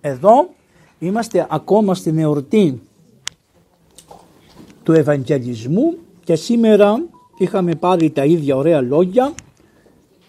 εδώ 0.00 0.48
είμαστε 0.98 1.46
ακόμα 1.50 1.94
στην 1.94 2.18
εορτή 2.18 2.82
του 4.82 4.92
Ευαγγελισμού 4.92 5.96
και 6.24 6.34
σήμερα 6.34 7.02
είχαμε 7.38 7.74
πάρει 7.74 8.10
τα 8.10 8.24
ίδια 8.24 8.56
ωραία 8.56 8.80
λόγια. 8.80 9.34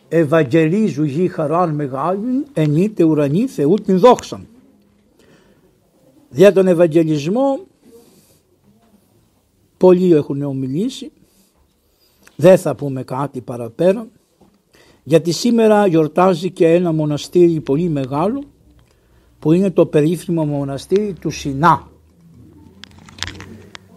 Ευαγγελίζου 0.09 1.03
γη 1.03 1.27
χαράν 1.27 1.75
μεγάλη 1.75 2.45
ενείτε 2.53 3.03
ουρανή 3.03 3.47
Θεού 3.47 3.73
την 3.73 3.99
δόξα. 3.99 4.41
Δια 6.29 6.53
τον 6.53 6.67
Ευαγγελισμό 6.67 7.59
πολλοί 9.77 10.13
έχουν 10.13 10.41
ομιλήσει. 10.41 11.11
Δεν 12.35 12.57
θα 12.57 12.75
πούμε 12.75 13.03
κάτι 13.03 13.41
παραπέρα 13.41 14.07
γιατί 15.03 15.31
σήμερα 15.31 15.87
γιορτάζει 15.87 16.51
και 16.51 16.67
ένα 16.73 16.91
μοναστήρι 16.91 17.59
πολύ 17.59 17.89
μεγάλο 17.89 18.43
που 19.39 19.51
είναι 19.51 19.71
το 19.71 19.85
περίφημο 19.85 20.45
μοναστήρι 20.45 21.13
του 21.13 21.29
Σινά 21.29 21.87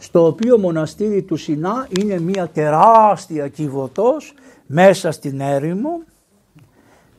στο 0.02 0.26
οποίο 0.26 0.58
μοναστήρι 0.58 1.22
του 1.22 1.36
Σινά 1.36 1.88
είναι 2.00 2.20
μια 2.20 2.48
τεράστια 2.48 3.48
κυβωτός 3.48 4.34
μέσα 4.66 5.10
στην 5.10 5.40
έρημο 5.40 6.02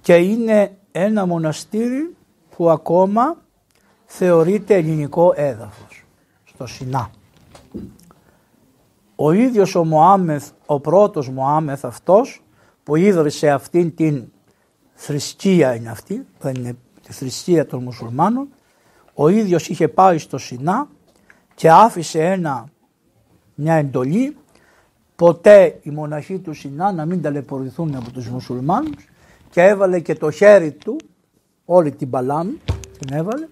και 0.01 0.15
είναι 0.15 0.77
ένα 0.91 1.25
μοναστήρι 1.25 2.15
που 2.55 2.69
ακόμα 2.69 3.37
θεωρείται 4.05 4.75
ελληνικό 4.75 5.33
έδαφος 5.35 6.05
στο 6.43 6.65
Σινά. 6.65 7.09
Ο 9.15 9.31
ίδιος 9.31 9.75
ο 9.75 9.85
Μωάμεθ, 9.85 10.49
ο 10.65 10.79
πρώτος 10.79 11.29
Μωάμεθ 11.29 11.85
αυτός 11.85 12.43
που 12.83 12.95
ίδρυσε 12.95 13.49
αυτήν 13.49 13.95
την 13.95 14.23
θρησκεία 14.93 15.75
είναι 15.75 15.89
αυτή, 15.89 16.25
δεν 16.39 16.55
είναι 16.55 16.75
τη 17.13 17.19
θρησκεία 17.19 17.65
των 17.65 17.83
μουσουλμάνων, 17.83 18.47
ο 19.13 19.29
ίδιος 19.29 19.69
είχε 19.69 19.87
πάει 19.87 20.17
στο 20.17 20.37
Σινά 20.37 20.87
και 21.55 21.69
άφησε 21.69 22.23
ένα, 22.23 22.65
μια 23.55 23.73
εντολή 23.73 24.37
ποτέ 25.15 25.79
οι 25.81 25.89
μοναχοί 25.89 26.39
του 26.39 26.53
Σινά 26.53 26.91
να 26.91 27.05
μην 27.05 27.21
ταλαιπωρηθούν 27.21 27.95
από 27.95 28.11
τους 28.11 28.29
μουσουλμάνους 28.29 29.09
και 29.49 29.61
έβαλε 29.61 29.99
και 29.99 30.15
το 30.15 30.31
χέρι 30.31 30.71
του, 30.71 30.95
όλη 31.65 31.91
την 31.91 32.09
παλάμη 32.09 32.61
την 32.99 33.17
έβαλε 33.17 33.47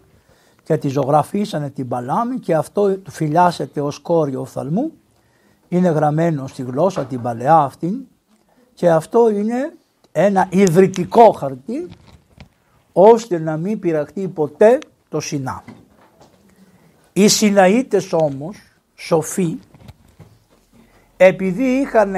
και 0.63 0.77
τη 0.77 0.87
ζωγραφίσανε 0.87 1.69
την 1.69 1.87
παλάμη 1.87 2.39
και 2.39 2.55
αυτό 2.55 2.97
του 2.97 3.11
φυλάσσεται 3.11 3.81
ως 3.81 3.99
κόριο 3.99 4.41
οφθαλμού. 4.41 4.91
Είναι 5.67 5.89
γραμμένο 5.89 6.47
στη 6.47 6.61
γλώσσα 6.61 7.05
την 7.05 7.21
παλαιά 7.21 7.57
αυτή 7.57 8.07
και 8.73 8.89
αυτό 8.89 9.29
είναι 9.29 9.73
ένα 10.11 10.47
ιδρυτικό 10.49 11.31
χαρτί 11.31 11.87
ώστε 12.93 13.39
να 13.39 13.57
μην 13.57 13.79
πειραχτεί 13.79 14.27
ποτέ 14.27 14.79
το 15.09 15.19
Σινά. 15.19 15.63
Οι 17.13 17.27
Σιναΐτες 17.29 18.09
όμως, 18.11 18.57
σοφοί, 18.95 19.57
επειδή 21.17 21.63
είχαν 21.63 22.15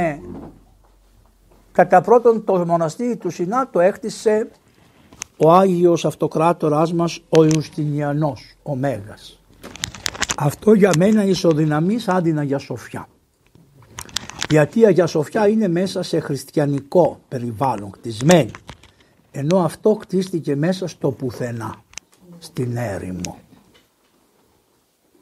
κατά 1.71 2.01
πρώτον 2.01 2.43
το 2.43 2.65
μοναστήρι 2.65 3.15
του 3.17 3.29
Σινά 3.29 3.69
το 3.69 3.79
έκτισε 3.79 4.49
ο 5.37 5.51
Άγιος 5.51 6.05
Αυτοκράτορας 6.05 6.93
μας 6.93 7.21
ο 7.29 7.43
Ιουστινιανός, 7.43 8.55
ο 8.63 8.75
Μέγας. 8.75 9.39
Αυτό 10.37 10.73
για 10.73 10.91
μένα 10.97 11.23
ισοδυναμεί 11.23 11.99
σαν 11.99 12.23
την 12.23 12.39
Αγία 12.39 12.57
Σοφιά. 12.57 13.07
Γιατί 14.49 14.79
η 14.79 14.85
Αγία 14.85 15.07
Σοφιά 15.07 15.47
είναι 15.47 15.67
μέσα 15.67 16.03
σε 16.03 16.19
χριστιανικό 16.19 17.19
περιβάλλον 17.27 17.89
κτισμένη. 17.91 18.51
Ενώ 19.35 19.57
αυτό 19.57 19.95
κτίστηκε 19.95 20.55
μέσα 20.55 20.87
στο 20.87 21.11
πουθενά, 21.11 21.75
στην 22.39 22.77
έρημο. 22.77 23.37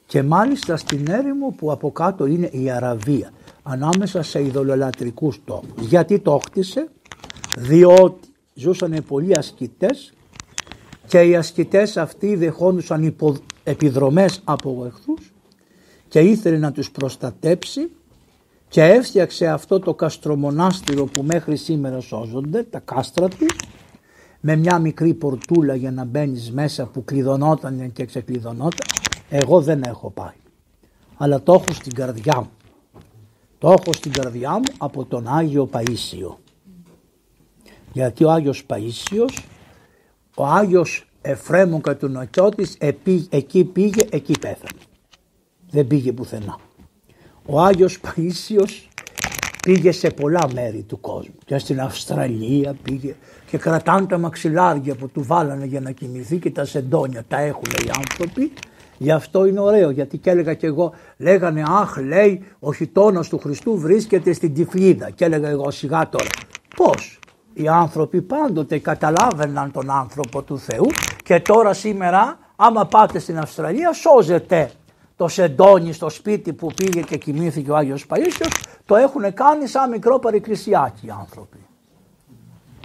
Και 0.06 0.24
μάλιστα 0.24 0.78
στην 0.78 1.08
έρημο 1.10 1.54
που 1.58 1.72
από 1.72 1.92
κάτω 1.92 2.26
είναι 2.26 2.50
η 2.52 2.70
Αραβία, 2.70 3.32
ανάμεσα 3.64 4.22
σε 4.22 4.44
ειδωλολατρικούς 4.44 5.42
τόπους. 5.46 5.88
Γιατί 5.88 6.20
το 6.20 6.40
χτίσε, 6.46 6.88
διότι 7.58 8.28
ζούσαν 8.54 9.04
πολλοί 9.08 9.38
ασκητές 9.38 10.14
και 11.08 11.22
οι 11.22 11.36
ασκητές 11.36 11.98
αυτοί 11.98 12.36
δεχόντουσαν 12.36 13.04
υπο, 13.04 13.36
επιδρομές 13.64 14.42
από 14.44 14.84
εχθούς 14.88 15.34
και 16.08 16.20
ήθελε 16.20 16.58
να 16.58 16.72
τους 16.72 16.92
προστατέψει 16.92 17.92
και 18.68 18.84
έφτιαξε 18.84 19.48
αυτό 19.48 19.80
το 19.80 19.94
καστρομονάστηρο 19.94 21.06
που 21.06 21.24
μέχρι 21.24 21.56
σήμερα 21.56 22.00
σώζονται, 22.00 22.64
τα 22.64 22.80
κάστρα 22.80 23.28
τους, 23.28 23.56
με 24.42 24.56
μια 24.56 24.80
μικρή 24.80 25.14
πορτούλα 25.14 25.76
για 25.76 25.92
να 25.92 26.06
μπαίνεις 26.06 26.52
μέσα 26.52 26.86
που 26.86 27.04
κλειδωνόταν 27.04 27.92
και 27.92 28.06
ξεκλειδωνόταν. 28.06 28.88
Εγώ 29.30 29.62
δεν 29.62 29.82
έχω 29.84 30.10
πάει, 30.10 30.36
αλλά 31.18 31.42
το 31.42 31.54
έχω 31.54 31.72
στην 31.72 31.94
καρδιά 31.94 32.36
μου. 32.38 32.50
Το 33.58 33.70
έχω 33.70 33.94
στην 33.94 34.12
καρδιά 34.12 34.52
μου 34.52 34.64
από 34.78 35.06
τον 35.06 35.28
Άγιο 35.28 35.70
Παΐσιο. 35.72 36.36
Γιατί 37.94 38.24
ο 38.24 38.32
Άγιος 38.32 38.66
Παΐσιος, 38.70 39.38
ο 40.36 40.46
Άγιος 40.46 41.06
Εφρέμου 41.22 41.82
Κατουνακιώτης 41.82 42.78
εκεί 43.30 43.64
πήγε, 43.64 44.08
εκεί 44.12 44.40
πέθανε. 44.40 44.82
Δεν 45.70 45.88
πήγε 45.88 46.12
πουθενά. 46.12 46.58
Ο 47.46 47.62
Άγιος 47.62 48.00
Παΐσιος 48.02 48.88
πήγε 49.62 49.92
σε 49.92 50.10
πολλά 50.10 50.48
μέρη 50.54 50.86
του 50.88 51.00
κόσμου. 51.00 51.36
Και 51.46 51.58
στην 51.58 51.82
Αυστραλία 51.82 52.76
πήγε 52.84 53.16
και 53.50 53.58
κρατάνε 53.58 54.06
τα 54.06 54.18
μαξιλάρια 54.18 54.96
που 54.96 55.10
του 55.10 55.24
βάλανε 55.24 55.66
για 55.66 55.80
να 55.80 55.92
κοιμηθεί 55.92 56.38
και 56.38 56.52
τα 56.52 56.66
σεντόνια 56.66 57.24
τα 57.28 57.40
έχουν 57.40 57.64
οι 57.86 57.90
άνθρωποι. 57.98 58.52
Γι' 58.98 59.12
αυτό 59.12 59.46
είναι 59.46 59.60
ωραίο 59.60 59.90
γιατί 59.90 60.18
και 60.18 60.30
έλεγα 60.30 60.54
και 60.54 60.68
εγώ 60.68 60.94
λέγανε 61.18 61.64
αχ 61.68 61.98
λέει 61.98 62.44
ο 62.60 62.74
χιτώνας 62.74 63.28
του 63.28 63.38
Χριστού 63.38 63.78
βρίσκεται 63.78 64.34
στην 64.34 64.54
Τυφλίδα 64.54 65.10
και 65.10 65.26
έλεγα 65.26 65.50
εγώ 65.50 65.72
σιγά 65.72 66.10
τώρα 66.10 66.30
πώς; 66.76 67.20
Οι 67.54 67.68
άνθρωποι 67.68 68.22
πάντοτε 68.22 68.80
καταλάβαιναν 68.80 69.72
τον 69.72 69.90
άνθρωπο 69.92 70.42
του 70.42 70.60
Θεού 70.60 70.86
και 71.24 71.40
τώρα 71.40 71.74
σήμερα 71.74 72.40
άμα 72.56 72.86
πάτε 72.86 73.20
στην 73.20 73.38
Αυστραλία 73.38 73.94
σώζεται 73.94 74.72
το 75.22 75.28
σεντόνι 75.28 75.94
στο 75.94 76.10
σπίτι 76.10 76.54
που 76.54 76.68
πήγε 76.76 77.02
και 77.02 77.18
κοιμήθηκε 77.18 77.72
ο 77.72 77.76
Άγιος 77.76 78.06
Παΐσιος 78.10 78.62
το 78.86 78.96
έχουν 78.96 79.34
κάνει 79.34 79.68
σαν 79.68 79.90
μικρό 79.90 80.20
παρεκκλησιάκι 80.20 81.06
οι 81.06 81.10
άνθρωποι. 81.20 81.58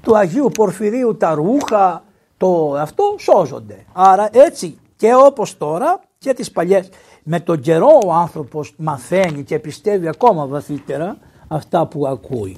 Του 0.02 0.16
Αγίου 0.16 0.50
Πορφυρίου 0.54 1.16
τα 1.16 1.34
ρούχα, 1.34 2.04
το 2.36 2.74
αυτό 2.78 3.14
σώζονται. 3.18 3.84
Άρα 3.92 4.28
έτσι 4.32 4.78
και 4.96 5.14
όπως 5.14 5.56
τώρα 5.56 6.00
και 6.18 6.34
τις 6.34 6.50
παλιές 6.50 6.88
με 7.22 7.40
τον 7.40 7.60
καιρό 7.60 8.00
ο 8.06 8.12
άνθρωπος 8.12 8.74
μαθαίνει 8.76 9.42
και 9.42 9.58
πιστεύει 9.58 10.08
ακόμα 10.08 10.46
βαθύτερα 10.46 11.18
αυτά 11.48 11.86
που 11.86 12.06
ακούει. 12.06 12.56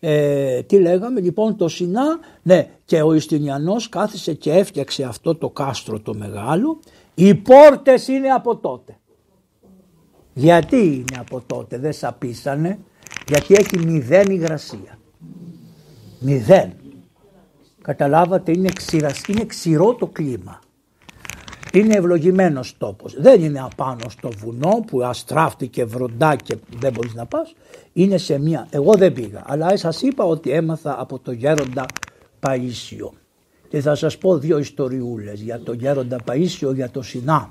Ε, 0.00 0.62
τι 0.62 0.78
λέγαμε 0.78 1.20
λοιπόν 1.20 1.56
το 1.56 1.68
Σινά, 1.68 2.18
ναι 2.42 2.68
και 2.84 3.02
ο 3.02 3.14
Ιστινιανός 3.14 3.88
κάθισε 3.88 4.32
και 4.32 4.52
έφτιαξε 4.52 5.02
αυτό 5.02 5.34
το 5.34 5.50
κάστρο 5.50 6.00
το 6.00 6.14
μεγάλο 6.14 6.78
οι 7.14 7.34
πόρτες 7.34 8.08
είναι 8.08 8.28
από 8.28 8.56
τότε. 8.56 8.96
Γιατί 10.34 10.76
είναι 10.76 11.18
από 11.18 11.42
τότε, 11.46 11.78
δεν 11.78 11.92
σαπίσανε, 11.92 12.78
γιατί 13.28 13.54
έχει 13.54 13.78
μηδέν 13.78 14.30
υγρασία. 14.30 14.98
Μηδέν. 16.18 16.72
Καταλάβατε, 17.82 18.52
είναι, 18.52 18.68
ξηρασ... 18.68 19.22
είναι 19.28 19.44
ξηρό 19.44 19.94
το 19.94 20.06
κλίμα. 20.06 20.60
Είναι 21.72 21.94
ευλογημένος 21.94 22.78
τόπος. 22.78 23.20
Δεν 23.20 23.42
είναι 23.42 23.60
απάνω 23.60 24.08
στο 24.08 24.30
βουνό 24.38 24.84
που 24.86 25.02
αστράφτηκε 25.02 25.84
βροντά 25.84 26.36
και 26.36 26.56
δεν 26.78 26.92
μπορείς 26.92 27.14
να 27.14 27.26
πας. 27.26 27.54
Είναι 27.92 28.16
σε 28.16 28.38
μια, 28.38 28.66
εγώ 28.70 28.94
δεν 28.94 29.12
πήγα, 29.12 29.42
αλλά 29.46 29.76
σας 29.76 30.02
είπα 30.02 30.24
ότι 30.24 30.50
έμαθα 30.50 31.00
από 31.00 31.18
το 31.18 31.32
γέροντα 31.32 31.86
Παΐσιο. 32.40 33.21
Και 33.72 33.80
θα 33.80 33.94
σας 33.94 34.18
πω 34.18 34.38
δύο 34.38 34.58
ιστοριούλες 34.58 35.40
για 35.40 35.60
τον 35.60 35.74
γέροντα 35.78 36.18
Παΐσιο, 36.26 36.74
για 36.74 36.90
το 36.90 37.02
Σινά. 37.02 37.50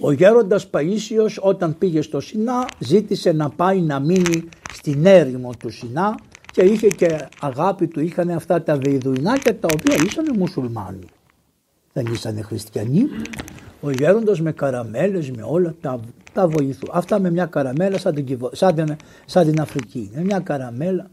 Ο 0.00 0.12
γέροντας 0.12 0.70
Παΐσιος 0.72 1.36
όταν 1.40 1.78
πήγε 1.78 2.02
στο 2.02 2.20
Σινά 2.20 2.68
ζήτησε 2.78 3.32
να 3.32 3.50
πάει 3.50 3.80
να 3.80 4.00
μείνει 4.00 4.48
στην 4.72 5.06
έρημο 5.06 5.50
του 5.58 5.70
Σινά 5.70 6.14
και 6.52 6.62
είχε 6.62 6.88
και 6.88 7.28
αγάπη 7.40 7.86
του 7.86 8.00
είχαν 8.00 8.30
αυτά 8.30 8.62
τα 8.62 8.76
βεϊδουινάκια 8.76 9.58
τα 9.58 9.68
οποία 9.72 9.96
ήσαν 10.06 10.24
μουσουλμάνοι. 10.38 11.06
Δεν 11.92 12.06
ήσαν 12.06 12.42
χριστιανοί. 12.42 13.06
Ο 13.80 13.90
γέροντας 13.90 14.40
με 14.40 14.52
καραμέλες, 14.52 15.30
με 15.30 15.42
όλα 15.42 15.74
τα, 15.80 16.00
τα 16.32 16.48
βοηθού. 16.48 16.86
Αυτά 16.92 17.20
με 17.20 17.30
μια 17.30 17.46
καραμέλα 17.46 17.98
σαν 17.98 18.14
την, 18.14 18.38
σαν 18.52 18.74
την, 18.74 18.96
σαν 19.26 19.46
την 19.46 19.60
Αφρική. 19.60 20.10
Με 20.14 20.22
μια 20.22 20.38
καραμέλα 20.38 21.10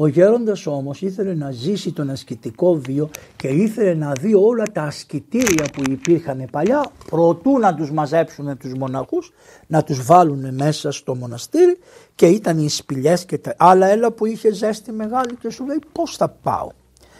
ο 0.00 0.06
γέροντας 0.06 0.66
όμως 0.66 1.02
ήθελε 1.02 1.34
να 1.34 1.50
ζήσει 1.50 1.92
τον 1.92 2.10
ασκητικό 2.10 2.74
βίο 2.74 3.10
και 3.36 3.48
ήθελε 3.48 3.94
να 3.94 4.12
δει 4.12 4.34
όλα 4.34 4.64
τα 4.72 4.82
ασκητήρια 4.82 5.66
που 5.72 5.82
υπήρχαν 5.90 6.48
παλιά 6.50 6.90
προτού 7.10 7.58
να 7.58 7.74
τους 7.74 7.90
μαζέψουν 7.90 8.56
τους 8.56 8.74
μοναχούς, 8.74 9.32
να 9.66 9.82
τους 9.82 10.04
βάλουν 10.04 10.54
μέσα 10.54 10.90
στο 10.90 11.14
μοναστήρι 11.14 11.78
και 12.14 12.26
ήταν 12.26 12.58
οι 12.58 12.68
σπηλιές 12.68 13.24
και 13.24 13.38
τα 13.38 13.54
άλλα 13.58 13.86
έλα 13.86 14.10
που 14.10 14.26
είχε 14.26 14.52
ζέστη 14.52 14.92
μεγάλη 14.92 15.36
και 15.40 15.50
σου 15.50 15.66
λέει 15.66 15.78
πώς 15.92 16.16
θα 16.16 16.28
πάω; 16.28 16.68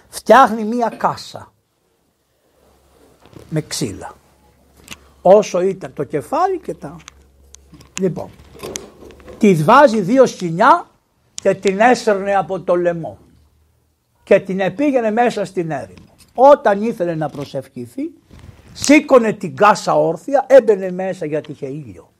Φτιάχνει 0.09 0.65
μία 0.65 0.89
κάσα. 0.97 1.53
με 3.51 3.61
ξύλα. 3.61 4.15
Όσο 5.23 5.61
ήταν 5.61 5.93
το 5.93 6.05
κεφάλι 6.05 6.59
και 6.59 6.75
τα... 6.75 6.97
Λοιπόν, 8.01 8.31
τη 9.39 9.55
βάζει 9.55 10.01
δύο 10.01 10.27
σκηνιά 10.27 10.87
και 11.40 11.55
την 11.55 11.81
έσαιρνε 11.81 12.35
από 12.35 12.61
το 12.61 12.75
λαιμό 12.75 13.19
και 14.25 14.40
την 14.40 14.61
επήγαινε 14.61 15.11
μέσα 15.11 15.44
στην 15.44 15.70
έρημο. 15.70 16.14
Όταν 16.35 16.82
ήθελε 16.82 17.14
να 17.14 17.29
προσευχηθεί, 17.29 18.11
σήκωνε 18.73 19.32
την 19.32 19.56
κάσα 19.56 19.94
όρθια, 19.94 20.46
έμπαινε 20.49 20.90
μέσα 20.90 21.26
γιατί 21.26 21.50
είχε 21.50 21.67
ήλιο 21.67 22.12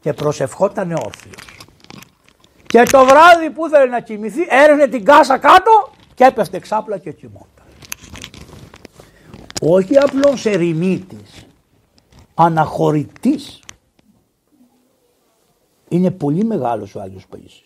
και 0.00 0.12
προσευχόταν 0.12 0.92
όρθιος. 0.92 1.34
Και 2.66 2.82
το 2.82 3.04
βράδυ 3.04 3.50
που 3.50 3.66
ήθελε 3.66 3.84
να 3.84 4.00
κοιμηθεί, 4.00 4.46
έρευνε 4.48 4.86
την 4.86 5.04
κάσα 5.04 5.38
κάτω 5.38 5.90
και 6.14 6.24
έπεφτε 6.24 6.58
ξάπλα 6.58 6.98
και 6.98 7.12
κοιμόταν. 7.12 7.66
Όχι 9.60 9.96
απλώς 9.96 10.46
ερημίτης, 10.46 11.46
αναχωρητής. 12.34 13.60
Είναι 15.88 16.10
πολύ 16.10 16.44
μεγάλος 16.44 16.94
ο 16.94 17.00
Άγιος 17.00 17.26
Παΐσιος. 17.32 17.65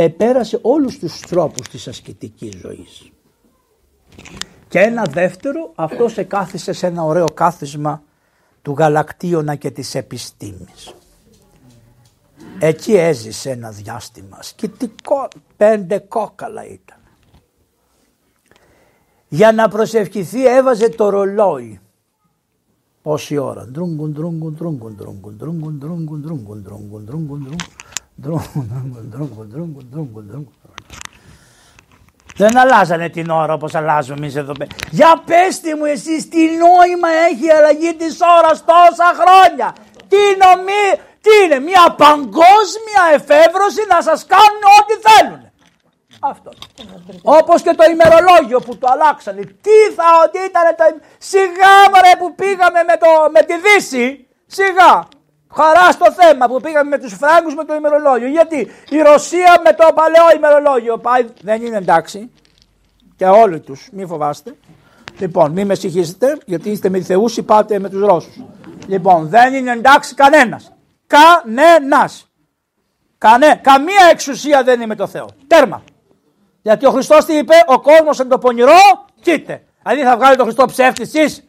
Επέρασε 0.00 0.58
όλους 0.62 0.98
τους 0.98 1.20
τρόπους 1.20 1.68
της 1.68 1.88
ασκητικής 1.88 2.54
ζωής. 2.54 3.10
Και 4.68 4.78
ένα 4.78 5.02
δεύτερο, 5.10 5.72
αυτό 5.74 6.08
σε 6.08 6.22
κάθισε 6.22 6.72
σε 6.72 6.86
ένα 6.86 7.02
ωραίο 7.02 7.26
κάθισμα 7.34 8.02
του 8.62 8.74
γαλακτίωνα 8.78 9.54
και 9.54 9.70
της 9.70 9.94
επιστήμης. 9.94 10.94
Εκεί 12.58 12.92
έζησε 12.92 13.50
ένα 13.50 13.70
διάστημα, 13.70 14.42
σκητικό, 14.42 15.28
πέντε 15.56 15.98
κόκαλα 15.98 16.66
ήταν. 16.66 16.98
Για 19.28 19.52
να 19.52 19.68
προσευχηθεί 19.68 20.46
έβαζε 20.46 20.88
το 20.88 21.08
ρολόι. 21.08 21.80
Πόση 23.02 23.36
ώρα; 23.36 23.66
Ντρούγκουν, 23.66 24.12
ντρούγκουν, 24.12 24.54
ντρούγκουν, 24.54 24.94
ντρούγκουν, 24.96 25.36
ντρούγκουν, 25.36 25.78
ντρούγκουν, 25.78 26.20
ντρούγκουν, 26.62 27.04
ντρούγκουν, 27.04 27.56
ντρούγκουν, 28.20 29.08
ντρούγκουν, 29.90 30.48
δεν 32.38 32.58
αλλάζανε 32.58 33.08
την 33.08 33.30
ώρα 33.30 33.52
όπως 33.52 33.74
αλλάζουμε 33.74 34.18
εμείς 34.18 34.36
εδώ 34.36 34.52
πέρα. 34.52 34.70
Για 34.90 35.22
πέστε 35.26 35.76
μου 35.76 35.84
εσείς 35.84 36.28
τι 36.28 36.38
νόημα 36.38 37.10
έχει 37.30 37.44
η 37.46 37.50
αλλαγή 37.50 37.94
της 37.94 38.18
ώρας 38.38 38.64
τόσα 38.64 39.08
χρόνια. 39.20 39.74
Τι 40.08 40.22
νομί, 40.44 40.86
τι 41.24 41.32
είναι 41.44 41.58
μια 41.70 41.84
παγκόσμια 42.04 43.02
εφεύρωση 43.14 43.82
να 43.88 44.00
σας 44.02 44.26
κάνουν 44.26 44.62
ό,τι 44.78 44.94
θέλουν. 45.06 45.40
Αυτό. 46.20 46.50
Όπως 47.22 47.62
και 47.62 47.74
το 47.78 47.84
ημερολόγιο 47.94 48.60
που 48.60 48.76
το 48.76 48.86
αλλάξανε. 48.90 49.42
Τι 49.42 49.78
θα 49.96 50.06
ότι 50.24 50.38
ήταν 50.50 50.66
το 50.78 50.84
Σιγά 51.18 51.74
μωρέ 51.92 52.12
που 52.18 52.34
πήγαμε 52.34 52.80
με, 52.88 52.96
το, 53.02 53.10
με 53.34 53.40
τη 53.48 53.54
Δύση. 53.64 54.26
Σιγά. 54.46 55.08
Χαρά 55.54 55.92
στο 55.92 56.12
θέμα 56.12 56.46
που 56.46 56.60
πήγαμε 56.60 56.88
με 56.90 56.98
τους 56.98 57.14
Φράγκους 57.14 57.54
με 57.54 57.64
το 57.64 57.74
ημερολόγιο. 57.74 58.28
Γιατί 58.28 58.70
η 58.88 59.02
Ρωσία 59.02 59.60
με 59.64 59.72
το 59.72 59.88
παλαιό 59.94 60.36
ημερολόγιο 60.36 60.98
πάει. 60.98 61.26
Δεν 61.42 61.62
είναι 61.62 61.76
εντάξει. 61.76 62.30
Και 63.16 63.24
όλοι 63.24 63.60
τους. 63.60 63.88
Μην 63.92 64.06
φοβάστε. 64.06 64.54
Λοιπόν, 65.18 65.52
μην 65.52 65.66
με 65.66 65.74
συγχύσετε 65.74 66.38
γιατί 66.44 66.70
είστε 66.70 66.88
με 66.88 67.00
θεούς 67.00 67.42
πάτε 67.42 67.78
με 67.78 67.88
τους 67.88 68.00
Ρώσους. 68.00 68.40
Λοιπόν, 68.86 69.28
δεν 69.28 69.54
είναι 69.54 69.72
εντάξει 69.72 70.14
κανένας. 70.14 70.72
Κανένας. 71.06 72.28
Κανέ, 73.18 73.60
καμία 73.62 74.08
εξουσία 74.10 74.62
δεν 74.62 74.74
είναι 74.74 74.86
με 74.86 74.94
το 74.94 75.06
Θεό. 75.06 75.28
Τέρμα. 75.46 75.82
Γιατί 76.62 76.86
ο 76.86 76.90
Χριστός 76.90 77.24
τι 77.24 77.36
είπε, 77.36 77.54
ο 77.66 77.80
κόσμος 77.80 78.20
εν 78.20 78.28
το 78.28 78.38
πονηρό, 78.38 79.06
κοίτε. 79.20 79.62
Δηλαδή 79.82 80.02
θα 80.02 80.16
βγάλει 80.16 80.36
τον 80.36 80.44
Χριστό 80.44 80.64
ψεύτης 80.64 81.14
εσείς, 81.14 81.44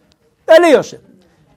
τελείωσε. 0.46 1.02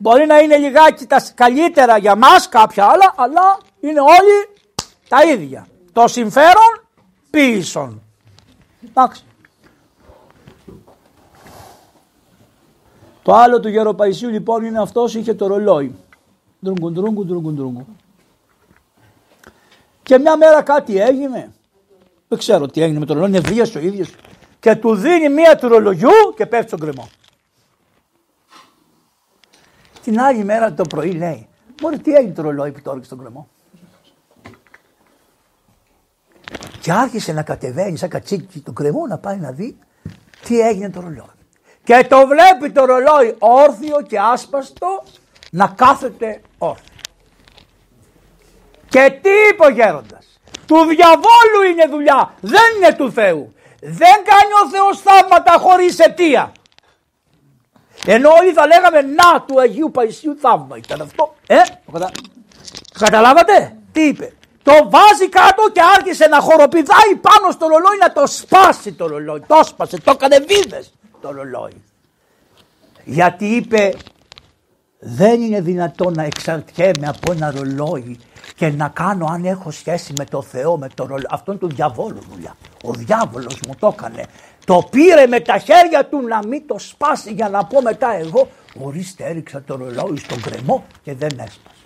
Μπορεί 0.02 0.26
να 0.26 0.38
είναι 0.38 0.56
λιγάκι 0.56 1.06
τα 1.06 1.24
καλύτερα 1.34 1.96
για 1.96 2.16
μας 2.16 2.48
κάποια 2.48 2.84
άλλα, 2.84 3.14
αλλά 3.16 3.58
είναι 3.80 4.00
όλοι 4.00 4.62
τα 5.08 5.22
ίδια. 5.22 5.66
Το 5.92 6.08
συμφέρον 6.08 6.84
πίσω. 7.30 8.00
Εντάξει. 8.88 9.24
Το 13.22 13.34
άλλο 13.34 13.60
του 13.60 13.68
Γεροπαϊσίου 13.68 14.28
λοιπόν 14.28 14.64
είναι 14.64 14.80
αυτός 14.80 15.14
είχε 15.14 15.34
το 15.34 15.46
ρολόι. 15.46 15.94
Ντρούγκου, 16.64 16.92
ντρούγκου, 16.92 17.24
ντρούγκου, 17.24 17.52
ντρούγκου. 17.52 17.86
Και 20.02 20.18
μια 20.18 20.36
μέρα 20.36 20.62
κάτι 20.62 21.00
έγινε. 21.00 21.52
Δεν 22.28 22.38
ξέρω 22.38 22.66
τι 22.66 22.82
έγινε 22.82 22.98
με 22.98 23.06
το 23.06 23.14
ρολόι, 23.14 23.28
είναι 23.28 23.40
βίαιος 23.40 23.74
ο 23.74 23.78
ίδιος. 23.78 24.14
Και 24.60 24.76
του 24.76 24.94
δίνει 24.94 25.28
μία 25.28 25.56
του 25.56 25.68
ρολογιού 25.68 26.10
και 26.36 26.46
πέφτει 26.46 26.66
στον 26.66 26.78
κρεμό. 26.78 27.08
Την 30.02 30.20
άλλη 30.20 30.44
μέρα 30.44 30.72
το 30.72 30.84
πρωί 30.84 31.12
λέει, 31.12 31.48
Μπορεί 31.82 31.98
τι 31.98 32.12
έγινε 32.12 32.32
το 32.32 32.42
ρολόι 32.42 32.72
που 32.72 32.82
το 32.82 33.00
στον 33.02 33.18
κρεμό; 33.18 33.48
Και 36.80 36.92
άρχισε 36.92 37.32
να 37.32 37.42
κατεβαίνει 37.42 37.96
σαν 37.96 38.08
κατσίκι 38.08 38.60
του 38.60 38.72
κρεμού 38.72 39.06
να 39.06 39.18
πάει 39.18 39.36
να 39.36 39.52
δει 39.52 39.78
τι 40.44 40.60
έγινε 40.60 40.90
το 40.90 41.00
ρολόι. 41.00 41.26
Και 41.84 42.06
το 42.08 42.26
βλέπει 42.26 42.72
το 42.72 42.84
ρολόι 42.84 43.36
όρθιο 43.38 44.02
και 44.02 44.18
άσπαστο 44.18 45.02
να 45.50 45.66
κάθεται 45.66 46.40
όρθιο. 46.58 46.94
Και 48.88 49.18
τι 49.22 49.30
είπε 49.50 49.64
ο 49.64 49.68
γέροντας. 49.68 50.40
Του 50.66 50.76
διαβόλου 50.76 51.62
είναι 51.70 51.86
δουλειά, 51.90 52.34
δεν 52.40 52.62
είναι 52.76 52.94
του 52.94 53.12
Θεού. 53.12 53.54
Δεν 53.80 54.16
κάνει 54.24 54.52
ο 54.64 54.70
Θεός 54.70 55.00
θαύματα 55.00 55.58
χωρίς 55.58 55.98
αιτία. 55.98 56.52
Ενώ 58.06 58.30
όλοι 58.30 58.52
θα 58.52 58.66
λέγαμε 58.66 59.00
να 59.00 59.40
του 59.40 59.60
Αγίου 59.60 59.90
Παϊσίου 59.90 60.36
θαύμα 60.40 60.76
ήταν 60.76 61.00
αυτό. 61.00 61.34
Ε, 61.46 61.56
κατα... 61.92 62.10
καταλάβατε 62.98 63.76
τι 63.92 64.06
είπε. 64.06 64.32
Το 64.62 64.72
βάζει 64.72 65.28
κάτω 65.28 65.70
και 65.72 65.80
άρχισε 65.96 66.26
να 66.26 66.40
χοροπηδάει 66.40 67.14
πάνω 67.20 67.50
στο 67.50 67.66
ρολόι 67.66 67.98
να 68.00 68.12
το 68.12 68.26
σπάσει 68.26 68.92
το 68.92 69.06
ρολόι. 69.06 69.40
Το 69.46 69.60
σπάσε, 69.64 70.00
το 70.00 70.10
έκανε 70.10 70.38
βίδες 70.38 70.92
το 71.20 71.32
ρολόι. 71.32 71.82
Γιατί 73.04 73.46
είπε 73.46 73.94
δεν 75.04 75.42
είναι 75.42 75.60
δυνατόν 75.60 76.12
να 76.12 76.22
εξαρτιέμαι 76.22 77.06
από 77.06 77.32
ένα 77.32 77.50
ρολόι 77.50 78.18
και 78.56 78.68
να 78.68 78.88
κάνω 78.88 79.26
αν 79.30 79.44
έχω 79.44 79.70
σχέση 79.70 80.12
με 80.18 80.24
το 80.24 80.42
Θεό, 80.42 80.76
με 80.76 80.88
το 80.94 81.06
ρολόι. 81.06 81.26
Αυτό 81.30 81.52
είναι 81.52 81.60
του 81.60 81.68
διαβόλου 81.68 82.18
δουλειά. 82.32 82.56
Ο 82.84 82.92
διάβολος 82.92 83.60
μου 83.66 83.74
το 83.78 83.94
έκανε. 83.98 84.24
Το 84.64 84.88
πήρε 84.90 85.26
με 85.26 85.40
τα 85.40 85.58
χέρια 85.58 86.06
του 86.10 86.20
να 86.20 86.46
μην 86.46 86.66
το 86.66 86.78
σπάσει 86.78 87.32
για 87.32 87.48
να 87.48 87.64
πω 87.64 87.82
μετά 87.82 88.16
εγώ 88.16 88.48
ορίστε 88.82 89.24
έριξα 89.24 89.62
το 89.62 89.76
ρολόι 89.76 90.16
στον 90.16 90.40
κρεμό 90.40 90.84
και 91.02 91.14
δεν 91.14 91.30
έσπασε. 91.30 91.76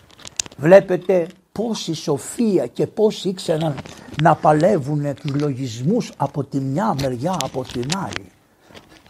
Βλέπετε 0.57 1.26
πόση 1.52 1.95
σοφία 1.95 2.67
και 2.67 2.87
πώς 2.87 3.25
ήξεραν 3.25 3.75
να 4.23 4.35
παλεύουν 4.35 5.14
τους 5.14 5.35
λογισμούς 5.35 6.12
από 6.17 6.45
τη 6.45 6.61
μια 6.61 6.97
μεριά 7.00 7.37
από 7.43 7.64
την 7.73 7.88
άλλη. 7.97 8.31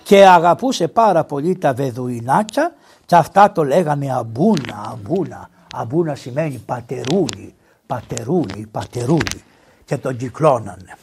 Και 0.02 0.26
αγαπούσε 0.26 0.88
πάρα 0.88 1.24
πολύ 1.24 1.56
τα 1.56 1.74
βεδουινάκια 1.74 2.74
και 3.06 3.16
αυτά 3.16 3.52
το 3.52 3.64
λέγανε 3.64 4.12
αμπούνα, 4.12 4.90
αμπούνα. 4.92 5.50
Αμπούνα 5.74 6.14
σημαίνει 6.14 6.62
πατερούλι, 6.66 7.54
πατερούλι, 7.86 8.66
πατερούλι 8.70 9.42
και 9.84 9.96
τον 9.96 10.16
κυκλώνανε. 10.16 10.96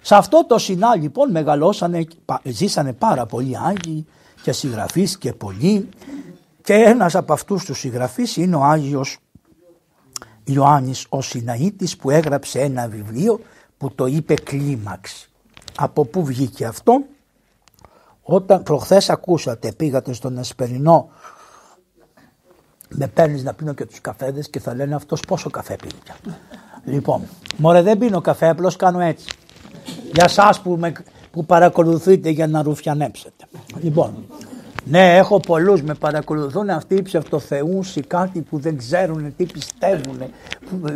Σε 0.00 0.14
αυτό 0.14 0.44
το 0.46 0.58
συνά 0.58 0.96
λοιπόν 0.96 1.30
μεγαλώσανε, 1.30 2.06
ζήσανε 2.42 2.92
πάρα 2.92 3.26
πολλοί 3.26 3.58
Άγιοι 3.58 4.06
και 4.42 4.52
συγγραφείς 4.52 5.18
και 5.18 5.32
πολλοί 5.32 5.88
και 6.62 6.74
ένας 6.74 7.14
από 7.14 7.32
αυτούς 7.32 7.64
τους 7.64 7.78
συγγραφείς 7.78 8.36
είναι 8.36 8.56
ο 8.56 8.62
Άγιος 8.62 9.18
Ιωάννης 10.44 11.06
ο 11.08 11.22
Σιναήτης 11.22 11.96
που 11.96 12.10
έγραψε 12.10 12.60
ένα 12.60 12.88
βιβλίο 12.88 13.40
που 13.78 13.94
το 13.94 14.06
είπε 14.06 14.34
κλίμαξ. 14.34 15.28
Από 15.76 16.04
πού 16.04 16.24
βγήκε 16.24 16.64
αυτό; 16.64 17.02
Όταν 18.32 18.62
προχθές 18.62 19.10
ακούσατε 19.10 19.72
πήγατε 19.72 20.12
στον 20.12 20.38
Εσπερινό 20.38 21.10
με 22.88 23.06
παίρνεις 23.06 23.42
να 23.42 23.54
πίνω 23.54 23.72
και 23.72 23.86
τους 23.86 24.00
καφέδες 24.00 24.50
και 24.50 24.60
θα 24.60 24.74
λένε 24.74 24.94
αυτός 24.94 25.20
πόσο 25.20 25.50
καφέ 25.50 25.76
πίνει. 25.76 26.36
λοιπόν, 26.84 27.22
μωρέ 27.56 27.82
δεν 27.82 27.98
πίνω 27.98 28.20
καφέ, 28.20 28.48
απλώς 28.48 28.76
κάνω 28.76 29.00
έτσι. 29.00 29.26
Για 30.14 30.28
σας 30.28 30.60
που, 30.60 30.80
που 31.30 31.44
παρακολουθείτε 31.44 32.30
για 32.30 32.46
να 32.46 32.62
ρουφιανέψετε. 32.62 33.44
Λοιπόν, 33.80 34.26
ναι, 34.84 35.16
έχω 35.16 35.40
πολλούς 35.40 35.82
με 35.82 35.94
παρακολουθούν 35.94 36.70
αυτοί 36.70 36.94
οι 36.94 37.02
ψευτοθεούσοι, 37.02 38.00
κάτι 38.00 38.40
που 38.40 38.58
δεν 38.58 38.78
ξέρουν 38.78 39.34
τι 39.36 39.44
πιστεύουν. 39.44 40.22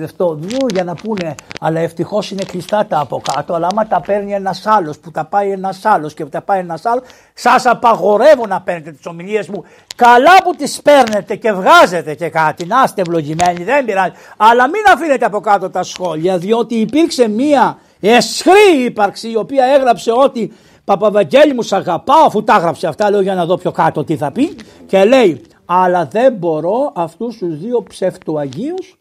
Αυτό 0.05 0.38
για 0.73 0.85
να 0.85 0.95
πούνε, 0.95 1.35
αλλά 1.61 1.81
ευτυχώς 1.81 2.31
είναι 2.31 2.45
κλειστά 2.45 2.87
τα 2.87 2.99
από 2.99 3.23
κάτω. 3.33 3.55
Αλλά 3.55 3.69
άμα 3.71 3.87
τα 3.87 4.00
παίρνει 4.00 4.33
ένας 4.33 4.67
άλλος, 4.67 4.99
που 4.99 5.11
τα 5.11 5.25
πάει 5.25 5.50
ένας 5.50 5.85
άλλος 5.85 6.14
και 6.14 6.25
που 6.25 6.31
τα 6.31 6.43
πάει 6.43 6.59
ένας 6.59 6.85
άλλος, 6.85 7.03
σας 7.35 7.67
απαγορεύω 7.67 8.47
να 8.47 8.61
παίρνετε 8.61 8.91
τις 8.91 9.07
ομιλίες 9.07 9.49
μου. 9.49 9.64
Καλά 9.97 10.43
που 10.45 10.55
τις 10.55 10.81
παίρνετε 10.83 11.37
και 11.37 11.53
βγάζετε 11.53 12.14
και 12.14 12.29
κάτι, 12.29 12.67
να 12.67 12.83
είστε 12.85 13.00
ευλογημένοι, 13.00 13.64
δεν 13.64 13.85
πειράζει. 13.85 14.12
Αλλά 14.37 14.69
μην 14.69 14.83
αφήνετε 14.95 15.25
από 15.25 15.41
κάτω 15.41 15.71
τα 15.71 15.83
σχόλια, 15.83 16.38
διότι 16.38 16.75
υπήρξε 16.75 17.29
μία 17.29 17.79
εσχρή 18.00 18.85
ύπαρξη 18.85 19.31
η 19.31 19.37
οποία 19.37 19.64
έγραψε 19.64 20.12
ότι 20.12 20.53
Παπαβαγγέλη 20.85 21.55
μου 21.55 21.62
σ' 21.62 21.73
αγαπάω 21.73 22.25
αφού 22.26 22.45
τα 22.45 22.57
έγραψε 22.57 22.87
αυτά 22.87 23.11
λέω 23.11 23.21
για 23.21 23.35
να 23.35 23.47
δω 23.47 23.57
πιο 23.57 23.71
κάτω 23.71 24.05
τι 24.05 24.17
θα 24.17 24.33
πει 24.33 24.57
και 24.87 25.05
λέει 25.05 25.41
αλλά 25.64 26.07
δεν 26.07 26.33
μπορώ 26.33 26.93
αυτούς 26.95 27.37
τους 27.37 27.59
δύο 27.59 27.83
ψευτοαγίους 27.83 28.99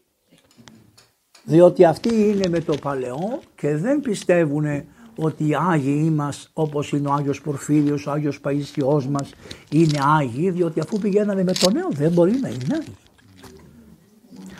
διότι 1.44 1.84
αυτοί 1.84 2.14
είναι 2.14 2.48
με 2.48 2.60
το 2.60 2.74
παλαιό 2.82 3.40
και 3.56 3.76
δεν 3.76 4.00
πιστεύουν 4.00 4.64
ότι 5.16 5.48
οι 5.48 5.54
Άγιοι 5.70 6.12
μας 6.14 6.50
όπως 6.52 6.92
είναι 6.92 7.08
ο 7.08 7.12
Άγιος 7.12 7.40
Πορφύριος, 7.40 8.06
ο 8.06 8.10
Άγιος 8.10 8.40
Παϊσιός 8.40 9.06
μας 9.06 9.30
είναι 9.70 9.98
Άγιοι 10.18 10.50
διότι 10.50 10.80
αφού 10.80 10.98
πηγαίνανε 10.98 11.44
με 11.44 11.52
το 11.52 11.70
νέο 11.70 11.88
δεν 11.90 12.12
μπορεί 12.12 12.38
να 12.40 12.48
είναι 12.48 12.66
Άγιοι. 12.72 12.94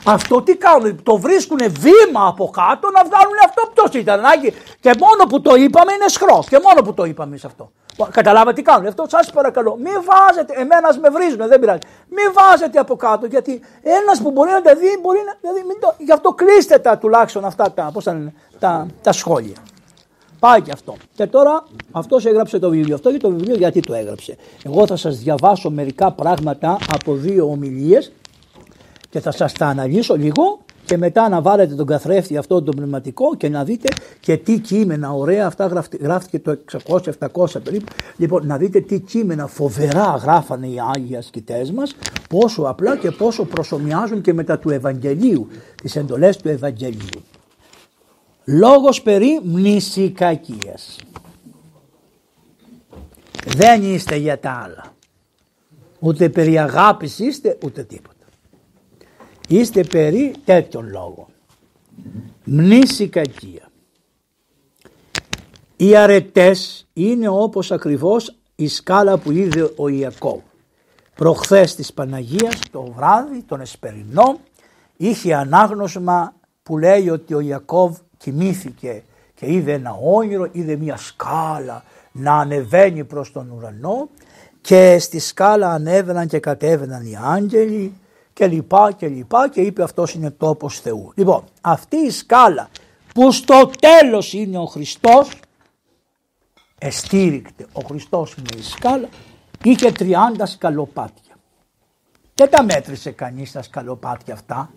Αυτό 0.06 0.42
τι 0.42 0.56
κάνουν, 0.56 1.02
το 1.02 1.16
βρίσκουν 1.16 1.58
βήμα 1.58 2.26
από 2.26 2.50
κάτω 2.50 2.88
να 2.90 3.04
βγάλουν 3.04 3.38
αυτό 3.46 3.70
ποιος 3.74 4.02
ήταν 4.02 4.24
Άγιοι 4.24 4.54
και 4.80 4.92
μόνο 4.98 5.24
που 5.28 5.40
το 5.40 5.54
είπαμε 5.54 5.92
είναι 5.92 6.08
σχρός 6.08 6.48
και 6.48 6.60
μόνο 6.62 6.82
που 6.82 6.94
το 6.94 7.04
είπαμε 7.04 7.36
σε 7.36 7.46
αυτό. 7.46 7.70
Καταλάβατε 8.10 8.52
τι 8.52 8.62
κάνουν. 8.62 8.86
Αυτό 8.86 9.04
σας 9.08 9.30
παρακαλώ. 9.30 9.76
Μην 9.76 9.92
βάζετε. 10.08 10.52
Εμένα 10.56 10.98
με 11.00 11.08
βρίζουν, 11.08 11.48
δεν 11.48 11.60
πειράζει. 11.60 11.78
Μην 12.08 12.32
βάζετε 12.32 12.78
από 12.78 12.96
κάτω 12.96 13.26
γιατί 13.26 13.60
ένας 13.82 14.22
που 14.22 14.30
μπορεί 14.30 14.50
να 14.50 14.62
τα 14.62 14.74
δει 14.74 14.98
μπορεί 15.02 15.18
να. 15.26 15.36
Δηλαδή, 15.40 15.60
μην 15.66 15.80
το, 15.80 15.94
γι' 15.98 16.12
αυτό 16.12 16.32
κλείστε 16.32 16.78
τα 16.78 16.98
τουλάχιστον 16.98 17.44
αυτά 17.44 17.72
τα, 17.72 17.90
πώς 17.92 18.04
τα, 18.04 18.32
τα, 18.58 18.86
τα 19.02 19.12
σχόλια. 19.12 19.56
Πάει 20.38 20.60
και 20.60 20.70
αυτό. 20.72 20.94
Και 21.14 21.26
τώρα 21.26 21.64
αυτός 21.92 22.26
έγραψε 22.26 22.58
το 22.58 22.70
βιβλίο. 22.70 22.94
Αυτό 22.94 23.12
και 23.12 23.18
το 23.18 23.30
βιβλίο 23.30 23.54
γιατί 23.54 23.80
το 23.80 23.94
έγραψε. 23.94 24.36
Εγώ 24.64 24.86
θα 24.86 24.96
σας 24.96 25.18
διαβάσω 25.18 25.70
μερικά 25.70 26.10
πράγματα 26.12 26.78
από 26.92 27.14
δύο 27.14 27.50
ομιλίες 27.50 28.12
και 29.14 29.20
θα 29.20 29.30
σας 29.30 29.52
τα 29.52 29.66
αναλύσω 29.66 30.16
λίγο 30.16 30.60
και 30.84 30.96
μετά 30.96 31.28
να 31.28 31.42
βάλετε 31.42 31.74
τον 31.74 31.86
καθρέφτη 31.86 32.36
αυτό 32.36 32.62
το 32.62 32.72
πνευματικό 32.72 33.36
και 33.36 33.48
να 33.48 33.64
δείτε 33.64 33.88
και 34.20 34.36
τι 34.36 34.58
κείμενα. 34.58 35.12
Ωραία 35.12 35.46
αυτά 35.46 35.84
γράφτηκε 36.00 36.38
το 36.38 36.58
600-700 36.86 37.62
περίπου. 37.62 37.92
Λοιπόν 38.16 38.46
να 38.46 38.56
δείτε 38.56 38.80
τι 38.80 39.00
κείμενα 39.00 39.46
φοβερά 39.46 40.20
γράφανε 40.22 40.66
οι 40.66 40.76
Άγιοι 40.94 41.16
ασκητές 41.16 41.70
μας 41.70 41.96
πόσο 42.28 42.62
απλά 42.62 42.96
και 42.96 43.10
πόσο 43.10 43.44
προσωμιάζουν 43.44 44.20
και 44.20 44.32
μετά 44.32 44.58
του 44.58 44.70
Ευαγγελίου 44.70 45.48
τις 45.82 45.96
εντολές 45.96 46.36
του 46.36 46.48
Ευαγγελίου. 46.48 47.22
Λόγος 48.44 49.02
περί 49.02 49.40
μνησικακίας. 49.44 50.98
Δεν 53.46 53.82
είστε 53.82 54.16
για 54.16 54.38
τα 54.38 54.50
άλλα. 54.64 54.92
Ούτε 55.98 56.28
περί 56.28 56.58
αγάπης 56.58 57.18
είστε 57.18 57.58
ούτε 57.64 57.82
τίποτα 57.82 58.13
Είστε 59.48 59.84
περί 59.84 60.34
τέτοιων 60.44 60.88
λόγων. 60.88 61.26
Μνήση 62.44 63.08
κακία. 63.08 63.70
Οι 65.76 65.96
αρετές 65.96 66.86
είναι 66.92 67.28
όπως 67.28 67.72
ακριβώς 67.72 68.36
η 68.56 68.68
σκάλα 68.68 69.18
που 69.18 69.30
είδε 69.30 69.72
ο 69.76 69.88
Ιακώβ. 69.88 70.40
Προχθές 71.14 71.74
της 71.74 71.92
Παναγίας 71.92 72.60
το 72.70 72.92
βράδυ, 72.96 73.42
τον 73.42 73.60
Εσπερινό, 73.60 74.38
είχε 74.96 75.34
ανάγνωσμα 75.34 76.34
που 76.62 76.78
λέει 76.78 77.08
ότι 77.08 77.34
ο 77.34 77.40
Ιακώβ 77.40 77.96
κοιμήθηκε 78.16 79.02
και 79.34 79.52
είδε 79.52 79.72
ένα 79.72 79.92
όνειρο, 80.02 80.48
είδε 80.52 80.76
μια 80.76 80.96
σκάλα 80.96 81.84
να 82.12 82.36
ανεβαίνει 82.36 83.04
προς 83.04 83.32
τον 83.32 83.50
ουρανό 83.50 84.08
και 84.60 84.98
στη 84.98 85.18
σκάλα 85.18 85.70
ανέβαιναν 85.70 86.26
και 86.26 86.38
κατέβαιναν 86.38 87.06
οι 87.06 87.18
άγγελοι 87.22 87.92
και 88.34 88.46
λοιπά 88.46 88.92
και 88.92 89.08
λοιπά 89.08 89.48
και 89.48 89.60
είπε 89.60 89.82
αυτός 89.82 90.14
είναι 90.14 90.30
τόπος 90.30 90.80
Θεού. 90.80 91.12
Λοιπόν 91.14 91.44
αυτή 91.60 91.96
η 91.96 92.10
σκάλα 92.10 92.68
που 93.14 93.32
στο 93.32 93.70
τέλος 93.80 94.32
είναι 94.32 94.58
ο 94.58 94.66
Χριστός 94.66 95.40
εστήρικτε 96.78 97.66
ο 97.72 97.80
Χριστός 97.86 98.34
είναι 98.34 98.58
η 98.58 98.62
σκάλα 98.62 99.08
είχε 99.62 99.92
30 99.98 100.12
σκαλοπάτια. 100.44 101.34
Δεν 102.34 102.50
τα 102.50 102.62
μέτρησε 102.62 103.10
κανείς 103.10 103.52
τα 103.52 103.62
σκαλοπάτια 103.62 104.34
αυτά 104.34 104.70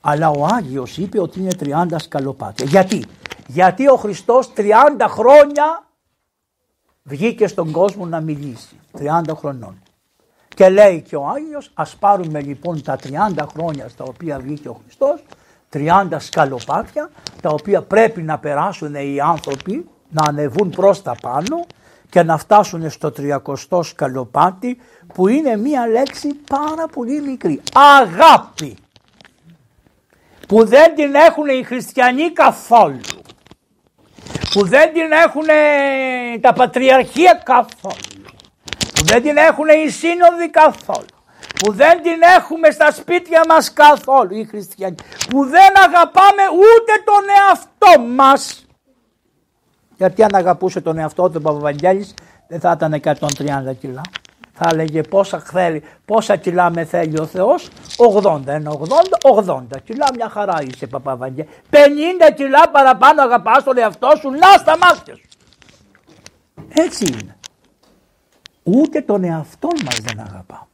αλλά 0.00 0.30
ο 0.30 0.44
Άγιος 0.44 0.96
είπε 0.96 1.20
ότι 1.20 1.40
είναι 1.40 1.50
30 1.60 1.86
σκαλοπάτια. 1.96 2.66
Γιατί, 2.66 3.04
γιατί 3.46 3.88
ο 3.88 3.96
Χριστός 3.96 4.52
30 4.56 4.70
χρόνια 5.08 5.86
βγήκε 7.02 7.46
στον 7.46 7.70
κόσμο 7.70 8.06
να 8.06 8.20
μιλήσει. 8.20 8.76
30 8.98 9.22
χρονών. 9.34 9.82
Και 10.58 10.68
λέει 10.68 11.00
και 11.00 11.16
ο 11.16 11.26
Άγιος 11.26 11.70
ας 11.74 11.96
πάρουμε 11.96 12.40
λοιπόν 12.40 12.82
τα 12.82 12.98
30 13.02 13.44
χρόνια 13.52 13.88
στα 13.88 14.04
οποία 14.04 14.38
βγήκε 14.38 14.68
ο 14.68 14.80
Χριστός 14.82 15.24
30 15.72 16.16
σκαλοπάτια 16.18 17.10
τα 17.40 17.50
οποία 17.50 17.82
πρέπει 17.82 18.22
να 18.22 18.38
περάσουν 18.38 18.94
οι 18.94 19.20
άνθρωποι 19.20 19.88
να 20.08 20.22
ανεβούν 20.28 20.70
προς 20.70 21.02
τα 21.02 21.14
πάνω 21.20 21.66
και 22.08 22.22
να 22.22 22.38
φτάσουν 22.38 22.90
στο 22.90 23.12
30 23.68 23.80
σκαλοπάτι 23.82 24.78
που 25.14 25.28
είναι 25.28 25.56
μία 25.56 25.86
λέξη 25.86 26.28
πάρα 26.34 26.86
πολύ 26.86 27.20
μικρή. 27.20 27.60
Αγάπη 28.00 28.76
που 30.48 30.64
δεν 30.64 30.94
την 30.94 31.14
έχουν 31.14 31.46
οι 31.46 31.62
χριστιανοί 31.62 32.30
καθόλου 32.30 33.00
που 34.50 34.66
δεν 34.66 34.92
την 34.92 35.12
έχουν 35.12 35.46
τα 36.40 36.52
πατριαρχία 36.52 37.42
καθόλου 37.44 38.17
που 38.98 39.04
δεν 39.04 39.22
την 39.22 39.36
έχουν 39.36 39.68
οι 39.68 39.88
σύνοδοι 39.90 40.50
καθόλου, 40.50 41.06
που 41.54 41.72
δεν 41.72 42.02
την 42.02 42.20
έχουμε 42.36 42.70
στα 42.70 42.92
σπίτια 42.92 43.42
μας 43.48 43.72
καθόλου 43.72 44.36
οι 44.36 44.44
χριστιανοί, 44.44 44.94
που 45.30 45.44
δεν 45.44 45.72
αγαπάμε 45.86 46.42
ούτε 46.54 46.92
τον 47.04 47.24
εαυτό 47.38 48.14
μας. 48.14 48.66
Γιατί 49.96 50.22
αν 50.22 50.34
αγαπούσε 50.34 50.80
τον 50.80 50.98
εαυτό 50.98 51.30
του 51.30 51.40
Παπαβαγγέλης 51.40 52.14
δεν 52.48 52.60
θα 52.60 52.72
ήταν 52.76 52.92
130 52.92 53.74
κιλά. 53.80 54.00
Θα 54.52 54.68
έλεγε 54.72 55.00
πόσα, 55.00 55.38
θέλει, 55.38 55.82
πόσα 56.04 56.36
κιλά 56.36 56.70
με 56.70 56.84
θέλει 56.84 57.20
ο 57.20 57.26
Θεός, 57.26 57.68
80, 58.22 58.40
ένα 58.46 58.70
80, 58.70 59.46
80 59.46 59.60
κιλά 59.84 60.06
μια 60.14 60.28
χαρά 60.28 60.58
είσαι 60.62 60.86
Παπαβαγγέλη. 60.86 61.48
50 61.70 61.76
κιλά 62.34 62.68
παραπάνω 62.72 63.22
αγαπάς 63.22 63.64
τον 63.64 63.78
εαυτό 63.78 64.08
σου, 64.20 64.30
να 64.30 64.58
στα 64.58 64.76
μάτια 64.78 65.14
σου. 65.14 65.28
Έτσι 66.68 67.06
είναι. 67.06 67.37
Ούτε 68.76 69.00
τον 69.00 69.24
εαυτό 69.24 69.68
μας 69.84 70.00
δεν 70.00 70.20
αγαπάμε. 70.20 70.66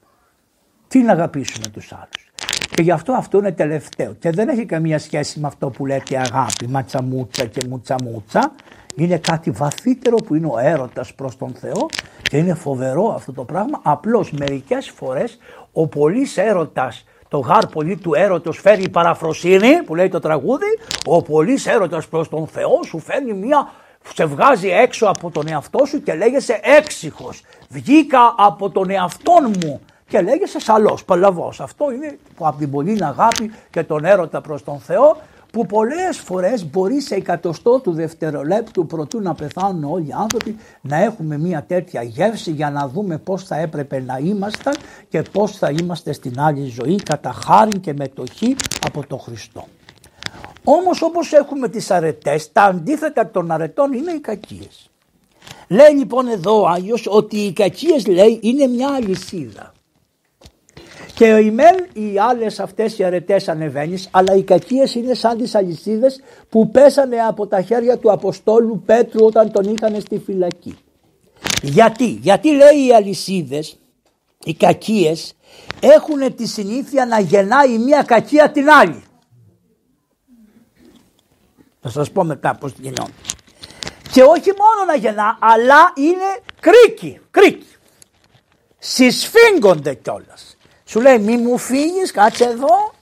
Τι 0.88 0.98
να 0.98 1.12
αγαπήσουμε 1.12 1.68
τους 1.72 1.92
άλλους. 1.92 2.32
Και 2.70 2.82
γι' 2.82 2.90
αυτό 2.90 3.12
αυτό 3.12 3.38
είναι 3.38 3.52
τελευταίο. 3.52 4.12
Και 4.12 4.30
δεν 4.30 4.48
έχει 4.48 4.64
καμία 4.64 4.98
σχέση 4.98 5.40
με 5.40 5.46
αυτό 5.46 5.70
που 5.70 5.86
λέτε 5.86 6.16
αγάπη, 6.16 6.68
ματσαμούτσα 6.68 7.44
και 7.44 7.66
μουτσαμούτσα. 7.68 8.52
Είναι 8.96 9.18
κάτι 9.18 9.50
βαθύτερο 9.50 10.16
που 10.16 10.34
είναι 10.34 10.46
ο 10.46 10.58
έρωτας 10.58 11.14
προς 11.14 11.36
τον 11.36 11.54
Θεό 11.54 11.86
και 12.22 12.36
είναι 12.36 12.54
φοβερό 12.54 13.12
αυτό 13.14 13.32
το 13.32 13.44
πράγμα. 13.44 13.80
Απλώς 13.82 14.30
μερικές 14.30 14.90
φορές 14.90 15.38
ο 15.72 15.86
πολύς 15.86 16.36
έρωτας 16.36 17.04
το 17.28 17.38
γάρ 17.38 17.66
πολύ 17.66 17.96
του 17.96 18.14
έρωτος 18.14 18.58
φέρει 18.60 18.88
παραφροσύνη 18.88 19.82
που 19.86 19.94
λέει 19.94 20.08
το 20.08 20.20
τραγούδι. 20.20 20.78
Ο 21.06 21.22
πολύς 21.22 21.66
έρωτας 21.66 22.08
προς 22.08 22.28
τον 22.28 22.46
Θεό 22.46 22.82
σου 22.86 22.98
φέρνει 22.98 23.32
μια 23.32 23.70
σε 24.14 24.25
βγάζει 24.25 24.68
έξω 24.68 25.06
από 25.06 25.30
τον 25.30 25.49
εαυτό 25.49 25.84
σου 25.84 26.02
και 26.02 26.14
λέγεσαι 26.14 26.61
έξυχος. 26.62 27.42
Βγήκα 27.68 28.34
από 28.37 28.70
τον 28.70 28.90
εαυτό 28.90 29.32
μου 29.62 29.80
και 30.08 30.20
λέγεσαι 30.20 30.61
σαλός, 30.61 31.04
παλαβός. 31.04 31.61
Αυτό 31.61 31.92
είναι 31.92 32.18
που 32.37 32.46
από 32.46 32.58
την 32.58 32.70
πολύ 32.70 33.04
αγάπη 33.04 33.52
και 33.70 33.82
τον 33.82 34.04
έρωτα 34.04 34.40
προς 34.40 34.64
τον 34.64 34.78
Θεό 34.78 35.16
που 35.54 35.66
πολλές 35.66 36.18
φορές 36.18 36.70
μπορεί 36.70 37.00
σε 37.00 37.14
εκατοστό 37.14 37.80
του 37.80 37.92
δευτερολέπτου 37.92 38.87
προτού 38.87 39.20
να 39.20 39.34
πεθάνουν 39.34 39.84
όλοι 39.84 40.06
οι 40.06 40.12
άνθρωποι 40.12 40.56
να 40.80 41.02
έχουμε 41.02 41.38
μια 41.38 41.64
τέτοια 41.66 42.02
γεύση 42.02 42.50
για 42.50 42.70
να 42.70 42.88
δούμε 42.88 43.18
πώς 43.18 43.44
θα 43.44 43.56
έπρεπε 43.56 44.00
να 44.06 44.18
ήμασταν 44.18 44.75
και 45.08 45.23
πώς 45.23 45.56
θα 45.56 45.70
είμαστε 45.70 46.12
στην 46.12 46.40
άλλη 46.40 46.64
ζωή 46.64 46.96
κατά 46.96 47.32
χάρη 47.32 47.78
και 47.78 47.92
μετοχή 47.92 48.56
από 48.87 49.06
τον 49.06 49.18
Χριστό. 49.18 49.66
Όμως 50.64 51.02
όπως 51.02 51.32
έχουμε 51.32 51.68
τις 51.68 51.90
αρετές, 51.90 52.52
τα 52.52 52.62
αντίθετα 52.62 53.30
των 53.30 53.50
αρετών 53.50 53.92
είναι 53.92 54.12
οι 54.12 54.20
κακίες. 54.20 54.90
Λέει 55.68 55.92
λοιπόν 55.98 56.28
εδώ 56.28 56.60
ο 56.60 56.66
Άγιος 56.66 57.06
ότι 57.08 57.36
οι 57.36 57.52
κακίες 57.52 58.06
λέει 58.06 58.38
είναι 58.42 58.66
μια 58.66 58.88
αλυσίδα. 58.88 59.72
Και 61.14 61.26
οι 61.26 61.50
μεν 61.50 61.74
οι 61.92 62.18
άλλες 62.18 62.60
αυτές 62.60 62.98
οι 62.98 63.04
αρετές 63.04 63.48
ανεβαίνεις, 63.48 64.08
αλλά 64.10 64.34
οι 64.34 64.42
κακίες 64.42 64.94
είναι 64.94 65.14
σαν 65.14 65.38
τις 65.38 65.54
αλυσίδες 65.54 66.20
που 66.48 66.70
πέσανε 66.70 67.16
από 67.16 67.46
τα 67.46 67.62
χέρια 67.62 67.98
του 67.98 68.12
Αποστόλου 68.12 68.82
Πέτρου 68.86 69.24
όταν 69.24 69.52
τον 69.52 69.74
είχαν 69.74 70.00
στη 70.00 70.18
φυλακή. 70.18 70.76
Γιατί, 71.62 72.04
γιατί 72.04 72.48
λέει 72.48 72.86
οι 72.86 72.92
αλυσίδες, 72.94 73.76
οι 74.44 74.54
κακίες 74.54 75.34
έχουν 75.80 76.34
τη 76.34 76.46
συνήθεια 76.46 77.06
να 77.06 77.20
γεννάει 77.20 77.78
μια 77.78 78.02
κακία 78.02 78.50
την 78.50 78.70
άλλη. 78.70 79.02
Θα 81.86 81.90
σας 81.90 82.10
πω 82.10 82.24
μετά 82.24 82.54
πώς 82.54 82.72
γινόταν. 82.78 83.12
Και 84.12 84.22
όχι 84.22 84.50
μόνο 84.50 84.84
να 84.86 84.96
γεννά, 84.96 85.36
αλλά 85.40 85.92
είναι 85.94 86.40
κρίκι, 86.60 87.20
κρίκι. 87.30 87.66
Συσφίγγονται 88.78 89.94
κιόλας. 89.94 90.56
Σου 90.84 91.00
λέει 91.00 91.18
μη 91.18 91.36
μου 91.36 91.58
φύγεις, 91.58 92.10
κάτσε 92.10 92.44
εδώ. 92.44 92.92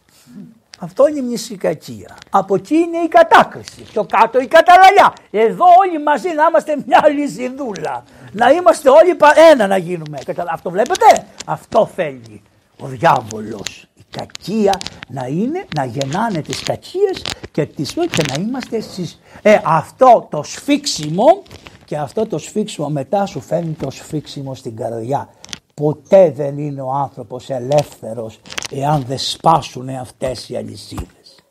Αυτό 0.78 1.08
είναι 1.08 1.18
η 1.18 1.22
μνησικακία. 1.22 2.16
Από 2.30 2.54
εκεί 2.54 2.74
είναι 2.74 2.98
η 2.98 3.08
κατάκριση. 3.08 3.82
Πιο 3.82 4.04
κάτω 4.04 4.40
η 4.40 4.46
καταλαλιά. 4.46 5.12
Εδώ 5.30 5.64
όλοι 5.80 6.02
μαζί 6.02 6.28
να 6.28 6.46
είμαστε 6.48 6.76
μια 6.86 7.08
λυσιδούλα. 7.08 8.04
Να 8.32 8.50
είμαστε 8.50 8.88
όλοι 8.90 9.16
ένα 9.50 9.66
να 9.66 9.76
γίνουμε. 9.76 10.18
Αυτό 10.50 10.70
βλέπετε; 10.70 11.26
Αυτό 11.46 11.90
θέλει 11.94 12.42
ο 12.78 12.86
διάβολος. 12.86 13.86
Η 14.12 14.18
κακία 14.18 14.80
να 15.08 15.26
είναι, 15.26 15.64
να 15.76 15.84
γεννάνε 15.84 16.42
τις 16.42 16.62
κακίες 16.62 17.24
και, 17.50 17.66
τις, 17.66 17.92
και 17.92 18.24
να 18.28 18.42
είμαστε 18.42 18.80
στις... 18.80 19.20
Ε, 19.42 19.60
αυτό 19.64 20.26
το 20.30 20.42
σφίξιμο 20.42 21.42
και 21.84 21.96
αυτό 21.96 22.26
το 22.26 22.38
σφίξιμο 22.38 22.88
μετά 22.88 23.26
σου 23.26 23.40
φέρνει 23.40 23.72
το 23.72 23.90
σφίξιμο 23.90 24.54
στην 24.54 24.76
καρδιά. 24.76 25.28
Ποτέ 25.74 26.30
δεν 26.30 26.58
είναι 26.58 26.80
ο 26.80 26.90
άνθρωπος 26.90 27.50
ελεύθερος 27.50 28.40
εάν 28.70 29.04
δεν 29.06 29.18
σπάσουν 29.18 29.88
αυτές 29.88 30.48
οι 30.48 30.56
αλυσίδες. 30.56 31.44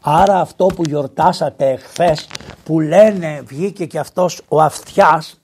Άρα 0.00 0.40
αυτό 0.40 0.66
που 0.66 0.82
γιορτάσατε 0.82 1.70
εχθές 1.70 2.28
που 2.64 2.80
λένε 2.80 3.42
βγήκε 3.44 3.86
και 3.86 3.98
αυτός 3.98 4.42
ο 4.48 4.62
αυτιάς, 4.62 5.40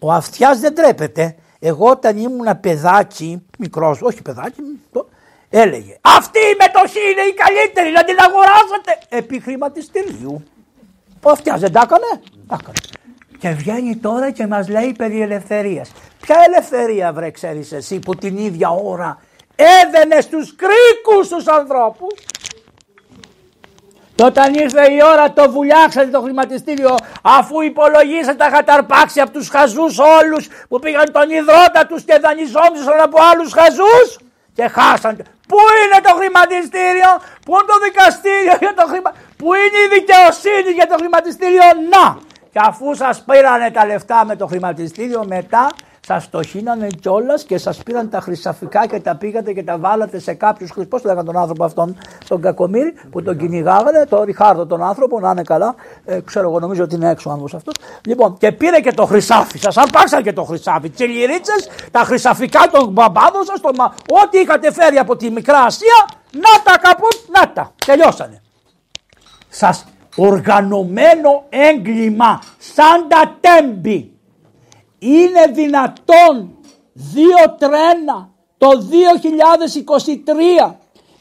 ο 0.00 0.12
αυτιάς 0.12 0.60
δεν 0.60 0.74
τρέπεται. 0.74 1.36
Εγώ 1.58 1.90
όταν 1.90 2.16
ήμουν 2.16 2.60
παιδάκι, 2.60 3.42
μικρός, 3.58 4.02
όχι 4.02 4.22
παιδάκι, 4.22 4.60
το, 4.92 5.06
έλεγε 5.52 5.98
αυτή 6.00 6.38
η 6.38 6.56
μετοχή 6.58 7.10
είναι 7.10 7.20
η 7.20 7.34
καλύτερη 7.34 7.90
να 7.90 8.04
την 8.04 8.16
αγοράσετε 8.18 8.98
επί 9.08 9.40
χρηματιστηρίου. 9.40 10.44
Ο 11.22 11.30
αυτιάς 11.30 11.60
δεν 11.60 11.72
τα 11.72 11.80
έκανε, 11.84 12.22
τα 12.48 12.58
έκανε. 12.60 12.78
Και 13.38 13.48
βγαίνει 13.48 13.96
τώρα 13.96 14.30
και 14.30 14.46
μας 14.46 14.68
λέει 14.68 14.94
περί 14.98 15.22
ελευθερίας. 15.22 15.92
Ποια 16.20 16.36
ελευθερία 16.46 17.12
βρε 17.12 17.30
ξέρεις 17.30 17.72
εσύ 17.72 17.98
που 17.98 18.14
την 18.14 18.36
ίδια 18.36 18.70
ώρα 18.70 19.20
έδαινε 19.56 20.20
στους 20.20 20.54
κρίκους 20.56 21.28
τους 21.28 21.46
ανθρώπους; 21.46 22.14
Και 24.14 24.24
όταν 24.24 24.54
ήρθε 24.54 24.92
η 24.92 24.98
ώρα 25.12 25.32
το 25.32 25.50
βουλιάξατε 25.50 26.06
το 26.10 26.20
χρηματιστήριο 26.20 26.94
αφού 27.22 27.60
υπολογίσατε 27.60 28.34
τα 28.34 28.50
χαταρπάξει 28.54 29.20
από 29.20 29.32
τους 29.32 29.48
χαζούς 29.48 29.98
όλους 29.98 30.48
που 30.68 30.78
πήγαν 30.78 31.12
τον 31.12 31.30
υδρότα 31.30 31.86
τους 31.88 32.02
και 32.02 32.18
δανειζόντουσαν 32.22 33.00
από 33.02 33.18
άλλους 33.32 33.52
χαζούς; 33.52 34.18
Και 34.54 34.68
χάσαν. 34.68 35.16
Πού 35.48 35.58
είναι 35.82 36.00
το 36.02 36.12
χρηματιστήριο, 36.18 37.10
πού 37.44 37.52
είναι 37.52 37.68
το 37.72 37.78
δικαστήριο 37.84 38.56
για 38.60 38.74
το 38.74 38.84
χρημα... 38.90 39.12
Πού 39.36 39.54
είναι 39.54 39.78
η 39.86 39.88
δικαιοσύνη 39.98 40.70
για 40.74 40.86
το 40.86 40.94
χρηματιστήριο, 40.98 41.62
να! 41.92 42.18
Και 42.52 42.60
αφού 42.62 42.94
σας 42.94 43.24
πήρανε 43.24 43.70
τα 43.70 43.86
λεφτά 43.86 44.24
με 44.24 44.36
το 44.36 44.46
χρηματιστήριο 44.46 45.24
μετά 45.26 45.66
σας 46.06 46.30
το 46.30 46.42
χύνανε 46.42 46.86
κιόλας 47.00 47.42
και 47.42 47.58
σας 47.58 47.82
πήραν 47.82 48.10
τα 48.10 48.20
χρυσαφικά 48.20 48.86
και 48.86 49.00
τα 49.00 49.16
πήγατε 49.16 49.52
και 49.52 49.62
τα 49.62 49.78
βάλατε 49.78 50.18
σε 50.18 50.34
κάποιους 50.34 50.70
χρυσού. 50.70 50.88
Πώς 50.88 51.04
λέγανε 51.04 51.24
τον 51.24 51.36
άνθρωπο 51.36 51.64
αυτόν, 51.64 51.96
τον 52.28 52.40
Κακομήρη, 52.40 52.94
που 53.10 53.22
τον 53.22 53.36
κυνηγάγανε, 53.36 54.06
τον 54.08 54.22
Ριχάρδο 54.22 54.66
τον 54.66 54.82
άνθρωπο, 54.82 55.20
να 55.20 55.30
είναι 55.30 55.42
καλά. 55.42 55.74
Ε, 56.04 56.20
ξέρω 56.20 56.48
εγώ, 56.48 56.58
νομίζω 56.60 56.82
ότι 56.82 56.94
είναι 56.94 57.10
έξω 57.10 57.28
ο 57.28 57.32
άνθρωπος 57.32 57.54
αυτός. 57.54 57.74
Λοιπόν, 58.06 58.36
και 58.38 58.52
πήρε 58.52 58.80
και 58.80 58.92
το 58.92 59.06
χρυσάφι. 59.06 59.58
Σας 59.58 59.76
αρπάξαν 59.76 60.22
και 60.22 60.32
το 60.32 60.44
χρυσάφι. 60.44 60.90
Τι 60.90 61.06
λυρίτσε, 61.06 61.52
τα 61.90 62.00
χρυσαφικά 62.00 62.68
των 62.72 62.88
μπαμπάδων 62.88 63.44
σας, 63.44 63.60
ό,τι 64.22 64.38
είχατε 64.38 64.72
φέρει 64.72 64.96
από 64.96 65.16
τη 65.16 65.30
μικρά 65.30 65.58
Ασία, 65.58 66.08
να 66.32 66.72
τα 66.72 66.78
καπού, 66.78 67.08
να 67.38 67.52
τα. 67.52 67.72
Τελειώσανε. 67.86 68.42
Σας 69.48 69.84
οργανωμένο 70.16 71.44
έγκλημα 71.48 72.42
σαν 72.58 73.08
τα 73.08 73.36
τέμπη 73.40 74.11
είναι 75.02 75.46
δυνατόν 75.52 76.58
δύο 76.92 77.56
τρένα 77.58 78.30
το 78.58 78.68
2023 80.68 80.74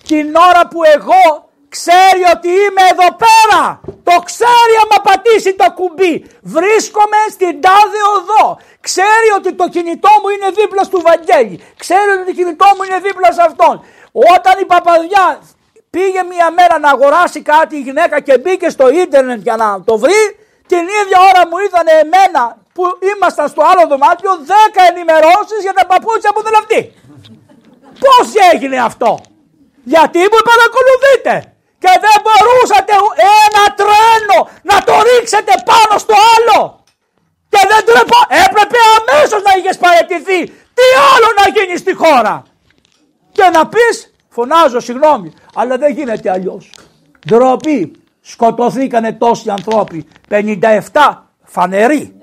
την 0.08 0.36
ώρα 0.36 0.68
που 0.68 0.84
εγώ 0.96 1.50
ξέρει 1.76 2.24
ότι 2.36 2.50
είμαι 2.64 2.84
εδώ 2.94 3.10
πέρα. 3.26 3.62
Το 4.10 4.16
ξέρει 4.30 4.74
άμα 4.84 4.98
πατήσει 5.08 5.54
το 5.62 5.68
κουμπί. 5.80 6.14
Βρίσκομαι 6.56 7.20
στην 7.36 7.62
τάδε 7.62 8.02
οδό. 8.16 8.60
Ξέρει 8.88 9.30
ότι 9.38 9.54
το 9.54 9.68
κινητό 9.70 10.10
μου 10.22 10.30
είναι 10.30 10.50
δίπλα 10.60 10.84
στο 10.84 11.00
Βαγγέλη. 11.08 11.56
Ξέρει 11.78 12.10
ότι 12.16 12.26
το 12.30 12.34
κινητό 12.40 12.68
μου 12.76 12.84
είναι 12.84 13.00
δίπλα 13.08 13.32
σε 13.32 13.42
αυτόν. 13.50 13.76
Όταν 14.36 14.54
η 14.64 14.66
παπαδιά 14.66 15.26
πήγε 15.90 16.22
μια 16.24 16.52
μέρα 16.58 16.80
να 16.80 16.90
αγοράσει 16.90 17.42
κάτι 17.42 17.76
η 17.76 17.80
γυναίκα 17.88 18.20
και 18.20 18.38
μπήκε 18.38 18.70
στο 18.70 18.90
ίντερνετ 18.90 19.42
για 19.42 19.56
να 19.56 19.84
το 19.84 19.98
βρει, 19.98 20.22
την 20.68 20.84
ίδια 21.00 21.20
ώρα 21.30 21.42
μου 21.50 21.58
είδαν 21.66 21.88
εμένα 22.02 22.61
που 22.76 22.84
ήμασταν 23.12 23.48
στο 23.54 23.62
άλλο 23.70 23.84
δωμάτιο 23.92 24.32
10 24.48 24.52
ενημερώσεις 24.92 25.60
για 25.66 25.74
τα 25.78 25.86
παπούτσια 25.92 26.32
που 26.34 26.42
δεν 26.46 26.56
αυτή. 26.62 26.82
Πώς 28.04 28.26
έγινε 28.52 28.78
αυτό, 28.90 29.12
Γιατί 29.94 30.20
μου 30.32 30.42
παρακολουθείτε 30.52 31.34
και 31.84 31.92
δεν 32.06 32.18
μπορούσατε 32.26 32.94
ένα 33.46 33.64
τρένο 33.80 34.38
να 34.70 34.78
το 34.88 34.94
ρίξετε 35.08 35.54
πάνω 35.72 35.94
στο 36.04 36.16
άλλο. 36.34 36.60
Και 37.52 37.62
δεν 37.72 37.82
τρεπό, 37.90 38.20
έπρεπε 38.46 38.80
αμέσως 38.98 39.42
να 39.48 39.52
είχες 39.58 39.78
παραιτηθεί. 39.78 40.40
Τι 40.78 40.86
άλλο 41.14 41.28
να 41.40 41.46
γίνει 41.56 41.78
στη 41.78 41.94
χώρα; 41.94 42.44
Και 43.32 43.44
να 43.54 43.68
πεις, 43.68 44.14
φωνάζω 44.30 44.80
συγγνώμη, 44.80 45.34
αλλά 45.56 45.78
δεν 45.78 45.92
γίνεται 45.94 46.32
αλλιώς. 46.32 46.74
Ντροπή. 47.28 47.92
Σκοτωθήκανε 48.22 49.14
τόσοι 49.14 49.50
ανθρώποι. 49.50 50.08
57 50.30 51.28
φανεροί. 51.44 52.21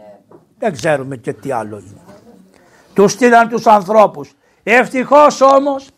Δεν 0.58 0.72
ξέρουμε 0.72 1.16
και 1.16 1.32
τι 1.32 1.50
άλλο 1.50 1.78
είναι. 1.78 2.00
Τους 2.94 3.12
στείλαν 3.12 3.48
τους 3.48 3.66
ανθρώπους. 3.66 4.32
Ευτυχώς 4.62 5.40
όμως 5.40 5.88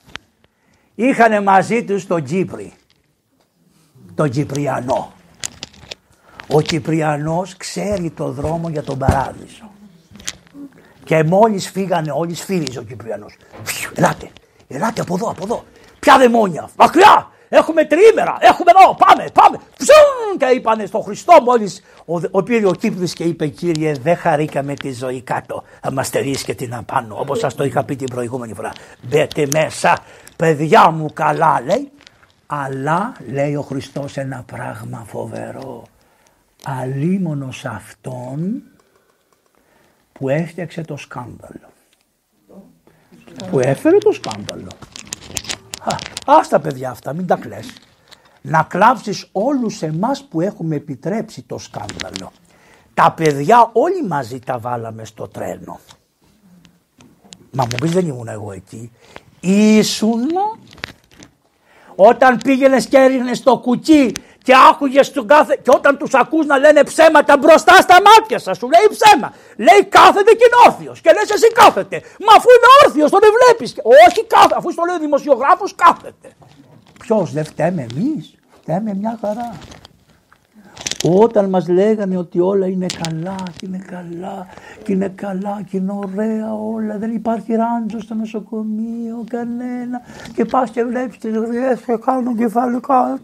είχαν 0.94 1.42
μαζί 1.42 1.84
τους 1.84 2.06
τον 2.06 2.24
Κύπρη. 2.24 2.72
Τον 4.14 4.30
Κυπριανό. 4.30 5.12
Ο 6.48 6.60
Κυπριανός 6.60 7.56
ξέρει 7.56 8.10
το 8.10 8.30
δρόμο 8.30 8.68
για 8.68 8.82
τον 8.82 8.98
παράδεισο. 8.98 9.70
Και 11.04 11.24
μόλις 11.24 11.70
φύγανε 11.70 12.10
όλοι 12.10 12.34
σφύριζε 12.34 12.78
ο 12.78 12.82
Κυπριανός. 12.82 13.36
Ελάτε, 13.94 14.30
ελάτε 14.68 15.00
από 15.00 15.14
εδώ, 15.14 15.30
από 15.30 15.44
εδώ. 15.44 15.64
Ποια 15.98 16.18
δαιμόνια, 16.18 16.70
μακριά, 16.76 17.29
Έχουμε 17.52 17.84
τρίμερα, 17.84 18.36
έχουμε 18.40 18.70
εδώ, 18.76 18.94
πάμε, 18.94 19.24
πάμε. 19.32 19.56
Ψουν! 19.76 20.38
Και 20.38 20.46
είπανε 20.54 20.86
στο 20.86 21.00
Χριστό 21.00 21.42
μόλις 21.42 21.82
ο, 22.04 22.20
ο 22.30 22.42
πήρε 22.42 22.66
ο 22.66 22.72
Κύπρης 22.72 23.12
και 23.12 23.24
είπε 23.24 23.46
κύριε 23.46 23.92
δεν 23.92 24.16
χαρήκαμε 24.16 24.74
τη 24.74 24.92
ζωή 24.92 25.22
κάτω, 25.22 25.64
θα 25.80 25.92
μας 25.92 26.10
και 26.44 26.54
την 26.54 26.74
απάνω 26.74 27.16
όπως 27.18 27.38
σας 27.38 27.54
το 27.54 27.64
είχα 27.64 27.84
πει 27.84 27.96
την 27.96 28.06
προηγούμενη 28.06 28.54
φορά. 28.54 28.72
Μπέτε 29.02 29.46
μέσα, 29.46 29.98
παιδιά 30.36 30.90
μου 30.90 31.12
καλά 31.12 31.62
λέει. 31.66 31.90
Αλλά 32.46 33.16
λέει 33.32 33.54
ο 33.54 33.62
Χριστός 33.62 34.16
ένα 34.16 34.44
πράγμα 34.46 35.04
φοβερό. 35.06 35.82
Αλίμονος 36.64 37.64
αυτόν 37.64 38.62
που 40.12 40.28
έφτιαξε 40.28 40.82
το 40.82 40.96
σκάνδαλο. 40.96 41.72
Που 43.50 43.60
έφερε 43.60 43.98
το 43.98 44.12
σκάνδαλο. 44.12 44.68
Α 46.24 46.40
τα 46.48 46.60
παιδιά 46.60 46.90
αυτά, 46.90 47.12
μην 47.12 47.26
τα 47.26 47.36
κλαις. 47.36 47.72
Να 48.42 48.62
κλάψεις 48.62 49.28
όλους 49.32 49.82
εμάς 49.82 50.24
που 50.24 50.40
έχουμε 50.40 50.76
επιτρέψει 50.76 51.42
το 51.42 51.58
σκάνδαλο. 51.58 52.32
Τα 52.94 53.12
παιδιά 53.12 53.70
όλοι 53.72 54.06
μαζί 54.06 54.38
τα 54.38 54.58
βάλαμε 54.58 55.04
στο 55.04 55.28
τρένο. 55.28 55.80
Μα 57.50 57.64
μου 57.64 57.76
πεις 57.80 57.90
δεν 57.90 58.06
ήμουν 58.06 58.28
εγώ 58.28 58.52
εκεί. 58.52 58.92
Ήσουν 59.40 60.28
όταν 61.94 62.38
πήγαινες 62.38 62.86
και 62.86 62.96
έριχνες 62.96 63.38
στο 63.38 63.58
κουκί 63.58 64.14
και 64.42 64.54
άκουγες 64.70 65.12
τον 65.12 65.26
κάθε. 65.26 65.58
και 65.62 65.70
όταν 65.74 65.98
τους 65.98 66.14
ακούς 66.14 66.46
να 66.46 66.58
λένε 66.58 66.84
ψέματα 66.84 67.36
μπροστά 67.36 67.74
στα 67.74 67.96
μάτια 68.02 68.38
σας, 68.38 68.56
σου 68.56 68.68
λέει 68.68 68.98
ψέμα. 68.98 69.32
Λέει 69.56 69.84
κάθεται 69.88 70.32
και 70.32 70.44
είναι 70.46 70.72
όρθιος. 70.72 71.00
Και 71.00 71.10
λες 71.12 71.30
εσύ 71.30 71.52
κάθεται. 71.52 72.02
Μα 72.26 72.32
αφού 72.36 72.48
είναι 72.56 72.68
όρθιος, 72.84 73.10
τον 73.10 73.20
βλέπει. 73.20 73.72
Όχι 74.06 74.24
κάθεται. 74.26 74.54
Αφού 74.56 74.72
στο 74.72 74.82
λέει 74.86 74.96
ο 74.96 74.98
δημοσιογράφος, 74.98 75.74
κάθεται. 75.74 76.28
Ποιος 77.00 77.32
δεν 77.32 77.44
φταίμε 77.44 77.86
εμείς. 77.90 78.34
Φταίμε 78.60 78.94
μια 78.94 79.18
χαρά. 79.20 79.58
Όταν 81.04 81.48
μας 81.48 81.68
λέγανε 81.68 82.16
ότι 82.16 82.40
όλα 82.40 82.66
είναι 82.66 82.86
καλά 83.02 83.34
και 83.56 83.66
είναι 83.66 83.84
καλά 83.90 84.46
και 84.82 84.92
είναι 84.92 85.12
καλά 85.14 85.60
και 85.70 85.76
είναι 85.76 85.92
ωραία 85.92 86.54
όλα, 86.54 86.98
δεν 86.98 87.14
υπάρχει 87.14 87.54
ράντζος 87.54 88.02
στο 88.02 88.14
νοσοκομείο, 88.14 89.24
κανένα. 89.30 90.00
Και 90.34 90.44
πας 90.44 90.70
και 90.70 90.84
βλέπεις 90.84 91.18
τις 91.18 91.36
γριές 91.36 91.80
και 91.80 91.96
κάνουν 92.04 92.36
κεφαλικά. 92.36 93.18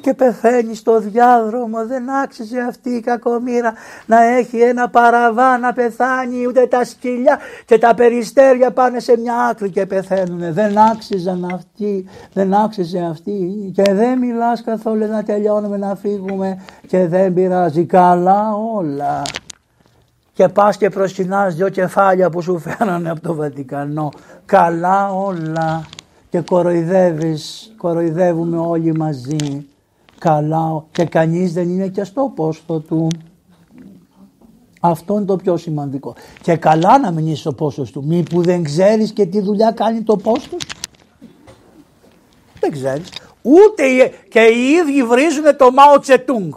Και 0.00 0.14
πεθαίνεις 0.14 0.78
στο 0.78 1.00
διάδρομο, 1.00 1.86
δεν 1.86 2.10
άξιζε 2.10 2.60
αυτή 2.60 2.90
η 2.90 3.00
κακομήρα 3.00 3.72
να 4.06 4.22
έχει 4.22 4.58
ένα 4.58 4.88
παραβά 4.88 5.58
να 5.58 5.72
πεθάνει 5.72 6.46
ούτε 6.46 6.66
τα 6.66 6.84
σκυλιά 6.84 7.38
και 7.64 7.78
τα 7.78 7.94
περιστέρια 7.94 8.70
πάνε 8.70 9.00
σε 9.00 9.18
μια 9.18 9.34
άκρη 9.50 9.70
και 9.70 9.86
πεθαίνουν. 9.86 10.52
Δεν 10.52 10.78
άξιζαν 10.78 11.48
αυτοί, 11.54 12.06
δεν 12.32 12.54
άξιζε 12.54 12.98
αυτή. 13.10 13.70
Και 13.74 13.82
δεν 13.82 14.18
μιλάς 14.18 14.62
καθόλου 14.62 15.06
να 15.06 15.22
τελειώνουμε 15.22 15.76
να 15.76 15.94
φύγουμε. 15.94 16.62
Και 16.86 17.01
δεν 17.06 17.34
πειράζει 17.34 17.84
καλά 17.84 18.54
όλα. 18.74 19.22
Και 20.32 20.48
πας 20.48 20.76
και 20.76 20.88
προσκυνάς 20.88 21.54
δυο 21.54 21.68
κεφάλια 21.68 22.30
που 22.30 22.42
σου 22.42 22.58
φέρανε 22.58 23.10
από 23.10 23.20
το 23.20 23.34
Βατικανό. 23.34 24.08
Καλά 24.44 25.12
όλα. 25.12 25.84
και 26.28 26.40
κοροϊδεύεις, 26.40 27.72
κοροϊδεύουμε 27.76 28.58
όλοι 28.58 28.96
μαζί 28.96 29.66
καλά 30.22 30.84
και 30.92 31.04
κανείς 31.04 31.52
δεν 31.52 31.68
είναι 31.68 31.88
και 31.88 32.04
στο 32.04 32.32
πόστο 32.34 32.80
του. 32.80 33.08
Αυτό 34.80 35.14
είναι 35.14 35.24
το 35.24 35.36
πιο 35.36 35.56
σημαντικό. 35.56 36.14
Και 36.42 36.56
καλά 36.56 36.98
να 36.98 37.10
μην 37.10 37.26
είσαι 37.26 37.36
στο 37.36 37.52
πόστο 37.52 37.82
του. 37.82 38.04
Μήπου 38.06 38.42
δεν 38.42 38.62
ξέρεις 38.62 39.12
και 39.12 39.26
τι 39.26 39.40
δουλειά 39.40 39.70
κάνει 39.70 40.02
το 40.02 40.16
πόστο. 40.16 40.56
Δεν 42.60 42.70
ξέρεις. 42.70 43.08
Ούτε 43.42 43.82
και 44.28 44.40
οι 44.40 44.70
ίδιοι 44.70 45.02
βρίζουν 45.02 45.56
το 45.56 45.70
Μάο 45.72 45.98
Τσετούγκ 45.98 46.52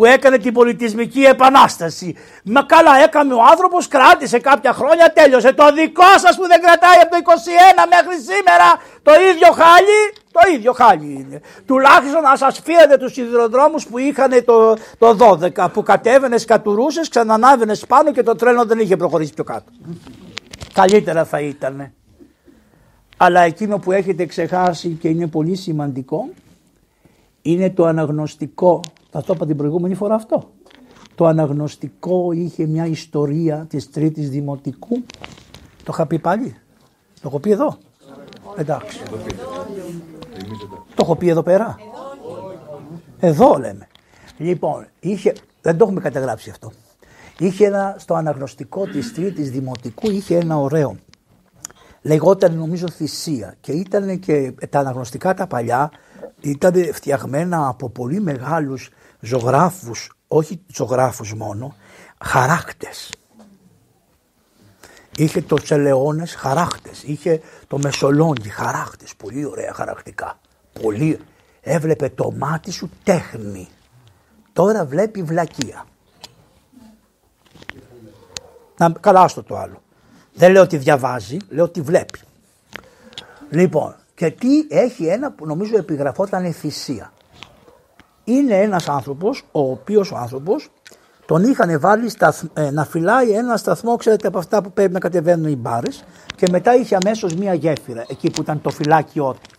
που 0.00 0.06
έκανε 0.06 0.38
την 0.38 0.52
πολιτισμική 0.52 1.22
επανάσταση. 1.22 2.16
Μα 2.44 2.62
καλά 2.62 3.02
έκανε 3.04 3.34
ο 3.34 3.42
άνθρωπος, 3.50 3.88
κράτησε 3.88 4.38
κάποια 4.38 4.72
χρόνια, 4.72 5.12
τέλειωσε. 5.12 5.52
Το 5.52 5.72
δικό 5.72 6.12
σας 6.16 6.36
που 6.36 6.46
δεν 6.46 6.60
κρατάει 6.60 6.98
από 7.02 7.10
το 7.10 7.16
21 7.16 7.86
μέχρι 7.94 8.16
σήμερα 8.30 8.68
το 9.02 9.12
ίδιο 9.30 9.52
χάλι, 9.52 9.98
το 10.32 10.40
ίδιο 10.54 10.72
χάλι 10.72 11.12
είναι. 11.12 11.40
Τουλάχιστον 11.66 12.22
να 12.22 12.36
σας 12.36 12.60
φύγετε 12.64 12.96
τους 12.96 13.12
σιδηροδρόμους 13.12 13.86
που 13.86 13.98
είχαν 13.98 14.44
το, 14.44 14.76
το 14.98 15.38
12 15.56 15.70
που 15.72 15.82
κατέβαινες, 15.82 16.44
κατουρούσες, 16.44 17.08
ξανανάβαινες 17.08 17.86
πάνω 17.86 18.12
και 18.12 18.22
το 18.22 18.34
τρένο 18.34 18.64
δεν 18.64 18.78
είχε 18.78 18.96
προχωρήσει 18.96 19.32
πιο 19.34 19.44
κάτω. 19.44 19.70
Καλύτερα 20.72 21.24
θα 21.24 21.40
ήταν. 21.40 21.92
Αλλά 23.16 23.40
εκείνο 23.40 23.78
που 23.78 23.92
έχετε 23.92 24.26
ξεχάσει 24.26 24.88
και 24.88 25.08
είναι 25.08 25.26
πολύ 25.26 25.56
σημαντικό 25.56 26.28
είναι 27.42 27.70
το 27.70 27.84
αναγνωστικό. 27.84 28.80
Θα 29.10 29.22
το 29.22 29.32
είπα 29.34 29.46
την 29.46 29.56
προηγούμενη 29.56 29.94
φορά 29.94 30.14
αυτό. 30.14 30.50
Το 31.14 31.26
αναγνωστικό 31.26 32.32
είχε 32.32 32.66
μια 32.66 32.86
ιστορία 32.86 33.66
της 33.68 33.90
τρίτης 33.90 34.30
δημοτικού. 34.30 35.02
Το 35.84 35.90
είχα 35.92 36.06
πει 36.06 36.18
πάλι. 36.18 36.56
Το 37.14 37.28
έχω 37.28 37.38
πει 37.38 37.50
εδώ. 37.50 37.78
Εντάξει. 38.56 39.00
Το 40.94 41.02
έχω 41.02 41.16
πει 41.16 41.28
εδώ 41.28 41.42
πέρα. 41.42 41.76
Εδώ 43.18 43.58
λέμε. 43.58 43.88
Λοιπόν, 44.38 44.86
είχε, 45.00 45.32
δεν 45.62 45.76
το 45.76 45.84
έχουμε 45.84 46.00
καταγράψει 46.00 46.50
αυτό. 46.50 46.72
Είχε 47.38 47.66
ένα, 47.66 47.96
στο 47.98 48.14
αναγνωστικό 48.14 48.86
της 48.86 49.14
τρίτης 49.14 49.50
δημοτικού 49.50 50.10
είχε 50.10 50.36
ένα 50.36 50.58
ωραίο. 50.58 50.96
Λεγόταν 52.02 52.54
νομίζω 52.54 52.88
θυσία 52.90 53.54
και 53.60 53.72
ήταν 53.72 54.18
και 54.18 54.54
τα 54.70 54.78
αναγνωστικά 54.78 55.34
τα 55.34 55.46
παλιά 55.46 55.90
ήταν 56.40 56.92
φτιαγμένα 56.92 57.66
από 57.68 57.88
πολύ 57.88 58.20
μεγάλους 58.20 58.90
ζωγράφους, 59.20 60.12
όχι 60.28 60.60
ζωγράφους 60.72 61.34
μόνο, 61.34 61.74
χαράκτες. 62.24 63.10
Είχε 65.16 65.42
το 65.42 65.56
Τσελεώνες 65.56 66.34
χαράκτες, 66.34 67.02
είχε 67.02 67.40
το 67.66 67.78
Μεσολόγγι 67.78 68.48
χαράκτες, 68.48 69.14
πολύ 69.16 69.44
ωραία 69.44 69.72
χαρακτικά. 69.72 70.38
Πολύ. 70.82 71.20
Έβλεπε 71.60 72.08
το 72.08 72.32
μάτι 72.32 72.70
σου 72.70 72.90
τέχνη. 73.04 73.68
Τώρα 74.52 74.84
βλέπει 74.84 75.22
βλακεία. 75.22 75.84
Να, 78.76 78.90
καλά 79.00 79.28
στο 79.28 79.42
το 79.42 79.56
άλλο. 79.56 79.82
Δεν 80.34 80.52
λέω 80.52 80.62
ότι 80.62 80.76
διαβάζει, 80.76 81.36
λέω 81.48 81.64
ότι 81.64 81.80
βλέπει. 81.80 82.20
Λοιπόν, 83.50 83.96
και 84.20 84.30
τι 84.30 84.66
έχει 84.68 85.06
ένα 85.06 85.32
που 85.32 85.46
νομίζω 85.46 85.76
επιγραφόταν 85.76 86.52
θυσία. 86.52 87.12
Είναι 88.24 88.54
ένας 88.54 88.88
άνθρωπος, 88.88 89.44
ο 89.52 89.60
οποίος 89.60 90.12
ο 90.12 90.16
άνθρωπος 90.16 90.70
τον 91.26 91.44
είχαν 91.44 91.80
βάλει 91.80 92.10
ε, 92.54 92.70
να 92.70 92.84
φυλάει 92.84 93.30
ένα 93.30 93.56
σταθμό, 93.56 93.96
ξέρετε 93.96 94.28
από 94.28 94.38
αυτά 94.38 94.62
που 94.62 94.72
πρέπει 94.72 94.92
να 94.92 94.98
κατεβαίνουν 94.98 95.50
οι 95.50 95.56
μπάρες 95.56 96.04
και 96.36 96.46
μετά 96.50 96.74
είχε 96.74 96.96
αμέσως 97.04 97.34
μία 97.34 97.54
γέφυρα 97.54 98.04
εκεί 98.08 98.30
που 98.30 98.40
ήταν 98.40 98.60
το 98.60 98.70
φυλάκιό 98.70 99.32
του. 99.32 99.58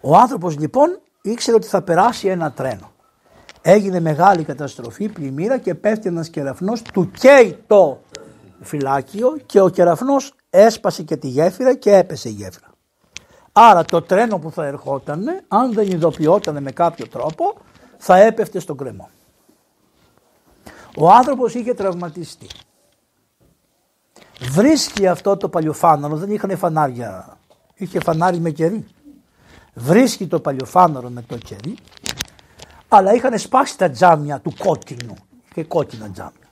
Ο 0.00 0.16
άνθρωπος 0.16 0.58
λοιπόν 0.58 1.00
ήξερε 1.22 1.56
ότι 1.56 1.66
θα 1.66 1.82
περάσει 1.82 2.28
ένα 2.28 2.52
τρένο. 2.52 2.92
Έγινε 3.62 4.00
μεγάλη 4.00 4.44
καταστροφή, 4.44 5.08
πλημμύρα 5.08 5.58
και 5.58 5.74
πέφτει 5.74 6.08
ένας 6.08 6.28
κεραφνός, 6.28 6.82
του 6.82 7.10
καίει 7.10 7.58
το 7.66 8.00
φυλάκιο 8.60 9.36
και 9.46 9.60
ο 9.60 9.68
κεραφνός 9.68 10.34
έσπασε 10.50 11.02
και 11.02 11.16
τη 11.16 11.28
γέφυρα 11.28 11.74
και 11.74 11.96
έπεσε 11.96 12.28
η 12.28 12.32
γέφυρα. 12.32 12.74
Άρα 13.58 13.84
το 13.84 14.02
τρένο 14.02 14.38
που 14.38 14.50
θα 14.50 14.64
ερχόταν, 14.66 15.24
αν 15.48 15.72
δεν 15.72 15.90
ειδοποιόταν 15.90 16.62
με 16.62 16.70
κάποιο 16.70 17.08
τρόπο, 17.08 17.54
θα 17.98 18.16
έπεφτε 18.16 18.58
στον 18.58 18.76
κρεμό. 18.76 19.08
Ο 20.96 21.10
άνθρωπος 21.10 21.54
είχε 21.54 21.74
τραυματιστεί. 21.74 22.46
Βρίσκει 24.40 25.06
αυτό 25.06 25.36
το 25.36 25.48
παλιοφάναρο, 25.48 26.16
δεν 26.16 26.30
είχαν 26.30 26.56
φανάρια, 26.56 27.38
είχε 27.74 28.00
φανάρι 28.00 28.38
με 28.38 28.50
κερί. 28.50 28.86
Βρίσκει 29.74 30.26
το 30.26 30.40
παλιοφάναρο 30.40 31.08
με 31.08 31.22
το 31.22 31.36
κερί, 31.36 31.74
αλλά 32.88 33.14
είχαν 33.14 33.38
σπάσει 33.38 33.78
τα 33.78 33.90
τζάμια 33.90 34.40
του 34.40 34.54
κόκκινου, 34.58 35.14
και 35.54 35.64
κόκκινα 35.64 36.10
τζάμια. 36.10 36.48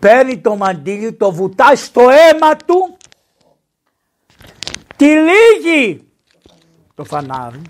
Παίρνει 0.00 0.38
το 0.38 0.56
μαντίλι, 0.56 1.12
το 1.12 1.32
βουτάει 1.32 1.76
στο 1.76 2.00
αίμα 2.00 2.56
του 2.56 2.96
τυλίγει 5.02 6.08
το 6.94 7.04
φανάρι 7.04 7.62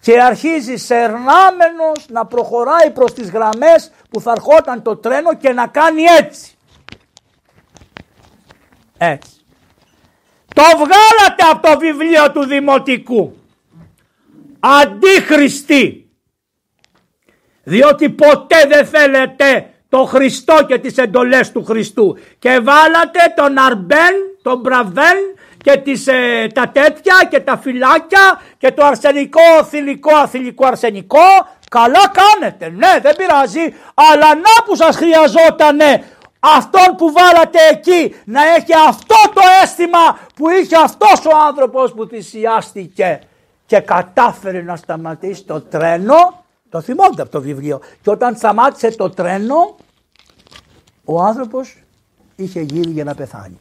και 0.00 0.20
αρχίζει 0.22 0.76
σερνάμενος 0.76 2.06
να 2.08 2.26
προχωράει 2.26 2.90
προς 2.90 3.12
τις 3.12 3.30
γραμμές 3.30 3.90
που 4.10 4.20
θα 4.20 4.30
ερχόταν 4.30 4.82
το 4.82 4.96
τρένο 4.96 5.34
και 5.36 5.52
να 5.52 5.66
κάνει 5.66 6.02
έτσι. 6.02 6.50
Έτσι. 8.98 9.30
Το 10.54 10.62
βγάλατε 10.62 11.42
από 11.52 11.68
το 11.68 11.78
βιβλίο 11.78 12.32
του 12.32 12.46
Δημοτικού. 12.46 13.36
Αντίχριστοι. 14.60 16.10
Διότι 17.62 18.10
ποτέ 18.10 18.66
δεν 18.68 18.86
θέλετε 18.86 19.70
το 19.88 20.04
Χριστό 20.04 20.64
και 20.66 20.78
τις 20.78 20.96
εντολές 20.98 21.52
του 21.52 21.64
Χριστού. 21.64 22.16
Και 22.38 22.50
βάλατε 22.50 23.20
τον 23.36 23.58
Αρμπέν, 23.58 24.14
τον 24.42 24.60
Μπραβέν 24.60 25.35
και 25.66 25.76
τις, 25.76 26.06
ε, 26.06 26.46
τα 26.54 26.68
τέτοια 26.68 27.14
και 27.30 27.40
τα 27.40 27.56
φυλάκια 27.58 28.40
και 28.58 28.72
το 28.72 28.84
αρσενικό, 28.84 29.64
θηλυκό, 29.68 30.16
αθηλικό 30.16 30.66
αρσενικό. 30.66 31.28
Καλά 31.70 32.12
κάνετε, 32.20 32.68
ναι 32.68 33.00
δεν 33.02 33.16
πειράζει, 33.16 33.74
αλλά 33.94 34.34
να 34.34 34.64
που 34.66 34.76
σας 34.76 34.96
χρειαζότανε 34.96 36.04
αυτόν 36.40 36.96
που 36.96 37.12
βάλατε 37.12 37.58
εκεί 37.70 38.14
να 38.24 38.54
έχει 38.54 38.72
αυτό 38.88 39.14
το 39.34 39.40
αίσθημα 39.62 40.18
που 40.34 40.48
είχε 40.48 40.76
αυτός 40.76 41.24
ο 41.26 41.36
άνθρωπος 41.46 41.92
που 41.92 42.06
θυσιάστηκε 42.06 43.20
και 43.66 43.80
κατάφερε 43.80 44.62
να 44.62 44.76
σταματήσει 44.76 45.44
το 45.44 45.60
τρένο, 45.60 46.44
το 46.68 46.80
θυμόνται 46.80 47.22
από 47.22 47.30
το 47.30 47.40
βιβλίο, 47.40 47.80
και 48.02 48.10
όταν 48.10 48.36
σταμάτησε 48.36 48.96
το 48.96 49.10
τρένο 49.10 49.76
ο 51.04 51.22
άνθρωπος 51.22 51.82
είχε 52.36 52.60
γύρει 52.60 52.90
για 52.90 53.04
να 53.04 53.14
πεθάνει. 53.14 53.58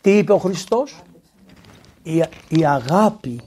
Τι 0.00 0.10
είπε 0.10 0.32
ο 0.32 0.38
Χριστός; 0.38 1.02
Η, 2.02 2.24
η 2.48 2.66
αγάπη, 2.66 3.40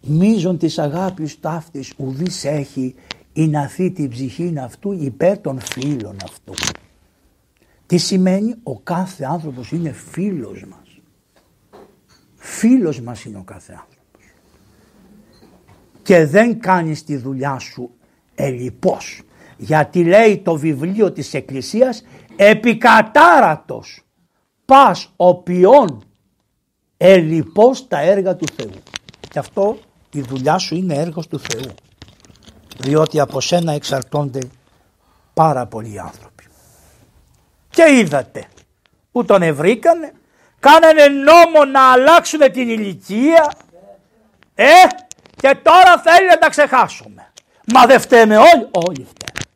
μίζον 0.00 0.58
της 0.58 0.78
αγάπης 0.78 1.40
ταύτης 1.40 1.92
ουδής 1.96 2.44
έχει 2.44 2.94
η 3.32 3.46
να 3.46 3.70
την 3.76 4.08
ψυχή 4.08 4.54
αυτού 4.58 4.92
υπέρ 4.92 5.38
των 5.38 5.60
φίλων 5.60 6.16
αυτού. 6.24 6.54
Τι 7.86 7.96
σημαίνει; 7.96 8.54
Ο 8.62 8.78
κάθε 8.78 9.24
άνθρωπος 9.24 9.72
είναι 9.72 9.92
φίλος 9.92 10.64
μας. 10.64 11.00
Φίλος 12.36 13.00
μας 13.00 13.24
είναι 13.24 13.38
ο 13.38 13.42
κάθε 13.42 13.72
άνθρωπος. 13.72 13.92
Και 16.02 16.26
δεν 16.26 16.60
κάνεις 16.60 17.04
τη 17.04 17.16
δουλειά 17.16 17.58
σου 17.58 17.90
ελιπώς. 18.34 19.22
Γιατί 19.56 20.04
λέει 20.04 20.38
το 20.38 20.56
βιβλίο 20.56 21.12
της 21.12 21.34
Εκκλησίας 21.34 22.04
επικατάρατος 22.36 24.03
πας 24.64 25.10
ποιόν 25.44 26.04
ελιπώς 26.96 27.88
τα 27.88 28.00
έργα 28.00 28.36
του 28.36 28.46
Θεού. 28.56 28.82
Και 29.30 29.38
αυτό 29.38 29.78
η 30.10 30.20
δουλειά 30.20 30.58
σου 30.58 30.74
είναι 30.74 30.94
έργος 30.94 31.28
του 31.28 31.38
Θεού. 31.38 31.74
Διότι 32.78 33.20
από 33.20 33.40
σένα 33.40 33.72
εξαρτώνται 33.72 34.40
πάρα 35.34 35.66
πολλοί 35.66 36.00
άνθρωποι. 36.00 36.44
Και 37.70 37.84
είδατε 37.94 38.46
που 39.12 39.24
τον 39.24 39.42
ευρήκανε, 39.42 40.12
κάνανε 40.60 41.06
νόμο 41.06 41.64
να 41.64 41.92
αλλάξουν 41.92 42.40
την 42.52 42.68
ηλικία, 42.68 43.52
ε, 44.54 44.64
και 45.36 45.56
τώρα 45.62 45.98
θέλει 45.98 46.28
να 46.28 46.38
τα 46.38 46.48
ξεχάσουμε. 46.48 47.32
Μα 47.72 47.86
δεν 47.86 48.00
φταίμε 48.00 48.36
όλοι, 48.36 48.68
όλοι 48.70 49.06
φταίμε. 49.14 49.46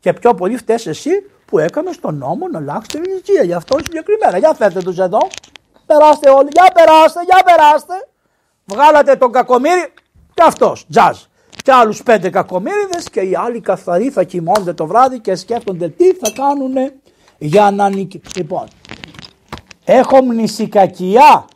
Και 0.00 0.12
πιο 0.12 0.34
πολύ 0.34 0.56
φταίς 0.56 0.86
εσύ 0.86 1.10
που 1.46 1.58
έκανε 1.58 1.92
στον 1.92 2.16
νόμο 2.16 2.48
να 2.48 2.58
αλλάξει 2.58 2.88
την 2.88 3.02
ηλικία. 3.04 3.42
Γι' 3.42 3.52
αυτό 3.52 3.78
συγκεκριμένα. 3.78 4.38
Για 4.38 4.54
φέρτε 4.54 4.80
τους 4.82 4.98
εδώ. 4.98 5.18
Περάστε 5.86 6.30
όλοι. 6.30 6.48
Για 6.52 6.70
περάστε, 6.74 7.20
για 7.24 7.42
περάστε. 7.44 7.94
Βγάλατε 8.64 9.16
τον 9.16 9.32
κακομύρι 9.32 9.92
και 10.34 10.42
αυτός. 10.46 10.86
Τζαζ. 10.90 11.18
Και 11.62 11.72
άλλους 11.72 12.02
πέντε 12.02 12.30
κακομύριδες 12.30 13.10
και 13.10 13.20
οι 13.20 13.34
άλλοι 13.34 13.60
καθαροί 13.60 14.10
θα 14.10 14.22
κοιμώνται 14.22 14.72
το 14.72 14.86
βράδυ 14.86 15.18
και 15.18 15.34
σκέφτονται 15.34 15.88
τι 15.88 16.14
θα 16.14 16.32
κάνουν 16.34 16.92
για 17.38 17.70
να 17.70 17.88
νικήσουν. 17.88 18.32
Λοιπόν, 18.36 18.66
έχω 19.84 20.22
μνησικακιά 20.22 21.46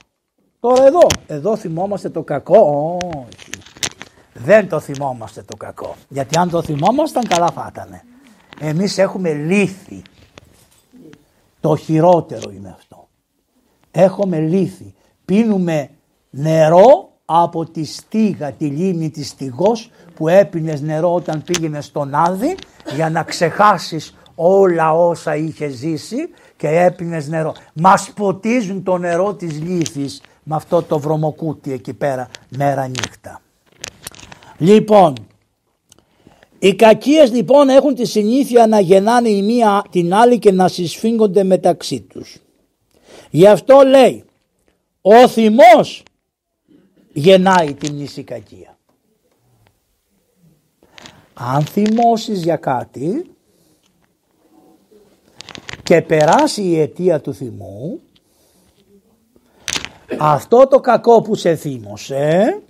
Τώρα 0.61 0.87
εδώ, 0.87 1.07
εδώ 1.27 1.57
θυμόμαστε 1.57 2.09
το 2.09 2.22
κακό. 2.22 2.96
Όχι. 3.14 3.51
Δεν 4.35 4.68
το 4.68 4.81
θυμόμαστε 4.81 5.42
το 5.42 5.57
κακό. 5.57 5.94
Γιατί 6.09 6.38
αν 6.38 6.51
το 6.51 6.62
θυμόμασταν 6.62 7.27
καλά 7.29 7.51
θα 7.51 7.70
ήταν. 7.72 8.01
Εμείς 8.61 8.99
έχουμε 8.99 9.33
λύθη. 9.33 10.03
Το 11.61 11.77
χειρότερο 11.77 12.51
είναι 12.51 12.75
αυτό. 12.77 13.09
Έχουμε 13.90 14.38
λύθη. 14.38 14.94
Πίνουμε 15.25 15.90
νερό 16.31 17.12
από 17.25 17.64
τη 17.64 17.85
στίγα, 17.85 18.53
τη 18.53 18.66
λίμνη 18.66 19.11
της 19.11 19.29
στιγός 19.29 19.90
που 20.14 20.29
έπινες 20.29 20.81
νερό 20.81 21.14
όταν 21.14 21.42
πήγαινες 21.42 21.85
στον 21.85 22.14
Άδη 22.14 22.57
για 22.94 23.11
να 23.11 23.23
ξεχάσεις 23.23 24.16
όλα 24.35 24.92
όσα 24.92 25.37
είχε 25.37 25.68
ζήσει 25.68 26.16
και 26.57 26.68
έπινες 26.68 27.29
νερό. 27.29 27.55
Μας 27.73 28.12
ποτίζουν 28.14 28.83
το 28.83 28.99
νερό 28.99 29.35
της 29.35 29.61
λύθης 29.62 30.21
με 30.42 30.55
αυτό 30.55 30.83
το 30.83 30.99
βρωμοκούτι 30.99 31.73
εκεί 31.73 31.94
πέρα 31.94 32.29
μέρα 32.49 32.88
νύχτα. 32.88 33.40
Λοιπόν, 34.59 35.14
οι 36.59 36.75
κακίες 36.75 37.33
λοιπόν 37.33 37.68
έχουν 37.68 37.94
τη 37.94 38.07
συνήθεια 38.07 38.66
να 38.66 38.81
γεννάνε 38.81 39.29
η 39.29 39.42
μία 39.42 39.85
την 39.90 40.14
άλλη 40.14 40.38
και 40.38 40.53
να 40.53 40.68
συσφίγγονται 40.68 41.42
μεταξύ 41.42 42.01
τους. 42.01 42.37
Γι' 43.31 43.47
αυτό 43.47 43.81
λέει 43.87 44.25
ο 45.01 45.29
θυμός 45.29 46.03
γεννάει 47.12 47.75
την 47.75 48.25
κακία. 48.25 48.79
Αν 51.35 51.64
θυμώσεις 51.64 52.42
για 52.42 52.57
κάτι 52.57 53.31
και 55.83 56.03
περάσει 56.03 56.62
η 56.62 56.81
αιτία 56.81 57.21
του 57.21 57.35
θυμού 57.35 58.01
αυτό 60.18 60.66
το 60.68 60.81
κακό 60.81 61.23
που 61.23 61.35
σε 61.35 61.57
θύμωσε 61.57 62.62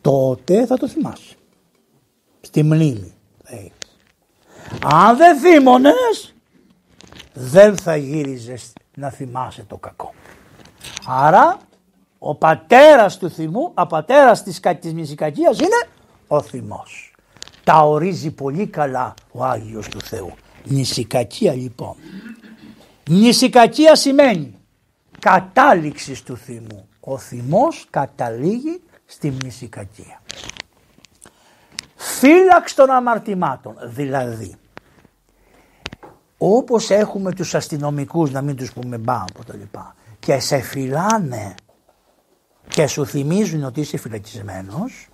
τότε 0.00 0.66
θα 0.66 0.76
το 0.76 0.88
θυμάσαι. 0.88 1.36
Στη 2.42 2.62
μνήμη. 2.62 3.14
Αν 4.82 5.16
δεν 5.16 5.38
θύμωνες 5.38 6.34
δεν 7.32 7.76
θα 7.76 7.96
γύριζες 7.96 8.72
να 8.94 9.10
θυμάσαι 9.10 9.64
το 9.68 9.76
κακό. 9.76 10.14
Άρα 11.06 11.58
ο 12.18 12.34
πατέρας 12.34 13.18
του 13.18 13.30
θυμού, 13.30 13.72
ο 13.74 13.86
πατέρας 13.86 14.42
της, 14.42 14.60
της 14.80 14.92
μυσικακίας 14.92 15.58
είναι 15.58 15.86
ο 16.26 16.40
θυμός. 16.40 17.14
Τα 17.64 17.86
ορίζει 17.86 18.30
πολύ 18.30 18.66
καλά 18.66 19.14
ο 19.32 19.44
Άγιος 19.44 19.88
του 19.88 20.00
Θεού. 20.00 20.32
Μνησικακία 20.64 21.52
λοιπόν. 21.52 21.94
Μνησικακία 23.08 23.94
σημαίνει 23.96 24.58
κατάληξης 25.18 26.22
του 26.22 26.36
θυμού. 26.36 26.88
Ο 27.00 27.18
θυμός 27.18 27.86
καταλήγει 27.90 28.82
στη 29.04 29.30
μνησικακία. 29.30 30.22
Φύλαξ 32.04 32.74
των 32.74 32.90
αμαρτημάτων, 32.90 33.76
δηλαδή 33.82 34.54
όπως 36.38 36.90
έχουμε 36.90 37.32
τους 37.32 37.54
αστυνομικούς 37.54 38.30
να 38.30 38.42
μην 38.42 38.56
τους 38.56 38.72
πούμε 38.72 38.98
μπα 38.98 39.24
το 39.46 39.52
λοιπά 39.52 39.94
και 40.18 40.38
σε 40.38 40.60
φυλάνε 40.60 41.54
και 42.68 42.86
σου 42.86 43.06
θυμίζουν 43.06 43.64
ότι 43.64 43.80
είσαι 43.80 43.96
φυλακισμένος 43.96 45.08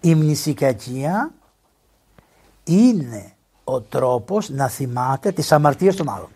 η 0.00 0.14
μνησικακία 0.14 1.32
είναι 2.64 3.32
ο 3.64 3.80
τρόπος 3.80 4.48
να 4.48 4.68
θυμάται 4.68 5.32
τις 5.32 5.52
αμαρτίες 5.52 5.96
των 5.96 6.08
άλλων. 6.08 6.30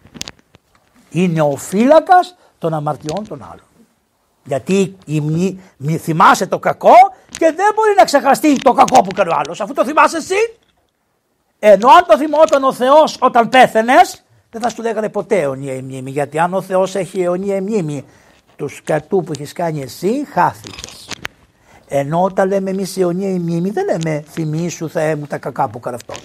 Είναι 1.11 1.41
ο 1.41 1.57
φύλακας 1.57 2.37
των 2.59 2.75
αμαρτιών 2.75 3.29
των 3.29 3.43
άλλων. 3.43 3.66
Γιατί 4.47 4.97
η 5.07 5.21
μνη, 5.21 5.61
θυμάσαι 5.99 6.47
το 6.47 6.59
κακό 6.59 6.95
και 7.31 7.53
δεν 7.57 7.67
μπορεί 7.75 7.95
να 7.97 8.05
ξεχαστεί 8.05 8.57
το 8.57 8.73
κακό 8.73 9.03
που 9.03 9.15
κάνει 9.15 9.31
ο 9.31 9.35
άλλος. 9.37 9.61
Αφού 9.61 9.73
το 9.73 9.85
θυμάσαι 9.85 10.17
εσύ. 10.17 10.59
Ενώ 11.59 11.89
αν 11.89 12.05
το 12.07 12.19
θυμόταν 12.19 12.65
ο 12.65 12.73
Θεός 12.73 13.17
όταν 13.21 13.49
πέθαινες 13.49 14.25
δεν 14.51 14.61
θα 14.61 14.69
σου 14.69 14.83
λέγανε 14.83 15.09
ποτέ 15.09 15.41
αιωνία 15.41 15.75
η 15.75 15.83
μνήμη. 15.83 16.11
Γιατί 16.11 16.39
αν 16.39 16.55
ο 16.55 16.63
Θεός 16.63 16.95
έχει 16.95 17.23
αιωνία 17.23 17.57
η 17.57 17.61
μνήμη 17.61 18.05
του 18.57 18.69
σκατού 18.69 19.23
που 19.23 19.33
έχεις 19.33 19.53
κάνει 19.53 19.81
εσύ 19.81 20.27
χάθηκες. 20.33 21.11
Ενώ 21.89 22.23
όταν 22.23 22.49
λέμε 22.49 22.71
εμείς 22.71 22.97
αιωνία 22.97 23.29
η 23.29 23.39
μνήμη 23.39 23.71
δεν 23.71 23.85
λέμε 23.85 24.25
θυμίσου 24.29 24.89
Θεέ 24.89 25.15
μου 25.15 25.27
τα 25.27 25.39
κακά 25.39 25.69
που 25.69 25.79
έκανε 25.79 25.97
αυτός. 25.97 26.23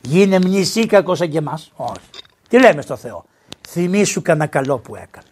Γίνε 0.00 0.38
κακό 0.86 1.14
σαν 1.14 1.30
και 1.30 1.38
εμάς. 1.38 1.72
Όχι. 1.76 2.10
Τι 2.48 2.58
λέμε 2.58 2.82
στο 2.82 2.96
Θεό; 2.96 3.24
Θυμήσου 3.68 4.22
κανένα 4.22 4.46
καλό 4.46 4.78
που 4.78 4.96
έκανες. 4.96 5.27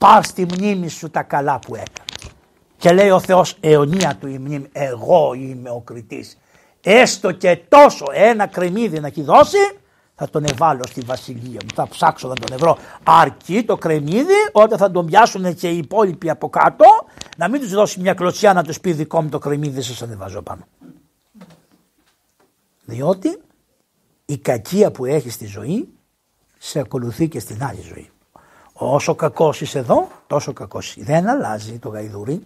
Πάρ 0.00 0.24
στη 0.24 0.44
μνήμη 0.44 0.88
σου 0.88 1.10
τα 1.10 1.22
καλά 1.22 1.58
που 1.58 1.74
έκανες. 1.74 2.34
Και 2.76 2.92
λέει 2.92 3.10
ο 3.10 3.20
Θεός 3.20 3.56
αιωνία 3.60 4.16
του 4.20 4.28
η 4.28 4.38
μνήμη. 4.38 4.68
Εγώ 4.72 5.34
είμαι 5.34 5.70
ο 5.70 5.80
κριτής. 5.80 6.38
Έστω 6.80 7.32
και 7.32 7.60
τόσο 7.68 8.04
ένα 8.12 8.46
κρεμμύδι 8.46 9.00
να 9.00 9.06
έχει 9.06 9.22
δώσει 9.22 9.58
θα 10.14 10.28
τον 10.30 10.44
εβάλω 10.44 10.82
στη 10.86 11.00
βασιλεία 11.00 11.60
μου. 11.62 11.68
Θα 11.74 11.88
ψάξω 11.88 12.28
να 12.28 12.34
τον 12.34 12.52
ευρώ. 12.52 12.78
Αρκεί 13.02 13.64
το 13.64 13.76
κρεμμύδι 13.76 14.34
όταν 14.52 14.78
θα 14.78 14.90
τον 14.90 15.06
πιάσουν 15.06 15.54
και 15.54 15.70
οι 15.70 15.76
υπόλοιποι 15.76 16.30
από 16.30 16.48
κάτω 16.48 16.84
να 17.36 17.48
μην 17.48 17.60
τους 17.60 17.70
δώσει 17.70 18.00
μια 18.00 18.14
κλωτσιά 18.14 18.52
να 18.52 18.64
τους 18.64 18.80
πει 18.80 18.92
δικό 18.92 19.22
μου 19.22 19.28
το 19.28 19.38
κρεμμύδι 19.38 19.82
σας 19.82 20.02
ανεβάζω 20.02 20.42
πάνω. 20.42 20.66
Διότι 22.84 23.38
η 24.24 24.38
κακία 24.38 24.90
που 24.90 25.04
έχει 25.04 25.30
στη 25.30 25.46
ζωή 25.46 25.88
σε 26.58 26.78
ακολουθεί 26.78 27.28
και 27.28 27.40
στην 27.40 27.64
άλλη 27.64 27.80
ζωή. 27.80 28.09
Όσο 28.82 29.14
κακός 29.14 29.60
είσαι 29.60 29.78
εδώ, 29.78 30.08
τόσο 30.26 30.52
κακός 30.52 30.96
είσαι. 30.96 31.04
Δεν 31.04 31.28
αλλάζει 31.28 31.78
το 31.78 31.88
γαϊδούρι. 31.88 32.42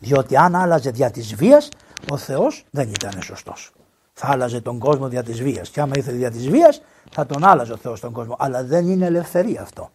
Διότι 0.00 0.36
αν 0.36 0.54
άλλαζε 0.54 0.90
δια 0.90 1.10
της 1.10 1.34
βίας, 1.34 1.68
ο 2.10 2.16
Θεός 2.16 2.64
δεν 2.70 2.88
ήταν 2.88 3.22
σωστός 3.22 3.72
θα 4.12 4.28
άλλαζε 4.30 4.60
τον 4.60 4.78
κόσμο 4.78 5.08
δια 5.08 5.22
της 5.22 5.42
βίας. 5.42 5.68
Και 5.68 5.80
άμα 5.80 5.92
ήθελε 5.96 6.16
δια 6.16 6.30
της 6.30 6.48
βίας 6.48 6.82
θα 7.10 7.26
τον 7.26 7.44
άλλαζε 7.44 7.72
ο 7.72 7.76
Θεός 7.76 8.00
τον 8.00 8.12
κόσμο. 8.12 8.36
Αλλά 8.38 8.64
δεν 8.64 8.88
είναι 8.88 9.06
ελευθερία 9.06 9.62
αυτό. 9.62 9.90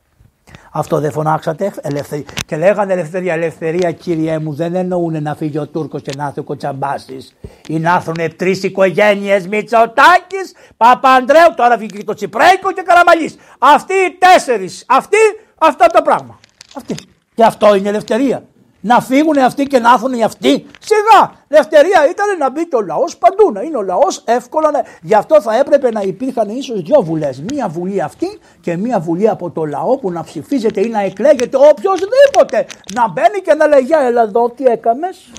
Αυτό 0.71 0.99
δεν 0.99 1.11
φωνάξατε 1.11 1.73
ελευθερία. 1.81 2.25
Και 2.45 2.57
λέγανε 2.57 2.93
ελευθερία, 2.93 3.33
ελευθερία 3.33 3.91
κύριε 3.91 4.39
μου 4.39 4.53
δεν 4.53 4.75
εννοούν 4.75 5.23
να 5.23 5.35
φύγει 5.35 5.57
ο 5.57 5.67
Τούρκος 5.67 6.01
και 6.01 6.11
να 6.17 6.25
έρθει 6.25 6.39
ο 6.39 6.43
Κοτσαμπάσης 6.43 7.35
ή 7.67 7.79
να 7.79 7.93
έρθουν 7.95 8.35
τρεις 8.35 8.63
οικογένειες 8.63 9.47
Μητσοτάκης, 9.47 10.53
Παπανδρέου, 10.77 11.53
τώρα 11.55 11.77
φύγει 11.77 12.03
το 12.03 12.13
Τσιπρέικο 12.13 12.71
και 12.71 12.81
Καραμαλής. 12.81 13.35
Αυτοί 13.59 13.93
οι 13.93 14.17
τέσσερις, 14.19 14.83
αυτοί, 14.87 15.17
αυτό 15.57 15.85
το 15.93 16.01
πράγμα. 16.01 16.39
Αυτοί. 16.75 16.95
Και 17.35 17.43
αυτό 17.43 17.75
είναι 17.75 17.89
ελευθερία 17.89 18.43
να 18.87 19.01
φύγουν 19.01 19.37
αυτοί 19.37 19.63
και 19.63 19.79
να 19.79 19.91
έρθουν 19.91 20.13
οι 20.13 20.23
αυτοί. 20.23 20.65
Σιγά, 20.79 21.31
ελευθερία 21.47 22.09
ήταν 22.09 22.37
να 22.39 22.49
μπει 22.49 22.67
και 22.67 22.75
ο 22.75 22.81
λαός 22.81 23.17
παντού, 23.17 23.51
να 23.51 23.61
είναι 23.61 23.77
ο 23.77 23.81
λαός 23.81 24.23
εύκολα. 24.25 24.71
Να... 24.71 24.83
Γι' 25.01 25.13
αυτό 25.13 25.41
θα 25.41 25.55
έπρεπε 25.57 25.91
να 25.91 26.01
υπήρχαν 26.01 26.49
ίσως 26.49 26.81
δύο 26.81 27.01
βουλές. 27.01 27.43
Μία 27.51 27.67
βουλή 27.67 28.01
αυτή 28.01 28.39
και 28.61 28.77
μία 28.77 28.99
βουλή 28.99 29.29
από 29.29 29.49
το 29.49 29.65
λαό 29.65 29.97
που 29.97 30.11
να 30.11 30.23
ψηφίζεται 30.23 30.81
ή 30.81 30.89
να 30.89 31.01
εκλέγεται 31.01 31.57
οποιοδήποτε. 31.57 32.65
Να 32.93 33.09
μπαίνει 33.09 33.39
και 33.43 33.53
να 33.53 33.67
λέει 33.67 33.79
Για 33.79 33.99
έλα 33.99 34.21
εδώ 34.21 34.49
τι 34.49 34.63
έκαμες. 34.65 35.31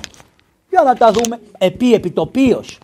Για 0.70 0.82
να 0.82 0.94
τα 0.94 1.10
δούμε. 1.10 1.38
Επί 1.58 1.94
επιτοπίως. 1.94 2.78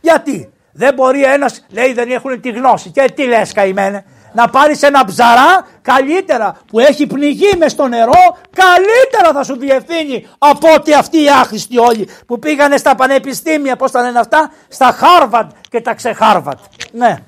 Γιατί; 0.00 0.52
Δεν 0.72 0.94
μπορεί 0.94 1.22
ένας 1.22 1.66
λέει 1.70 1.92
δεν 1.92 2.10
έχουν 2.10 2.40
τη 2.40 2.50
γνώση. 2.50 2.90
Και 2.90 3.12
τι 3.14 3.24
λες, 3.24 3.52
καημένε; 3.52 4.04
Να 4.32 4.48
πάρεις 4.48 4.82
ένα 4.82 5.04
ψαρά 5.04 5.66
καλύτερα 5.82 6.56
που 6.66 6.78
έχει 6.78 7.06
πληγεί 7.06 7.56
μες 7.58 7.72
στο 7.72 7.86
νερό 7.88 8.38
καλύτερα 8.50 9.32
θα 9.32 9.44
σου 9.44 9.56
διευθύνει 9.56 10.26
από 10.38 10.68
ότι 10.74 10.94
αυτοί 10.94 11.22
οι 11.22 11.28
άχρηστοι 11.28 11.78
όλοι 11.78 12.08
που 12.26 12.38
πήγανε 12.38 12.76
στα 12.76 12.94
πανεπιστήμια 12.94 13.76
πώς 13.76 13.90
τα 13.90 14.02
λένε 14.02 14.18
αυτά 14.18 14.52
στα 14.68 14.92
Χάρβαντ 14.92 15.50
και 15.68 15.80
τα 15.80 15.94
ξεχάρβαντ. 15.94 16.58
Ναι 16.92 17.18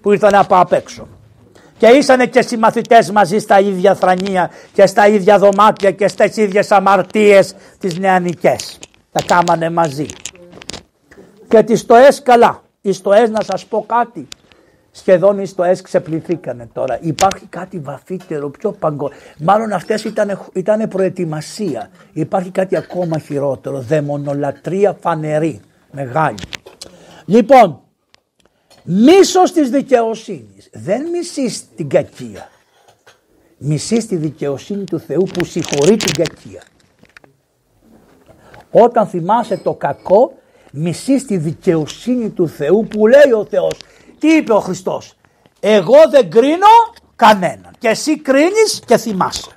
που 0.00 0.12
ήρθαν 0.12 0.34
από 0.34 0.56
απ' 0.56 0.72
έξω. 0.72 1.08
Και 1.78 1.86
ήσανε 1.86 2.26
και 2.26 2.42
συμμαθητές 2.42 3.10
μαζί 3.10 3.38
στα 3.38 3.60
ίδια 3.60 3.94
θρανία 3.94 4.50
και 4.72 4.86
στα 4.86 5.08
ίδια 5.08 5.38
δωμάτια 5.38 5.90
και 5.90 6.08
στις 6.08 6.36
ίδιες 6.36 6.70
αμαρτίες 6.70 7.54
τις 7.78 7.98
νεανικές. 7.98 8.78
Τα 9.12 9.22
κάμανε 9.26 9.70
μαζί. 9.70 10.06
Και 11.48 11.62
τις 11.62 11.80
στοές 11.80 12.22
καλά. 12.22 12.62
Οι 12.80 12.92
στοές 12.92 13.30
να 13.30 13.42
σας 13.42 13.66
πω 13.66 13.84
κάτι 13.88 14.28
σχεδόν 14.98 15.38
οι 15.38 15.46
στοές 15.46 15.80
ξεπληθήκανε 15.80 16.68
τώρα. 16.72 16.98
Υπάρχει 17.00 17.46
κάτι 17.46 17.78
βαθύτερο, 17.78 18.50
πιο 18.50 18.72
παγκόσμιο. 18.72 19.18
Μάλλον 19.38 19.72
αυτές 19.72 20.04
ήταν, 20.04 20.40
ήταν 20.52 20.88
προετοιμασία. 20.88 21.90
Υπάρχει 22.12 22.50
κάτι 22.50 22.76
ακόμα 22.76 23.18
χειρότερο. 23.18 23.80
Δαιμονολατρία 23.80 24.96
φανερή. 25.00 25.60
Μεγάλη. 25.90 26.38
Λοιπόν, 27.24 27.80
μίσος 28.82 29.52
της 29.52 29.70
δικαιοσύνης. 29.70 30.68
Δεν 30.72 31.08
μισείς 31.10 31.64
την 31.76 31.88
κακία. 31.88 32.48
Μισείς 33.58 34.06
τη 34.06 34.16
δικαιοσύνη 34.16 34.84
του 34.84 35.00
Θεού 35.00 35.24
που 35.34 35.44
συγχωρεί 35.44 35.96
την 35.96 36.12
κακία. 36.12 36.62
Όταν 38.70 39.06
θυμάσαι 39.06 39.56
το 39.56 39.74
κακό, 39.74 40.32
μισείς 40.72 41.26
τη 41.26 41.36
δικαιοσύνη 41.36 42.30
του 42.30 42.48
Θεού 42.48 42.86
που 42.90 43.06
λέει 43.06 43.32
ο 43.36 43.44
Θεός 43.44 43.78
τι 44.18 44.36
είπε 44.36 44.52
ο 44.52 44.60
Χριστός; 44.60 45.14
Εγώ 45.60 45.96
δεν 46.10 46.30
κρίνω 46.30 46.66
Κανέναν. 47.18 47.70
Και 47.78 47.88
εσύ 47.88 48.18
κρίνεις 48.18 48.80
και 48.86 48.96
θυμάσαι. 48.96 49.56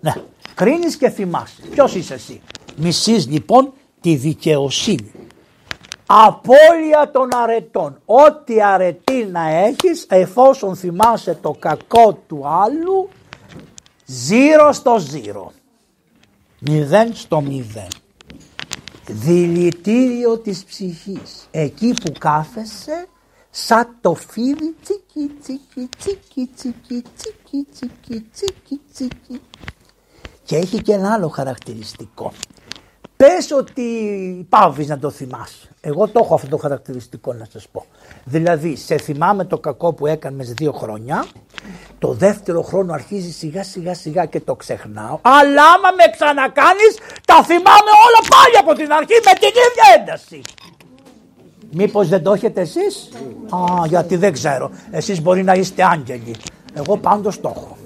Ναι, 0.00 0.12
κρίνεις 0.54 0.96
και 0.96 1.08
θυμάσαι. 1.08 1.62
Ποιος 1.70 1.94
είσαι 1.94 2.14
εσύ; 2.14 2.40
Μισείς 2.76 3.26
λοιπόν 3.26 3.72
τη 4.00 4.14
δικαιοσύνη. 4.14 5.12
Απόλυα 6.06 7.10
των 7.12 7.28
αρετών. 7.34 8.00
Ό,τι 8.04 8.62
αρετή 8.62 9.28
να 9.32 9.48
έχεις 9.48 10.06
εφόσον 10.08 10.76
θυμάσαι 10.76 11.38
το 11.42 11.50
κακό 11.58 12.12
του 12.26 12.48
άλλου 12.48 13.08
ζήρο 14.04 14.72
στο 14.72 14.98
ζήρο. 14.98 15.52
Μηδέν 16.58 17.14
στο 17.14 17.40
μηδέν. 17.40 17.88
Δηλητήριο 19.06 20.38
της 20.38 20.64
ψυχής. 20.64 21.48
Εκεί 21.50 21.94
που 22.04 22.12
κάθεσαι 22.18 23.06
σαν 23.56 23.96
το 24.00 24.14
φίδι 24.14 24.74
τσίκι 24.82 25.30
τσίκι 25.40 25.88
τσίκι 25.98 26.50
τσίκι 26.56 27.04
τσίκι 27.16 27.66
τσίκι 27.72 28.26
τσίκι 28.32 28.80
τσίκι 28.92 29.40
και 30.44 30.56
έχει 30.56 30.82
και 30.82 30.92
ένα 30.92 31.12
άλλο 31.12 31.28
χαρακτηριστικό. 31.28 32.32
Πες 33.16 33.50
ότι 33.50 34.46
πάβεις 34.48 34.88
να 34.88 34.98
το 34.98 35.10
θυμάσαι. 35.10 35.68
Εγώ 35.80 36.08
το 36.08 36.20
έχω 36.22 36.34
αυτό 36.34 36.48
το 36.48 36.56
χαρακτηριστικό 36.56 37.32
να 37.32 37.46
σας 37.52 37.68
πω. 37.68 37.86
Δηλαδή 38.24 38.76
σε 38.76 38.96
θυμάμαι 38.98 39.44
το 39.44 39.58
κακό 39.58 39.92
που 39.92 40.06
έκανες 40.06 40.52
δύο 40.52 40.72
χρόνια, 40.72 41.24
το 41.98 42.12
δεύτερο 42.12 42.62
χρόνο 42.62 42.92
αρχίζει 42.92 43.32
σιγά 43.32 43.64
σιγά 43.64 43.94
σιγά 43.94 44.24
και 44.24 44.40
το 44.40 44.54
ξεχνάω. 44.54 45.18
Αλλά 45.22 45.62
άμα 45.62 45.90
με 45.96 46.04
ξανακάνεις 46.16 46.94
τα 47.26 47.42
θυμάμαι 47.44 47.92
όλα 48.06 48.28
πάλι 48.28 48.56
από 48.60 48.74
την 48.74 48.92
αρχή 48.92 49.14
με 49.24 49.32
την 49.32 49.48
ίδια 49.48 49.86
ένταση. 49.98 50.40
Μήπως 51.74 52.08
δεν 52.08 52.22
το 52.22 52.32
έχετε 52.32 52.60
εσείς; 52.60 53.08
Α, 53.50 53.86
γιατί 53.86 54.16
δεν 54.16 54.32
ξέρω. 54.32 54.70
Εσείς 54.90 55.22
μπορεί 55.22 55.42
να 55.42 55.52
είστε 55.52 55.84
άγγελοι. 55.84 56.34
Εγώ 56.74 56.96
πάντως 56.96 57.40
το 57.40 57.52
έχω. 57.56 57.76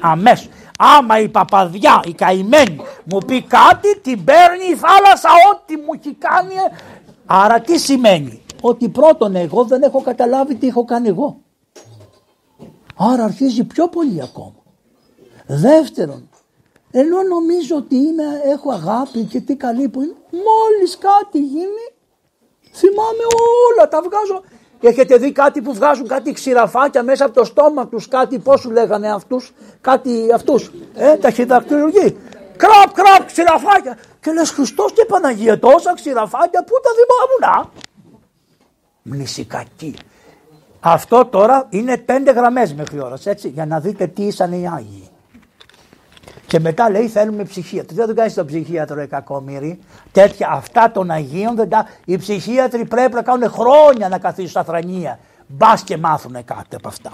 Αμέσως. 0.00 0.48
Άμα 0.78 1.20
η 1.20 1.28
παπαδιά, 1.28 2.02
η 2.06 2.12
καημένη 2.12 2.80
μου 3.04 3.18
πει 3.26 3.42
κάτι 3.42 3.98
την 4.00 4.24
παίρνει 4.24 4.64
η 4.72 4.76
θάλασσα 4.76 5.28
ό,τι 5.52 5.76
μου 5.76 5.92
έχει 5.98 6.14
κάνει. 6.14 6.54
Άρα 7.26 7.60
τι 7.60 7.78
σημαίνει; 7.78 8.42
Ότι 8.60 8.88
πρώτον 8.88 9.36
εγώ 9.36 9.64
δεν 9.64 9.82
έχω 9.82 10.00
καταλάβει 10.00 10.54
τι 10.54 10.66
έχω 10.66 10.84
κάνει 10.84 11.08
εγώ. 11.08 11.36
Άρα 12.96 13.24
αρχίζει 13.24 13.64
πιο 13.64 13.88
πολύ 13.88 14.22
ακόμα. 14.22 14.62
Δεύτερον, 15.46 16.28
ενώ 16.90 17.22
νομίζω 17.22 17.76
ότι 17.76 17.96
είμαι, 17.96 18.24
έχω 18.44 18.70
αγάπη 18.72 19.24
και 19.24 19.40
τι 19.40 19.56
καλή 19.56 19.88
που 19.88 20.02
είναι, 20.02 20.14
μόλις 20.30 20.98
κάτι 20.98 21.38
γίνει, 21.38 21.84
θυμάμαι 22.76 23.24
όλα, 23.68 23.88
τα 23.88 24.00
βγάζω 24.02 24.42
Έχετε 24.80 25.16
δει 25.16 25.32
κάτι 25.32 25.62
που 25.62 25.74
βγάζουν 25.74 26.06
κάτι 26.06 26.32
ξηραφάκια 26.32 27.02
μέσα 27.02 27.24
από 27.24 27.34
το 27.34 27.44
στόμα 27.44 27.86
τους, 27.88 28.08
κάτι 28.08 28.38
πώς 28.38 28.60
σου 28.60 28.70
λέγανε 28.70 29.12
αυτούς, 29.12 29.52
κάτι 29.80 30.32
αυτούς. 30.34 30.70
Ε, 30.94 31.16
τα 31.16 31.30
χειδακτηριουργοί. 31.30 32.16
Κραπ, 32.56 32.92
κραπ, 32.92 33.26
ξηραφάκια. 33.26 33.98
Και 34.20 34.32
λες 34.32 34.50
Χριστός 34.50 34.92
και 34.92 35.04
Παναγία, 35.04 35.58
τόσα 35.58 35.94
ξηραφάκια, 35.94 36.64
πού 36.64 36.72
τα 36.82 36.90
θυμάμουν. 36.98 37.70
Μνησικακή. 39.02 39.94
Αυτό 40.80 41.24
τώρα 41.24 41.66
είναι 41.70 41.98
πέντε 41.98 42.30
γραμμές 42.30 42.74
μέχρι 42.74 43.00
ώρας, 43.00 43.26
έτσι, 43.26 43.48
για 43.48 43.66
να 43.66 43.80
δείτε 43.80 44.06
τι 44.06 44.22
ήσαν 44.22 44.52
οι 44.52 44.68
Άγιοι. 44.68 45.10
Και 46.46 46.60
μετά 46.60 46.90
λέει 46.90 47.08
θέλουμε 47.08 47.44
ψυχίατρο. 47.44 47.96
Δεν 47.96 48.06
τον 48.06 48.14
κάνεις 48.14 48.34
τον 48.34 48.46
ψυχίατρο 48.46 49.02
η 49.02 49.06
κακόμοιρη. 49.06 49.78
Τέτοια 50.12 50.48
αυτά 50.50 50.90
των 50.90 51.10
Αγίων 51.10 51.56
δεν 51.56 51.68
τα. 51.68 51.86
Οι 52.04 52.16
ψυχίατροι 52.16 52.84
πρέπει 52.84 53.14
να 53.14 53.22
κάνουν 53.22 53.50
χρόνια 53.50 54.08
να 54.08 54.18
καθίσουν 54.18 54.50
στα 54.50 54.64
θρανία. 54.64 55.18
Μπας 55.46 55.82
και 55.82 55.96
μάθουν 55.96 56.44
κάτι 56.44 56.76
από 56.76 56.88
αυτά. 56.88 57.12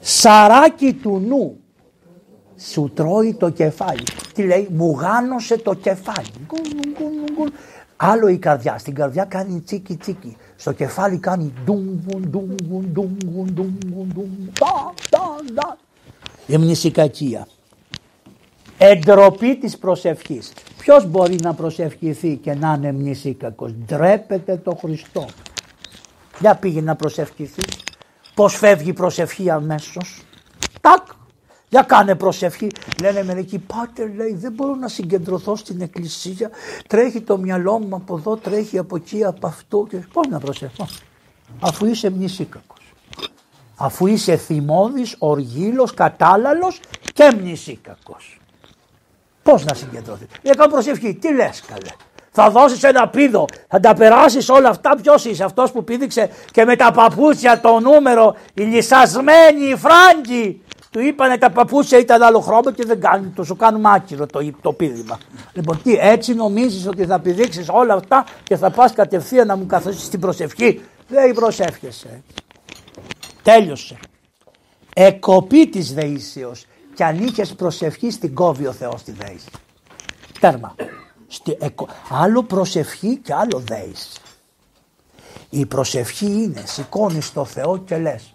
Σαράκι 0.00 0.92
του 0.92 1.22
νου 1.26 1.58
σου 2.58 2.90
τρώει 2.94 3.34
το 3.34 3.50
κεφάλι. 3.50 4.04
Τι 4.34 4.42
λέει, 4.42 4.68
μου 4.70 4.98
γάνωσε 5.00 5.58
το 5.58 5.74
κεφάλι. 5.74 6.28
Άλλο 7.96 8.28
η 8.28 8.38
καρδιά. 8.38 8.78
Στην 8.78 8.94
καρδιά 8.94 9.24
κάνει 9.24 9.60
τσίκι 9.60 9.96
τσίκι. 9.96 10.36
Στο 10.56 10.72
κεφάλι 10.72 11.18
κάνει 11.18 11.52
ντουμ 11.64 12.00
ντουμ 12.28 12.54
ντουμ 12.92 13.14
ντουμ 13.24 13.46
ντουμ 13.52 14.28
Η 16.46 16.56
μνησικακία 16.56 17.46
εντροπή 18.78 19.56
της 19.56 19.78
προσευχής. 19.78 20.52
Ποιος 20.78 21.06
μπορεί 21.06 21.36
να 21.42 21.54
προσευχηθεί 21.54 22.36
και 22.36 22.54
να 22.54 22.74
είναι 22.76 22.92
μνησίκακος; 22.92 23.72
Ντρέπεται 23.72 24.56
το 24.56 24.78
Χριστό. 24.80 25.26
Για 26.40 26.54
πήγε 26.54 26.80
να 26.80 26.96
προσευχηθεί. 26.96 27.62
Πώς 28.34 28.54
φεύγει 28.56 28.90
η 28.90 28.92
προσευχή 28.92 29.50
αμέσως; 29.50 30.22
Τάκ. 30.80 31.06
Για 31.70 31.82
κάνε 31.82 32.14
προσευχή. 32.14 32.68
Λένε 33.02 33.24
μερικοί, 33.24 33.58
πάτε 33.58 34.12
λέει 34.16 34.34
δεν 34.34 34.52
μπορώ 34.52 34.74
να 34.74 34.88
συγκεντρωθώ 34.88 35.56
στην 35.56 35.80
εκκλησία. 35.80 36.50
Τρέχει 36.86 37.20
το 37.20 37.38
μυαλό 37.38 37.78
μου 37.78 37.94
από 37.94 38.16
εδώ, 38.16 38.36
τρέχει 38.36 38.78
από 38.78 38.96
εκεί, 38.96 39.24
από 39.24 39.46
αυτό. 39.46 39.86
Και 39.90 39.96
πώς 40.12 40.26
να 40.28 40.38
προσευχώ; 40.38 40.86
Αφού 41.60 41.86
είσαι 41.86 42.10
μνησίκακος. 42.10 42.94
Αφού 43.76 44.06
είσαι 44.06 44.36
θυμώδης, 44.36 45.14
οργήλος, 45.18 45.94
κατάλαλος 45.94 46.80
και 47.12 47.32
μνησίκακος. 47.40 48.37
Πώς 49.50 49.64
να 49.64 49.74
συγκεντρωθεί. 49.74 50.26
Για 50.42 50.54
κάνω 50.54 50.72
προσευχή. 50.72 51.14
Τι 51.14 51.34
λες, 51.34 51.62
καλέ. 51.66 51.92
Θα 52.30 52.50
δώσεις 52.50 52.82
ένα 52.82 53.08
πίδο, 53.08 53.44
θα 53.68 53.80
τα 53.80 53.94
περάσεις 53.94 54.48
όλα 54.48 54.68
αυτά. 54.68 54.96
Ποιος 55.02 55.24
είσαι 55.24 55.44
αυτός 55.44 55.72
που 55.72 55.84
πήδηξε 55.84 56.30
και 56.52 56.64
με 56.64 56.76
τα 56.76 56.92
παπούτσια 56.92 57.60
το 57.60 57.80
νούμερο, 57.80 58.36
οι 58.54 58.62
λυσασμένοι, 58.62 59.64
οι 59.70 59.76
φράγκοι. 59.76 60.62
Του 60.90 61.00
είπανε 61.00 61.38
τα 61.38 61.50
παπούτσια 61.50 61.98
ήταν 61.98 62.22
άλλο 62.22 62.40
χρώμα 62.40 62.72
και 62.72 62.84
δεν 62.86 63.00
κάνει, 63.00 63.32
το 63.34 63.44
σου 63.44 63.56
κάνουν 63.56 63.86
άκυρο 63.86 64.26
το, 64.26 64.52
το 64.62 64.72
πείδημα. 64.72 65.18
Λοιπόν, 65.52 65.82
τι 65.82 65.96
έτσι 66.00 66.34
νομίζεις 66.34 66.86
ότι 66.86 67.06
θα 67.06 67.18
πηδήξεις 67.18 67.68
όλα 67.68 67.94
αυτά 67.94 68.24
και 68.44 68.56
θα 68.56 68.70
πας 68.70 68.92
κατευθείαν 68.92 69.46
να 69.46 69.56
μου 69.56 69.66
καθίσει 69.66 70.04
στην 70.04 70.20
προσευχή; 70.20 70.80
Δεν 71.08 71.34
προσεύχεσαι. 71.34 72.22
Τέλειωσε. 73.42 73.98
Εκοπή 74.94 75.68
της 75.68 75.94
δεήσεως 75.94 76.66
και 76.98 77.04
αν 77.04 77.24
είχε 77.24 77.44
προσευχή 77.44 78.10
στην 78.10 78.34
κόβει 78.34 78.66
ο 78.66 78.72
Θεός 78.72 79.02
τη 79.02 79.12
δέηση. 79.12 79.48
Τέρμα. 80.40 80.74
Στη, 81.26 81.58
άλλο 82.10 82.42
προσευχή 82.42 83.16
και 83.16 83.34
άλλο 83.34 83.58
δέηση. 83.58 84.20
Η 85.50 85.66
προσευχή 85.66 86.26
είναι 86.26 86.62
σηκώνεις 86.66 87.26
στο 87.26 87.44
Θεό 87.44 87.78
και 87.78 87.98
λες. 87.98 88.34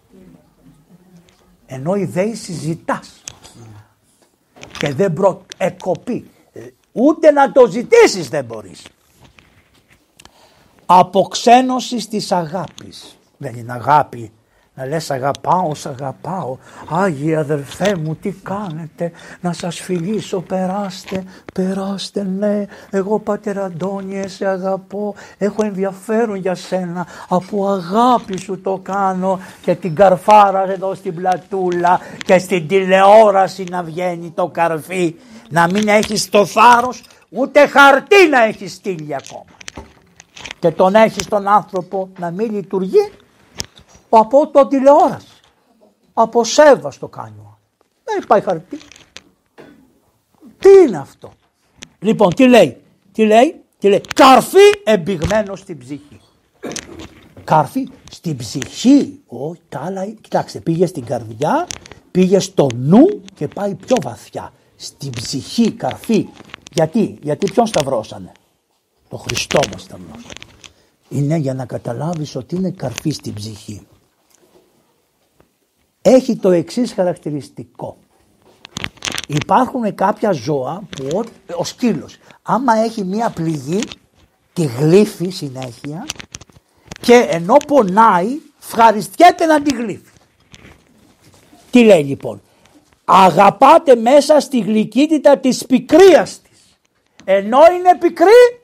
Ενώ 1.65 1.95
η 1.95 2.05
δέηση 2.05 2.53
ζητάς. 2.53 3.23
Και 4.77 4.93
δεν 4.93 5.13
προ... 5.13 5.45
εκοπεί. 5.57 6.29
Ούτε 6.91 7.31
να 7.31 7.51
το 7.51 7.67
ζητήσεις 7.67 8.29
δεν 8.29 8.45
μπορείς. 8.45 8.87
Αποξένωσης 10.85 12.07
της 12.07 12.31
αγάπης. 12.31 13.17
Δεν 13.37 13.55
είναι 13.55 13.71
αγάπη 13.71 14.31
να 14.75 14.85
λες 14.85 15.11
αγαπάω, 15.11 15.75
σ' 15.75 15.85
αγαπάω, 15.85 16.57
Άγιοι 16.89 17.35
αδερφέ 17.35 17.95
μου 17.95 18.15
τι 18.15 18.31
κάνετε, 18.31 19.11
να 19.41 19.53
σας 19.53 19.79
φιλήσω, 19.79 20.41
περάστε, 20.41 21.23
περάστε 21.53 22.23
ναι, 22.23 22.65
εγώ 22.89 23.19
Πάτερ 23.19 23.59
Αντώνιε 23.59 24.27
σε 24.27 24.45
αγαπώ, 24.45 25.15
έχω 25.37 25.65
ενδιαφέρον 25.65 26.35
για 26.35 26.55
σένα, 26.55 27.07
από 27.27 27.67
αγάπη 27.67 28.37
σου 28.39 28.61
το 28.61 28.79
κάνω. 28.83 29.39
Και 29.61 29.75
την 29.75 29.95
καρφάρα 29.95 30.71
εδώ 30.71 30.95
στην 30.95 31.15
πλατούλα 31.15 31.99
και 32.25 32.37
στην 32.37 32.67
τηλεόραση 32.67 33.63
να 33.69 33.83
βγαίνει 33.83 34.31
το 34.31 34.47
καρφί, 34.47 35.15
να 35.49 35.67
μην 35.67 35.87
έχεις 35.87 36.29
το 36.29 36.45
θάρρος 36.45 37.03
ούτε 37.29 37.67
χαρτί 37.67 38.27
να 38.29 38.43
έχεις 38.43 38.73
στείλει 38.73 39.15
ακόμα. 39.15 39.45
Και 40.59 40.71
τον 40.71 40.95
έχεις 40.95 41.27
τον 41.27 41.47
άνθρωπο 41.47 42.09
να 42.19 42.31
μην 42.31 42.53
λειτουργεί 42.53 43.11
από 44.17 44.47
το 44.47 44.67
τηλεόραση. 44.67 45.27
Από 46.13 46.43
σέβα 46.43 46.91
το 46.99 47.07
κάνει. 47.07 47.35
Δεν 48.03 48.19
υπάρχει 48.23 48.45
χαρτί. 48.45 48.77
Τι 50.59 50.69
είναι 50.87 50.97
αυτό; 50.97 51.31
Λοιπόν 51.99 52.33
τι 52.33 52.47
λέει; 52.47 52.81
Τι 53.11 53.25
λέει; 53.25 53.61
Τι 53.79 53.87
λέει; 53.89 54.01
Καρφί 54.15 54.81
εμπηγμένο 54.83 55.55
στην 55.55 55.77
ψυχή. 55.77 56.21
Καρφί 57.43 57.89
στην 58.11 58.37
ψυχή. 58.37 59.21
Όχι 59.27 59.61
τα 59.69 59.79
άλλα. 59.79 60.05
Κοιτάξτε 60.05 60.59
πήγε 60.59 60.85
στην 60.85 61.05
καρδιά. 61.05 61.67
Πήγε 62.11 62.39
στο 62.39 62.67
νου 62.75 63.21
και 63.35 63.47
πάει 63.47 63.75
πιο 63.75 63.95
βαθιά. 64.01 64.53
Στην 64.75 65.09
ψυχή 65.09 65.71
καρφί. 65.71 66.29
Γιατί; 66.71 67.17
Γιατί 67.21 67.51
ποιον 67.51 67.67
σταυρώσανε; 67.67 68.31
Το 69.09 69.17
Χριστό 69.17 69.59
μας 69.71 69.81
σταυρώσανε. 69.81 70.33
Είναι 71.09 71.37
για 71.37 71.53
να 71.53 71.65
καταλάβεις 71.65 72.35
ότι 72.35 72.55
είναι 72.55 72.71
καρφί 72.71 73.09
στην 73.09 73.33
ψυχή 73.33 73.87
έχει 76.05 76.35
το 76.35 76.51
εξής 76.51 76.93
χαρακτηριστικό. 76.93 77.97
Υπάρχουν 79.27 79.95
κάποια 79.95 80.31
ζώα 80.31 80.81
που 80.89 81.23
ο 81.55 81.63
σκύλος 81.63 82.17
άμα 82.41 82.73
έχει 82.77 83.03
μία 83.03 83.29
πληγή 83.29 83.79
τη 84.53 84.65
γλύφει 84.65 85.29
συνέχεια 85.29 86.05
και 86.99 87.27
ενώ 87.29 87.55
πονάει 87.67 88.39
ευχαριστιέται 88.61 89.45
να 89.45 89.61
τη 89.61 89.75
γλύφει. 89.75 90.11
Τι 91.71 91.83
λέει 91.83 92.03
λοιπόν; 92.03 92.41
Αγαπάτε 93.05 93.95
μέσα 93.95 94.39
στη 94.39 94.59
γλυκύτητα 94.59 95.37
της 95.37 95.65
πικρίας 95.65 96.41
της. 96.41 96.77
Ενώ 97.23 97.59
είναι 97.77 97.97
πικρή 97.99 98.61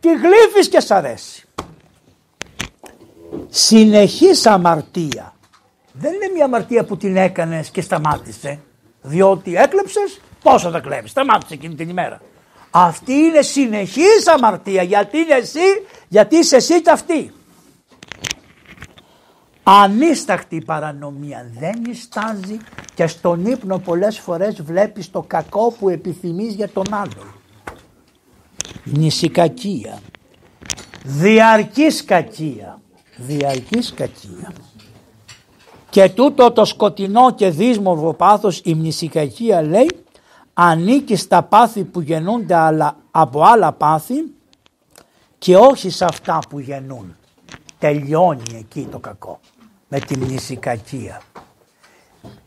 τη 0.00 0.08
γλύφεις 0.08 0.68
και 0.68 0.80
σ' 0.80 0.90
αρέσει. 0.90 1.48
Συνεχής 3.48 4.46
αμαρτία. 4.46 5.37
Δεν 5.98 6.12
είναι 6.12 6.30
μια 6.34 6.44
αμαρτία 6.44 6.84
που 6.84 6.96
την 6.96 7.16
έκανες 7.16 7.70
και 7.70 7.80
σταμάτησε. 7.80 8.60
Διότι 9.02 9.54
έκλεψες 9.54 10.20
πόσο 10.42 10.70
θα 10.70 10.80
κλέβεις. 10.80 11.10
Σταμάτησε 11.10 11.54
εκείνη 11.54 11.74
την 11.74 11.88
ημέρα. 11.88 12.20
Αυτή 12.70 13.12
είναι 13.12 13.42
συνεχής 13.42 14.26
αμαρτία 14.26 14.82
γιατί 14.82 15.18
είναι 15.18 15.34
εσύ, 15.34 15.84
γιατί 16.08 16.36
είσαι 16.36 16.56
εσύ 16.56 16.82
και 16.82 16.90
αυτή. 16.90 17.32
Ανίσταχτη 19.62 20.62
παρανομία 20.66 21.50
δεν 21.58 21.84
ιστάζει 21.90 22.58
και 22.94 23.06
στον 23.06 23.46
ύπνο 23.46 23.78
πολλές 23.78 24.18
φορές 24.18 24.62
βλέπεις 24.62 25.10
το 25.10 25.22
κακό 25.22 25.72
που 25.78 25.88
επιθυμείς 25.88 26.54
για 26.54 26.68
τον 26.68 26.84
άλλον. 26.90 27.34
Νησικακία. 28.84 30.00
Διαρκής 31.04 32.04
κακία. 32.04 32.80
Διαρκής 33.16 33.92
κακία. 33.96 34.52
Και 35.90 36.08
τούτο 36.08 36.50
το 36.50 36.64
σκοτεινό 36.64 37.34
και 37.34 37.50
δύσμορφο 37.50 38.14
πάθος 38.14 38.60
η 38.64 38.74
μνησικακία 38.74 39.62
λέει 39.62 39.90
ανήκει 40.54 41.16
στα 41.16 41.42
πάθη 41.42 41.84
που 41.84 42.00
γεννούνται 42.00 42.56
από 43.10 43.42
άλλα 43.42 43.72
πάθη 43.72 44.14
και 45.38 45.56
όχι 45.56 45.90
σε 45.90 46.04
αυτά 46.04 46.38
που 46.48 46.58
γεννούν. 46.58 47.16
Τελειώνει 47.78 48.56
εκεί 48.58 48.88
το 48.90 48.98
κακό 48.98 49.40
με 49.88 49.98
τη 50.00 50.18
μνησικακία. 50.18 51.20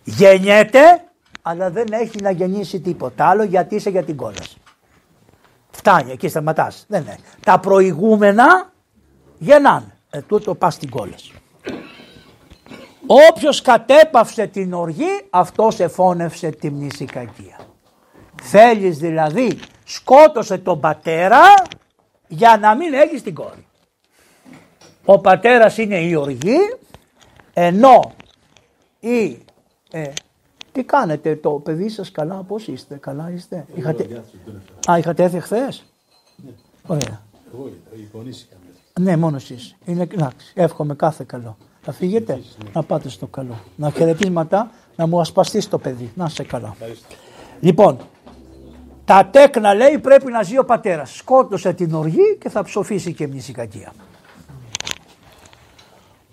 Γεννιέται 0.03 1.05
αλλά 1.41 1.69
δεν 1.69 1.87
έχει 1.91 2.21
να 2.21 2.31
γεννήσει 2.31 2.79
τίποτα 2.79 3.25
άλλο 3.25 3.43
γιατί 3.43 3.75
είσαι 3.75 3.89
για 3.89 4.03
την 4.03 4.15
κόλαση. 4.15 4.57
Φτάνει 5.71 6.11
εκεί 6.11 6.27
σταματάς. 6.27 6.85
Δεν 6.87 7.01
είναι. 7.01 7.17
Τα 7.43 7.59
προηγούμενα 7.59 8.71
γεννάνε. 9.37 9.95
Ε, 10.09 10.21
τούτο 10.21 10.55
πας 10.55 10.73
στην 10.73 10.89
κόλαση. 10.89 11.31
Όποιος 13.07 13.61
κατέπαυσε 13.61 14.47
την 14.47 14.73
οργή 14.73 15.25
αυτός 15.29 15.79
εφώνευσε 15.79 16.49
τη 16.49 16.69
μνησικακία. 16.69 17.59
Θέλεις 18.41 18.97
δηλαδή 18.97 19.59
σκότωσε 19.83 20.57
τον 20.57 20.79
πατέρα 20.79 21.41
για 22.27 22.57
να 22.61 22.75
μην 22.75 22.93
έχεις 22.93 23.21
την 23.21 23.33
κόρη. 23.33 23.65
Ο 25.05 25.19
πατέρας 25.19 25.77
είναι 25.77 25.99
η 25.99 26.15
οργή 26.15 26.57
ενώ 27.53 28.11
η... 28.99 29.37
Ε, 29.91 30.11
τι 30.71 30.83
κάνετε 30.83 31.35
το 31.35 31.51
παιδί 31.51 31.89
σας 31.89 32.11
καλά 32.11 32.35
πώς 32.35 32.67
είστε 32.67 32.95
καλά 32.95 33.31
είστε; 33.35 33.65
Είχατε... 33.75 34.23
Α 34.91 34.97
είχατε 34.97 35.23
έρθει 35.23 35.39
χθες; 35.39 35.83
Ναι. 36.35 36.51
Ωραία. 36.87 37.21
Εγώ 37.53 38.23
Ναι 38.99 39.17
μόνος 39.17 39.43
εσείς. 39.43 39.75
Είναι, 39.85 40.01
εντάξει, 40.01 40.51
εύχομαι 40.55 40.95
κάθε 40.95 41.23
καλό. 41.27 41.57
Θα 41.81 41.91
φύγετε 41.91 42.33
ναι. 42.33 42.69
να 42.73 42.83
πάτε 42.83 43.09
στο 43.09 43.27
καλό. 43.27 43.59
Να 43.75 43.91
χαιρετίσματα 43.91 44.71
να 44.95 45.07
μου 45.07 45.19
ασπαστεί 45.19 45.67
το 45.67 45.77
παιδί. 45.77 46.11
Να 46.15 46.29
σε 46.29 46.43
καλά. 46.43 46.75
Λοιπόν, 47.59 47.97
τα 49.05 49.25
τέκνα 49.25 49.73
λέει 49.73 49.99
πρέπει 49.99 50.31
να 50.31 50.43
ζει 50.43 50.57
ο 50.57 50.65
πατέρας. 50.65 51.15
Σκότωσε 51.15 51.73
την 51.73 51.93
οργή 51.93 52.37
και 52.39 52.49
θα 52.49 52.63
ψοφήσει 52.63 53.13
και 53.13 53.27
μια 53.27 53.41
κακία. 53.53 53.93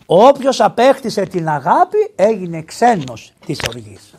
Όποιος 0.06 0.60
απέκτησε 0.60 1.22
την 1.22 1.48
αγάπη 1.48 2.12
έγινε 2.14 2.62
ξένος 2.62 3.32
της 3.46 3.60
οργής. 3.68 4.14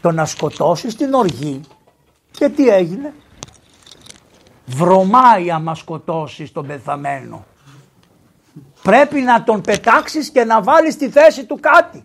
Το 0.00 0.10
να 0.10 0.24
σκοτώσεις 0.24 0.96
την 0.96 1.14
οργή 1.14 1.60
και 2.30 2.48
τι 2.48 2.68
έγινε; 2.68 3.14
Βρωμάει 4.66 5.50
άμα 5.50 5.74
σκοτώσεις 5.74 6.52
τον 6.52 6.66
πεθαμένο. 6.66 7.44
Πρέπει 8.82 9.20
να 9.20 9.42
τον 9.42 9.60
πετάξεις 9.60 10.30
και 10.30 10.44
να 10.44 10.62
βάλεις 10.62 10.94
στη 10.94 11.08
θέση 11.08 11.44
του 11.44 11.58
κάτι. 11.60 12.04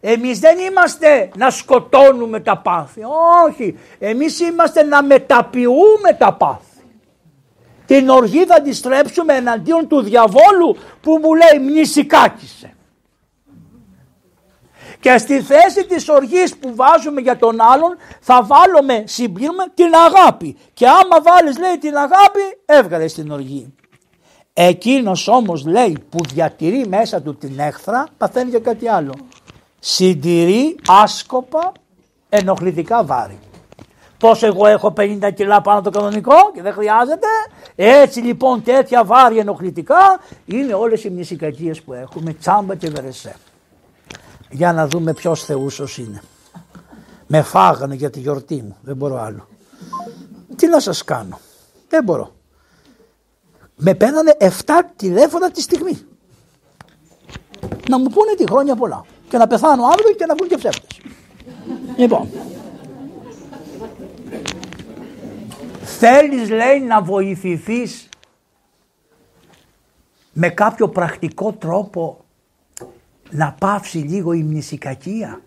Εμείς 0.00 0.38
δεν 0.38 0.58
είμαστε 0.58 1.28
να 1.36 1.50
σκοτώνουμε 1.50 2.40
τα 2.40 2.58
πάθη. 2.58 3.00
Όχι. 3.46 3.78
Εμείς 3.98 4.40
είμαστε 4.40 4.82
να 4.82 5.02
μεταποιούμε 5.02 6.12
τα 6.18 6.32
πάθη. 6.32 6.62
Την 7.86 8.08
οργή 8.08 8.44
θα 8.44 8.60
τη 8.60 8.72
στρέψουμε 8.74 9.34
εναντίον 9.34 9.88
του 9.88 10.02
διαβόλου 10.02 10.76
που 11.00 11.18
μου 11.22 11.34
λέει 11.34 11.68
μνησικάκησε. 11.70 12.72
Και 15.00 15.18
στη 15.18 15.40
θέση 15.42 15.86
της 15.86 16.08
οργής 16.08 16.56
που 16.56 16.74
βάζουμε 16.74 17.20
για 17.20 17.36
τον 17.36 17.60
άλλον 17.60 17.96
θα 18.20 18.42
βάλουμε 18.42 19.04
συμπλήρωμα 19.06 19.70
την 19.74 19.94
αγάπη. 19.94 20.56
Και 20.74 20.86
άμα 20.86 21.22
βάλεις 21.22 21.58
λέει 21.58 21.78
την 21.78 21.96
αγάπη 21.96 22.40
έβγαλες 22.64 23.14
την 23.14 23.30
οργή. 23.30 23.74
Εκείνος 24.60 25.28
όμως 25.28 25.64
λέει 25.64 25.98
που 26.10 26.18
διατηρεί 26.32 26.86
μέσα 26.88 27.22
του 27.22 27.36
την 27.36 27.58
έχθρα 27.58 28.06
παθαίνει 28.18 28.50
για 28.50 28.58
κάτι 28.58 28.88
άλλο 28.88 29.12
συντηρεί 29.78 30.76
άσκοπα 30.86 31.72
ενοχλητικά 32.28 33.04
βάρη. 33.04 33.38
Πώς 34.18 34.42
εγώ 34.42 34.66
έχω 34.66 34.92
50 34.96 35.18
κιλά 35.34 35.60
πάνω 35.60 35.80
το 35.80 35.90
κανονικό 35.90 36.34
και 36.54 36.62
δεν 36.62 36.72
χρειάζεται. 36.72 37.26
Έτσι 37.74 38.20
λοιπόν 38.20 38.62
τέτοια 38.62 39.04
βάρη 39.04 39.38
ενοχλητικά 39.38 40.20
είναι 40.46 40.74
όλες 40.74 41.04
οι 41.04 41.10
μνησικακίες 41.10 41.82
που 41.82 41.92
έχουμε 41.92 42.32
τσάμπα 42.32 42.74
και 42.74 42.90
βερεσέ. 42.90 43.36
Για 44.50 44.72
να 44.72 44.88
δούμε 44.88 45.12
ποιος 45.12 45.44
θεούσος 45.44 45.98
είναι. 45.98 46.22
Με 47.26 47.42
φάγανε 47.42 47.94
για 47.94 48.10
τη 48.10 48.20
γιορτή 48.20 48.62
μου. 48.62 48.76
Δεν 48.80 48.96
μπορώ 48.96 49.20
άλλο. 49.20 49.48
Τι 50.56 50.66
να 50.66 50.80
σας 50.80 51.04
κάνω. 51.04 51.38
Δεν 51.88 52.04
μπορώ. 52.04 52.36
Με 53.78 53.94
παίρνανε 53.94 54.36
7 54.40 54.48
τηλέφωνα 54.96 55.50
τη 55.50 55.60
στιγμή. 55.60 55.98
Να 57.88 57.98
μου 57.98 58.08
πούνε 58.08 58.34
τη 58.36 58.44
χρόνια 58.46 58.76
πολλά 58.76 59.04
και 59.28 59.36
να 59.36 59.46
πεθάνω 59.46 59.84
αύριο 59.84 60.14
και 60.14 60.26
να 60.26 60.34
βγουν 60.34 60.48
και 60.48 60.56
ψεύτες. 60.56 61.00
λοιπόν, 61.96 62.28
θέλεις 65.82 66.50
λέει 66.50 66.80
να 66.80 67.02
βοηθηθείς 67.02 68.08
με 70.32 70.48
κάποιο 70.48 70.88
πρακτικό 70.88 71.52
τρόπο 71.52 72.24
να 73.30 73.54
πάυσει 73.58 73.98
λίγο 73.98 74.32
η 74.32 74.42
μνησικακία; 74.42 75.40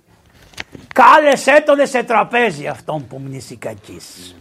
Κάλεσέ 0.93 1.63
τον 1.65 1.87
σε 1.87 2.03
τραπέζι 2.03 2.67
αυτόν 2.67 3.07
που 3.07 3.17
μνησικακείς. 3.17 4.35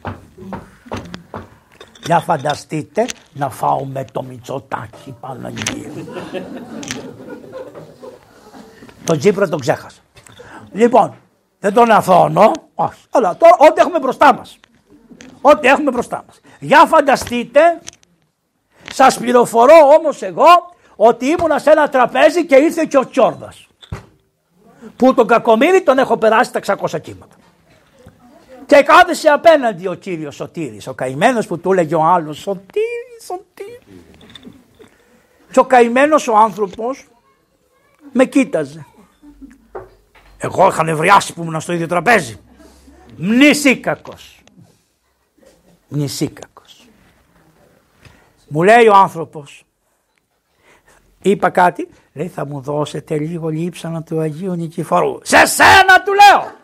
Για 2.05 2.21
φανταστείτε 2.21 3.07
να 3.33 3.51
φάω 3.51 3.85
με 3.85 4.05
το 4.13 4.23
μυτσοτάκι 4.23 5.17
Παναγία. 5.21 5.91
Τον 9.05 9.19
Τσίπρα 9.19 9.49
τον 9.49 9.61
ξέχασα. 9.61 10.01
Λοιπόν, 10.73 11.15
δεν 11.61 11.73
τον 11.73 11.91
αθώνω, 11.91 12.53
όχι. 12.75 13.01
Αλλά 13.11 13.37
τώρα 13.37 13.57
ό,τι 13.59 13.81
έχουμε 13.81 13.99
μπροστά 13.99 14.35
μας. 14.35 14.59
Ό,τι 15.41 15.69
έχουμε 15.69 15.91
μπροστά 15.91 16.25
μας. 16.27 16.41
Για 16.59 16.87
φανταστείτε, 16.87 17.61
σας 18.93 19.19
πληροφορώ 19.19 19.75
όμως 19.99 20.23
εγώ 20.23 20.75
ότι 20.97 21.27
ήμουνα 21.27 21.59
σε 21.59 21.71
ένα 21.71 21.89
τραπέζι 21.89 22.47
και 22.47 22.57
ήρθε 22.57 22.85
και 22.85 22.99
ο 22.99 23.09
Τσόρδας. 23.09 23.67
Που 24.97 25.15
τον 25.15 25.27
κακομίρι 25.27 25.83
τον 25.83 25.99
έχω 25.99 26.17
περάσει 26.17 26.53
τα 26.53 26.61
600 26.61 27.01
κύματα. 27.01 27.37
Και 28.71 28.83
κάθεσε 28.83 29.29
απέναντι 29.29 29.89
ο 29.89 29.95
κύριος 29.95 30.35
Σωτήρης, 30.35 30.87
ο 30.87 30.95
καημένος 30.95 31.47
που 31.47 31.59
του 31.59 31.73
έλεγε 31.73 31.95
ο 31.95 32.03
άλλος 32.03 32.39
Σωτήρη, 32.39 33.21
Σωτήρη. 33.25 33.79
Και 35.53 35.59
ο 35.59 35.65
καημένος 35.65 36.29
ο 36.29 36.37
άνθρωπος 36.37 37.09
με 38.13 38.25
κοίταζε. 38.25 38.87
Εγώ 40.39 40.69
είχα 40.69 40.85
νευριάσει 40.85 41.35
που 41.35 41.43
ήμουν 41.43 41.61
στο 41.61 41.73
ίδιο 41.73 41.87
τραπέζι. 41.87 42.41
Μνησίκακος. 43.17 44.43
Μνησίκακος. 45.89 46.89
Μου 48.49 48.63
λέει 48.63 48.87
ο 48.87 48.95
άνθρωπος. 48.95 49.65
Είπα 51.23 51.51
κάτι. 51.51 51.89
Λέει 52.13 52.29
θα 52.29 52.47
μου 52.47 52.61
δώσετε 52.61 53.19
λίγο 53.19 53.49
λείψανα 53.49 54.03
του 54.03 54.21
Αγίου 54.21 54.55
Νικηφόρου. 54.55 55.19
Σε 55.23 55.47
σένα 55.47 56.03
του 56.05 56.13
λέω. 56.13 56.59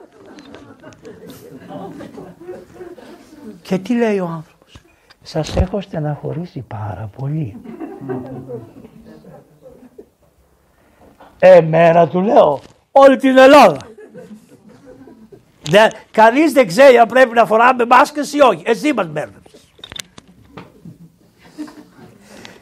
Και 3.63 3.79
τι 3.79 3.95
λέει 3.95 4.19
ο 4.19 4.27
άνθρωπος; 4.27 4.77
Σας 5.23 5.57
έχω 5.57 5.81
στεναχωρήσει 5.81 6.61
πάρα 6.61 7.11
πολύ. 7.17 7.57
Εμένα 11.39 12.09
του 12.09 12.21
λέω 12.21 12.61
όλη 12.91 13.17
την 13.17 13.39
Ελλάδα. 13.39 13.79
Δεν, 15.71 15.91
κανείς 16.11 16.53
δεν 16.53 16.67
ξέρει 16.67 16.99
αν 16.99 17.09
πρέπει 17.09 17.35
να 17.35 17.47
φοράμε 17.47 17.87
μάσκες 17.87 18.33
ή 18.33 18.41
όχι. 18.41 18.63
Εσύ 18.67 18.93
μας 18.93 19.07
μπέρδεψες. 19.07 19.61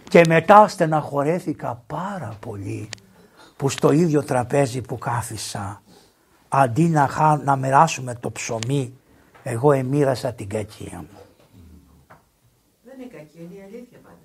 Και 0.09 0.21
μετά 0.29 0.69
στεναχωρέθηκα 0.69 1.83
πάρα 1.87 2.37
πολύ 2.41 2.89
που 3.57 3.69
στο 3.69 3.93
ίδιο 3.93 4.23
τραπέζι 4.23 4.81
που 4.81 4.99
κάθισα 4.99 5.83
αντί 6.55 6.83
να, 6.83 7.07
χά, 7.07 7.37
να 7.37 7.57
μοιράσουμε 7.57 8.15
το 8.15 8.31
ψωμί, 8.31 8.95
εγώ 9.43 9.73
εμοίρασα 9.73 10.33
την 10.33 10.49
κακία 10.49 10.97
μου. 10.97 11.19
Δεν 12.85 12.95
είναι 12.99 13.11
κακία, 13.13 13.43
είναι 13.43 13.55
η 13.55 13.63
αλήθεια 13.67 13.99
πάντα. 14.03 14.17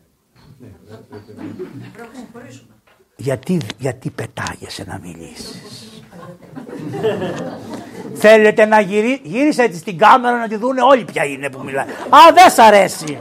Πρέπει 1.93 2.09
να 2.13 2.27
χωρίσουμε. 2.33 2.73
Γιατί, 3.15 3.59
γιατί 3.77 4.09
πετάγεσαι 4.09 4.83
να 4.83 4.99
μιλήσεις; 4.99 6.03
Θέλετε 8.13 8.65
να 8.65 8.79
γυρί... 8.79 9.21
γύρισε 9.23 9.61
έτσι 9.61 9.79
στην 9.79 9.97
κάμερα 9.97 10.37
να 10.37 10.47
τη 10.47 10.55
δούνε 10.55 10.81
όλοι 10.81 11.05
ποια 11.05 11.25
είναι 11.25 11.49
που 11.49 11.63
μιλάει. 11.63 11.85
Α, 11.89 12.33
δεν 12.33 12.49
σ' 12.49 12.59
αρέσει. 12.59 13.19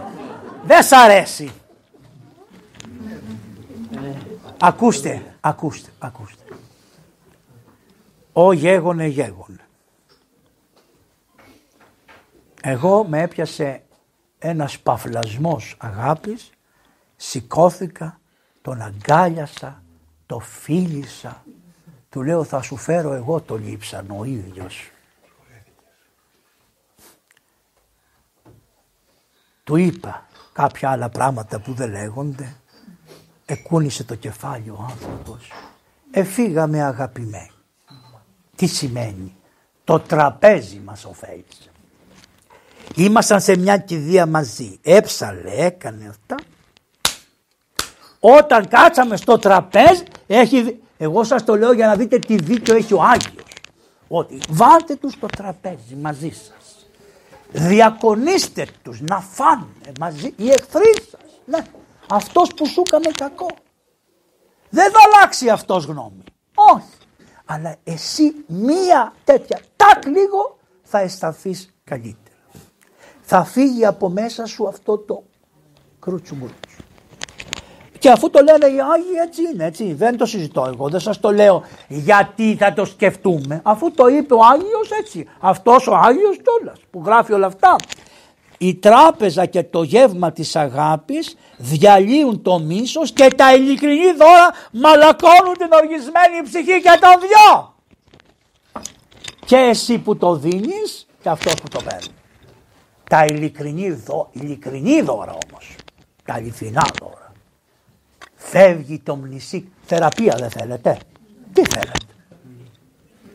Δεν 0.64 0.82
σ' 0.82 0.92
αρέσει. 0.92 1.50
Ακούστε, 4.60 5.22
ακούστε, 5.40 5.90
ακούστε. 5.98 6.37
Ο 8.40 8.52
γέγονε 8.52 9.06
γέγονε. 9.06 9.66
Εγώ 12.62 13.04
με 13.04 13.22
έπιασε 13.22 13.82
ένας 14.38 14.78
παφλασμός 14.78 15.76
αγάπης, 15.78 16.50
σηκώθηκα, 17.16 18.20
τον 18.62 18.80
αγκάλιασα, 18.80 19.82
το 20.26 20.38
φίλησα, 20.38 21.44
του 22.08 22.22
λέω 22.22 22.44
θα 22.44 22.62
σου 22.62 22.76
φέρω 22.76 23.12
εγώ 23.12 23.40
το 23.40 23.56
λείψανο 23.56 24.18
ο 24.18 24.24
ίδιος. 24.24 24.90
Του 29.64 29.76
είπα 29.76 30.26
κάποια 30.52 30.90
άλλα 30.90 31.08
πράγματα 31.08 31.60
που 31.60 31.72
δεν 31.72 31.90
λέγονται, 31.90 32.56
εκούνησε 33.46 34.04
το 34.04 34.14
κεφάλι 34.14 34.70
ο 34.70 34.86
άνθρωπος. 34.90 35.50
Εφήγαμε 36.10 36.82
αγαπημένοι. 36.82 37.57
Τι 38.58 38.66
σημαίνει; 38.66 39.36
Το 39.84 40.00
τραπέζι 40.00 40.80
μας 40.84 41.04
ωφέλησε. 41.04 41.70
Ήμασταν 42.96 43.40
σε 43.40 43.56
μια 43.56 43.76
κηδεία 43.76 44.26
μαζί. 44.26 44.78
Έψαλε, 44.82 45.50
έκανε 45.50 46.08
αυτά. 46.08 46.36
Όταν 48.20 48.68
κάτσαμε 48.68 49.16
στο 49.16 49.38
τραπέζι, 49.38 50.02
έχει, 50.26 50.80
εγώ 50.96 51.24
σας 51.24 51.44
το 51.44 51.56
λέω 51.56 51.72
για 51.72 51.86
να 51.86 51.96
δείτε 51.96 52.18
τι 52.18 52.36
δίκιο 52.36 52.74
έχει 52.74 52.94
ο 52.94 53.02
Άγιος. 53.02 53.44
Ότι 54.08 54.40
βάλτε 54.48 54.94
τους 54.94 55.12
στο 55.12 55.26
τραπέζι 55.26 55.94
μαζί 56.00 56.30
σας. 56.30 56.86
Διακονίστε 57.52 58.66
τους 58.82 59.00
να 59.00 59.20
φάνε 59.20 59.92
μαζί 60.00 60.34
οι 60.36 60.48
εχθροί 60.48 60.94
σας. 61.10 61.40
Ναι, 61.44 61.64
αυτός 62.08 62.54
που 62.54 62.66
σου 62.66 62.82
έκανε 62.86 63.10
κακό. 63.16 63.48
Δεν 64.70 64.90
θα 64.90 64.98
αλλάξει 65.06 65.48
αυτός 65.48 65.84
γνώμη. 65.84 66.24
Όχι. 66.54 66.97
Αλλά 67.50 67.76
εσύ 67.84 68.34
μία 68.46 69.12
τέτοια 69.24 69.60
τάκ 69.76 70.06
λίγο 70.06 70.58
θα 70.82 70.98
αισθανθείς 70.98 71.74
καλύτερα. 71.84 72.36
Θα 73.20 73.44
φύγει 73.44 73.86
από 73.86 74.08
μέσα 74.08 74.46
σου 74.46 74.68
αυτό 74.68 74.98
το 74.98 75.22
κρούτσου 75.98 76.36
Και 77.98 78.10
αφού 78.10 78.30
το 78.30 78.42
λένε 78.42 78.66
οι 78.66 78.80
Άγιοι 78.80 79.18
έτσι 79.26 79.42
είναι 79.52 79.64
έτσι. 79.64 79.92
Δεν 79.92 80.16
το 80.16 80.26
συζητώ 80.26 80.70
εγώ. 80.72 80.88
Δεν 80.88 81.00
σας 81.00 81.20
το 81.20 81.32
λέω 81.32 81.62
γιατί 81.88 82.56
θα 82.56 82.72
το 82.72 82.84
σκεφτούμε. 82.84 83.60
Αφού 83.64 83.90
το 83.90 84.06
είπε 84.06 84.34
ο 84.34 84.40
Άγιος 84.52 84.90
έτσι. 85.00 85.26
Αυτός 85.40 85.86
ο 85.86 85.94
Άγιος 85.94 86.36
κιόλας 86.42 86.78
που 86.90 87.02
γράφει 87.04 87.32
όλα 87.32 87.46
αυτά 87.46 87.76
η 88.58 88.74
τράπεζα 88.74 89.46
και 89.46 89.62
το 89.62 89.82
γεύμα 89.82 90.32
της 90.32 90.56
αγάπης 90.56 91.36
διαλύουν 91.56 92.42
το 92.42 92.58
μίσος 92.58 93.12
και 93.12 93.28
τα 93.36 93.54
ειλικρινή 93.54 94.12
δώρα 94.12 94.50
μαλακώνουν 94.72 95.54
την 95.58 95.68
οργισμένη 95.72 96.42
ψυχή 96.44 96.82
και 96.82 96.98
τον 97.00 97.20
δυο. 97.20 97.74
Και 99.44 99.56
εσύ 99.56 99.98
που 99.98 100.16
το 100.16 100.36
δίνεις 100.36 101.06
και 101.22 101.28
αυτός 101.28 101.54
που 101.54 101.68
το 101.68 101.80
παίρνεις. 101.84 102.10
Τα 103.10 103.24
ειλικρινή, 103.24 103.90
δω, 103.90 104.28
ειλικρινή 104.32 105.00
δώρα 105.00 105.36
όμως. 105.48 105.74
Τα 106.24 106.34
αληθινά 106.34 106.86
δώρα. 107.00 107.32
Φεύγει 108.34 108.98
το 108.98 109.16
μνησί. 109.16 109.72
Θεραπεία 109.82 110.36
δεν 110.38 110.50
θέλετε. 110.50 110.98
Τι 111.52 111.62
θέλετε. 111.64 111.98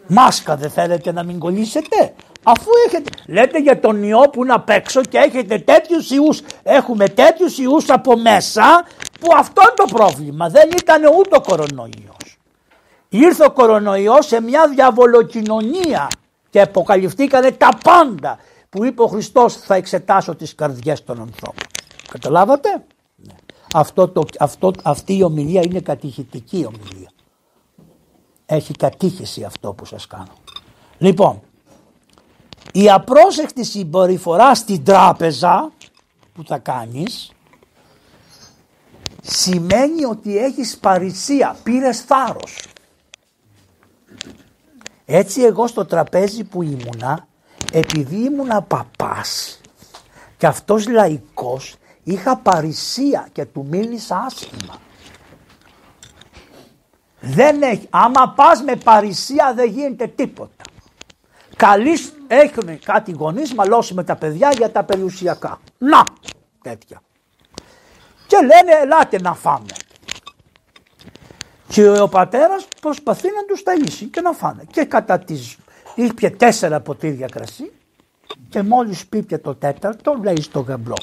Μάσκα 0.07 0.55
δεν 0.55 0.69
θέλετε 0.69 1.11
να 1.11 1.23
μην 1.23 1.39
κολλήσετε. 1.39 2.13
Αφού 2.43 2.69
έχετε, 2.87 3.09
λέτε 3.27 3.59
για 3.59 3.79
τον 3.79 4.03
ιό 4.03 4.19
που 4.19 4.43
είναι 4.43 4.53
απ' 4.53 4.69
έξω 4.69 5.01
και 5.01 5.17
έχετε 5.17 5.59
τέτοιους 5.59 6.11
ιούς, 6.11 6.41
έχουμε 6.63 7.09
τέτοιους 7.09 7.57
ιούς 7.57 7.89
από 7.89 8.17
μέσα 8.17 8.85
που 9.19 9.27
αυτό 9.37 9.61
είναι 9.61 9.73
το 9.75 9.95
πρόβλημα. 9.95 10.49
Δεν 10.49 10.69
ήταν 10.77 11.03
ούτε 11.17 11.35
ο 11.35 11.41
κορονοϊός. 11.41 12.37
Ήρθε 13.09 13.45
ο 13.45 13.51
κορονοϊός 13.51 14.25
σε 14.25 14.41
μια 14.41 14.67
διαβολοκοινωνία 14.67 16.07
και 16.49 16.61
αποκαλυφθήκανε 16.61 17.51
τα 17.51 17.69
πάντα 17.83 18.37
που 18.69 18.85
είπε 18.85 19.01
ο 19.01 19.07
Χριστός 19.07 19.55
θα 19.55 19.75
εξετάσω 19.75 20.35
τις 20.35 20.55
καρδιές 20.55 21.03
των 21.03 21.21
ανθρώπων. 21.21 21.63
Καταλάβατε; 22.09 22.69
Ναι. 23.15 23.33
Αυτό 23.73 24.07
το, 24.07 24.23
αυτό, 24.39 24.71
αυτή 24.83 25.17
η 25.17 25.23
ομιλία 25.23 25.61
είναι 25.65 25.79
κατηχητική 25.79 26.65
ομιλία. 26.67 27.09
Έχει 28.45 28.73
κατήχηση 28.73 29.43
αυτό 29.43 29.73
που 29.73 29.85
σας 29.85 30.07
κάνω. 30.07 30.33
Λοιπόν, 30.97 31.41
η 32.71 32.89
απρόσεκτη 32.89 33.63
συμπεριφορά 33.63 34.55
στην 34.55 34.83
τράπεζα 34.83 35.71
που 36.33 36.43
θα 36.47 36.57
κάνεις 36.57 37.31
σημαίνει 39.21 40.05
ότι 40.05 40.37
έχεις 40.37 40.77
παρησία, 40.77 41.55
πήρες 41.63 42.01
θάρρος. 42.01 42.59
Έτσι 45.05 45.41
εγώ 45.41 45.67
στο 45.67 45.85
τραπέζι 45.85 46.43
που 46.43 46.61
ήμουνα, 46.61 47.27
επειδή 47.71 48.15
ήμουνα 48.15 48.61
παπάς 48.61 49.61
και 50.37 50.47
αυτός 50.47 50.87
λαϊκός, 50.87 51.75
είχα 52.03 52.37
παρησία 52.37 53.27
και 53.31 53.45
του 53.45 53.65
μίλησα 53.69 54.17
άσχημα. 54.17 54.81
Δεν 57.19 57.61
έχει, 57.61 57.87
άμα 57.89 58.33
πας 58.35 58.61
με 58.61 58.75
παρησία 58.75 59.53
δεν 59.55 59.69
γίνεται 59.69 60.07
τίποτα. 60.07 60.63
Καλή 61.63 61.97
έχουν 62.27 62.79
κάτι 62.79 63.11
γονείς 63.11 63.53
μαλώσει 63.53 63.93
με 63.93 64.03
τα 64.03 64.15
παιδιά 64.15 64.51
για 64.57 64.71
τα 64.71 64.83
περιουσιακά. 64.83 65.59
Να, 65.77 66.07
τέτοια. 66.61 67.01
Και 68.27 68.37
λένε 68.37 68.81
ελάτε 68.81 69.21
να 69.21 69.33
φάμε. 69.33 69.73
Και 71.67 71.89
ο 71.89 72.07
πατέρας 72.07 72.67
προσπαθεί 72.81 73.27
να 73.27 73.45
τους 73.45 73.63
ταΐσει 73.65 74.07
και 74.11 74.21
να 74.21 74.31
φάνε. 74.31 74.63
Και 74.71 74.83
κατά 74.83 75.19
τις 75.19 75.57
ήπια 75.95 76.35
τέσσερα 76.35 76.79
ποτήρια 76.79 77.27
κρασί 77.27 77.71
και 78.49 78.61
μόλις 78.61 79.07
πήπια 79.07 79.41
το 79.41 79.55
τέταρτο 79.55 80.19
λέει 80.23 80.41
στο 80.41 80.59
γαμπρό 80.59 80.95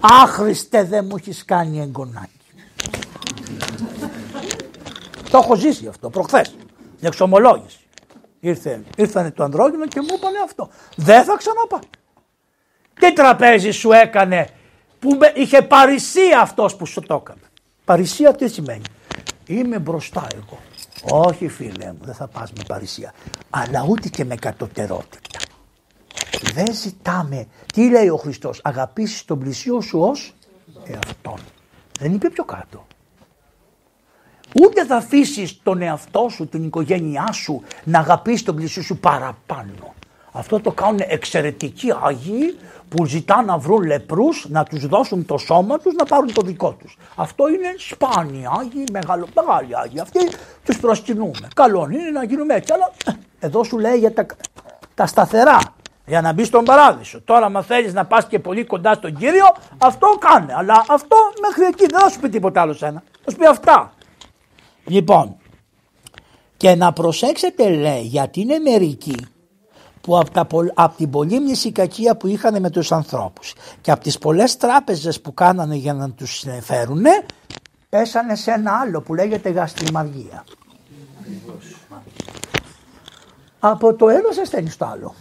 «Άχρηστε 0.00 0.84
δεν 0.84 1.04
μου 1.04 1.16
έχεις 1.16 1.44
κάνει 1.44 1.80
εγγονάκι». 1.80 2.30
το 5.30 5.38
έχω 5.38 5.56
ζήσει 5.56 5.86
αυτό 5.86 6.10
προχθές, 6.10 6.54
εξομολόγηση. 7.00 7.85
Ήρθε, 8.40 8.82
ήρθανε 8.96 9.30
το 9.30 9.44
ανδρόγυνο 9.44 9.86
και 9.86 10.00
μου 10.00 10.14
είπανε 10.16 10.38
αυτό. 10.44 10.68
Δεν 10.96 11.24
θα 11.24 11.36
ξαναπά. 11.36 11.78
Τι 13.00 13.12
τραπέζι 13.12 13.70
σου 13.70 13.92
έκανε 13.92 14.48
που 14.98 15.18
είχε 15.34 15.62
παρησία 15.62 16.40
αυτός 16.40 16.76
που 16.76 16.86
σου 16.86 17.00
το 17.00 17.14
έκανε. 17.14 17.40
Παρησία 17.84 18.34
τι 18.34 18.48
σημαίνει; 18.48 18.82
Είμαι 19.46 19.78
μπροστά 19.78 20.26
εγώ. 20.34 20.58
Όχι 21.10 21.48
φίλε 21.48 21.92
μου 21.92 21.98
δεν 22.00 22.14
θα 22.14 22.26
πας 22.26 22.52
με 22.52 22.62
παρησία. 22.66 23.12
Αλλά 23.50 23.86
ούτε 23.88 24.08
και 24.08 24.24
με 24.24 24.34
κατωτερότητα. 24.34 25.38
Δεν 26.54 26.74
ζητάμε. 26.74 27.46
Τι 27.72 27.90
λέει 27.90 28.08
ο 28.08 28.16
Χριστός. 28.16 28.60
Αγαπήσεις 28.62 29.24
τον 29.24 29.38
πλησίο 29.38 29.80
σου 29.80 30.00
ως 30.00 30.34
εαυτόν. 30.84 31.38
Δεν 31.98 32.14
είπε 32.14 32.30
πιο 32.30 32.44
κάτω. 32.44 32.86
Ούτε 34.62 34.84
θα 34.84 34.96
αφήσεις 34.96 35.60
τον 35.62 35.82
εαυτό 35.82 36.28
σου, 36.30 36.46
την 36.46 36.64
οικογένειά 36.64 37.32
σου 37.32 37.62
να 37.84 37.98
αγαπήσει 37.98 38.44
τον 38.44 38.54
πλησίο 38.54 38.82
σου 38.82 38.96
παραπάνω. 38.96 39.94
Αυτό 40.32 40.60
το 40.60 40.70
κάνουν 40.70 41.00
εξαιρετικοί 41.06 41.92
Άγιοι 42.02 42.58
που 42.88 43.06
ζητά 43.06 43.42
να 43.42 43.58
βρουν 43.58 43.82
λεπρούς, 43.82 44.46
να 44.48 44.64
τους 44.64 44.86
δώσουν 44.86 45.26
το 45.26 45.38
σώμα 45.38 45.78
τους, 45.78 45.94
να 45.94 46.04
πάρουν 46.04 46.32
το 46.32 46.42
δικό 46.42 46.76
τους. 46.80 46.96
Αυτό 47.16 47.48
είναι 47.48 47.74
σπάνιοι 47.78 48.44
Άγιοι, 48.58 48.84
μεγάλο, 48.92 49.26
μεγάλοι 49.34 49.76
Άγιοι. 49.76 50.00
Αυτοί 50.00 50.18
τους 50.64 50.78
προσκυνούμε. 50.78 51.48
Καλό 51.54 51.88
είναι 51.90 52.10
να 52.10 52.24
γίνουμε 52.24 52.54
έτσι, 52.54 52.72
αλλά 52.72 52.92
ε, 53.06 53.46
εδώ 53.46 53.64
σου 53.64 53.78
λέει 53.78 53.98
για 53.98 54.12
τα, 54.12 54.26
τα 54.94 55.06
σταθερά, 55.06 55.58
για 56.06 56.20
να 56.20 56.32
μπει 56.32 56.44
στον 56.44 56.64
παράδεισο. 56.64 57.20
Τώρα, 57.20 57.46
αν 57.46 57.62
θέλεις 57.62 57.92
να 57.92 58.04
πας 58.04 58.26
και 58.26 58.38
πολύ 58.38 58.64
κοντά 58.64 58.94
στον 58.94 59.16
κύριο, 59.16 59.46
αυτό 59.78 60.06
κάνε. 60.18 60.54
Αλλά 60.56 60.84
αυτό 60.88 61.16
μέχρι 61.40 61.64
εκεί 61.64 61.86
δεν 61.86 62.00
θα 62.00 62.08
σου 62.08 62.20
πει 62.20 62.28
τίποτα 62.28 62.60
άλλο 62.60 62.72
σένα. 62.72 63.02
Θα 63.24 63.30
σου 63.30 63.36
πει 63.36 63.46
αυτά. 63.46 63.92
Λοιπόν, 64.86 65.36
και 66.56 66.74
να 66.74 66.92
προσέξετε 66.92 67.68
λέει 67.68 68.02
γιατί 68.02 68.40
είναι 68.40 68.58
μερικοί 68.58 69.16
που 70.00 70.18
από, 70.18 70.30
τα, 70.30 70.46
από 70.74 70.96
την 70.96 71.10
πολύ 71.10 71.40
μνησικακία 71.40 72.16
που 72.16 72.26
είχαν 72.26 72.60
με 72.60 72.70
τους 72.70 72.92
ανθρώπους 72.92 73.54
και 73.80 73.90
από 73.90 74.02
τις 74.02 74.18
πολλές 74.18 74.56
τράπεζες 74.56 75.20
που 75.20 75.34
κάνανε 75.34 75.74
για 75.74 75.94
να 75.94 76.10
τους 76.10 76.44
φέρουν 76.60 77.04
πέσανε 77.88 78.34
σε 78.34 78.50
ένα 78.50 78.72
άλλο 78.72 79.00
που 79.00 79.14
λέγεται 79.14 79.50
γαστριμαργία. 79.50 80.44
από 83.58 83.94
το 83.94 84.08
ένα 84.08 84.32
σε 84.32 84.44
στέλνει 84.44 84.70
στο 84.70 84.84
άλλο. 84.84 85.14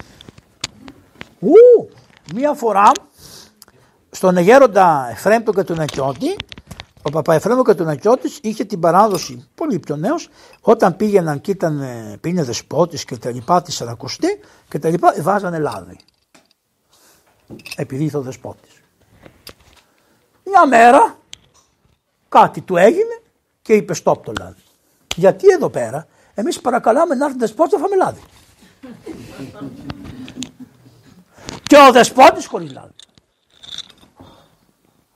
Ου, 1.40 1.90
μία 2.34 2.54
φορά 2.54 2.92
στον 4.12 4.38
Αγέροντα 4.38 5.08
Εφραίμ 5.12 5.44
του 5.44 5.54
Κατουνακιώτη, 5.54 6.36
ο 7.08 7.10
Παπα 7.10 7.34
Εφραίμ 7.34 7.62
του 7.62 8.18
είχε 8.42 8.64
την 8.64 8.80
παράδοση, 8.80 9.48
πολύ 9.56 9.80
πιο 9.80 9.96
νέος, 9.96 10.30
όταν 10.62 10.96
πήγαιναν 10.96 11.42
και 11.42 11.52
ήταν 11.52 11.84
πίνε 12.22 12.44
δεσπότης 12.44 13.06
και 13.06 13.18
τα 13.18 13.32
λοιπά, 13.32 13.62
τη 13.62 13.72
Σαρακοστή 13.72 14.40
και 14.70 14.80
τα 14.80 14.90
λοιπά, 14.90 15.16
βάζανε 15.22 15.60
λάδι. 15.60 15.98
Επειδή 17.76 18.04
ήρθε 18.04 18.18
ο 18.18 18.22
δεσπότης. 18.22 18.82
Μια 20.44 20.68
μέρα 20.68 21.18
κάτι 22.30 22.62
του 22.62 22.78
έγινε 22.78 23.22
και 23.62 23.74
είπε 23.74 23.94
stop 24.04 24.18
το 24.24 24.34
λάδι. 24.40 24.62
Γιατί 25.16 25.48
εδώ 25.48 25.70
πέρα 25.70 26.08
εμείς 26.34 26.62
παρακαλάμε 26.62 27.16
να 27.16 27.26
έρθει 27.26 27.38
δεσπότης 27.38 27.74
να 27.74 27.80
φάμε 27.80 27.96
λάδι. 27.96 28.22
και 31.64 31.78
ο 31.78 31.92
δεσπότης 31.92 32.46
χωρίς 32.46 32.72
λάδι. 32.72 32.94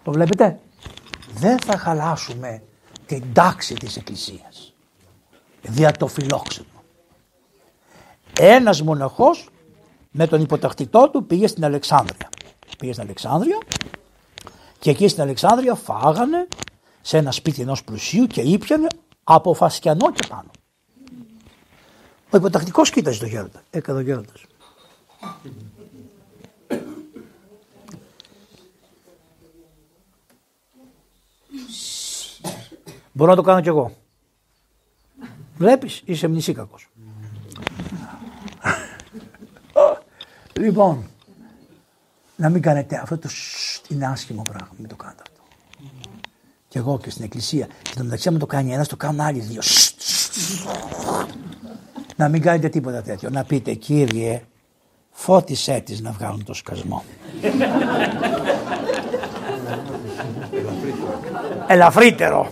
Το 0.04 0.12
βλέπετε; 0.12 0.60
Δεν 1.34 1.59
θα 1.59 1.77
χαλάσουμε 1.77 2.63
την 3.05 3.34
τάξη 3.34 3.73
της 3.73 3.97
Εκκλησίας. 3.97 4.73
Δια 5.61 5.91
το 5.91 6.07
φιλόξενο. 6.07 6.67
Ένας 8.39 8.82
μοναχός 8.82 9.49
με 10.11 10.27
τον 10.27 10.41
υποτακτητό 10.41 11.09
του 11.09 11.25
πήγε 11.25 11.47
στην 11.47 11.65
Αλεξάνδρεια. 11.65 12.30
Πήγε 12.77 12.91
στην 12.91 13.03
Αλεξάνδρεια 13.03 13.57
και 14.80 14.89
εκεί 14.89 15.07
στην 15.07 15.21
Αλεξάνδρεια 15.21 15.75
φάγανε 15.75 16.47
σε 17.01 17.17
ένα 17.17 17.32
σπίτι 17.32 17.61
ενός 17.61 17.84
πλουσίου 17.84 18.27
και 18.27 18.41
ήπιανε 18.41 18.88
από 19.23 19.53
φασκιανό 19.53 20.11
και 20.11 20.27
πάνω. 20.30 20.51
Ο 22.30 22.38
υποτακτικός 22.38 22.89
κοίταζε 22.89 23.19
το 23.19 23.25
γέροντα. 23.25 23.61
Έκανε 23.69 23.99
ο 23.99 24.01
γέροντας. 24.01 24.41
Μπορώ 33.20 33.32
να 33.32 33.38
το 33.38 33.43
κάνω 33.43 33.61
κι 33.61 33.67
εγώ. 33.67 33.91
Βλέπεις, 35.57 36.01
είσαι 36.05 36.28
μνησίκακος. 36.28 36.89
λοιπόν, 40.59 41.09
να 42.36 42.49
μην 42.49 42.61
κάνετε 42.61 42.99
αυτό 43.01 43.17
το 43.17 43.30
είναι 43.88 44.07
άσχημο 44.07 44.41
πράγμα, 44.41 44.70
μην 44.78 44.88
το 44.88 44.95
κάνετε 44.95 45.22
αυτό. 45.28 45.41
Κι 46.67 46.78
εγώ 46.78 46.99
και 46.99 47.09
στην 47.09 47.24
εκκλησία. 47.24 47.67
Και 47.82 47.93
το 47.95 48.03
μεταξύ 48.03 48.30
μου 48.30 48.38
το 48.38 48.45
κάνει 48.45 48.74
ένας, 48.74 48.88
το 48.88 48.95
κάνουν 48.95 49.20
άλλοι 49.20 49.39
δύο. 49.39 49.61
να 52.15 52.30
μην 52.30 52.41
κάνετε 52.41 52.70
τίποτα 52.70 53.01
τέτοιο. 53.01 53.30
Να 53.30 53.43
πείτε, 53.43 53.74
κύριε, 53.74 54.43
φώτισέ 55.11 55.82
της 55.86 56.01
να 56.01 56.11
βγάλουν 56.11 56.43
το 56.43 56.53
σκασμό. 56.53 57.03
Ελαφρύτερο. 61.67 62.51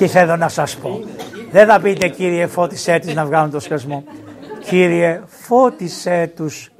Τι 0.00 0.06
θέλω 0.06 0.36
να 0.36 0.48
σας 0.48 0.76
πω. 0.76 1.00
Δεν 1.50 1.66
θα 1.66 1.80
πείτε 1.80 2.08
κύριε 2.08 2.46
φώτισέ 2.46 2.98
τις 2.98 3.14
να 3.14 3.26
βγάλουν 3.26 3.50
το 3.50 3.60
σκασμό. 3.60 4.04
Κύριε 4.64 5.22
φώτισέ 5.26 6.32
τους 6.36 6.70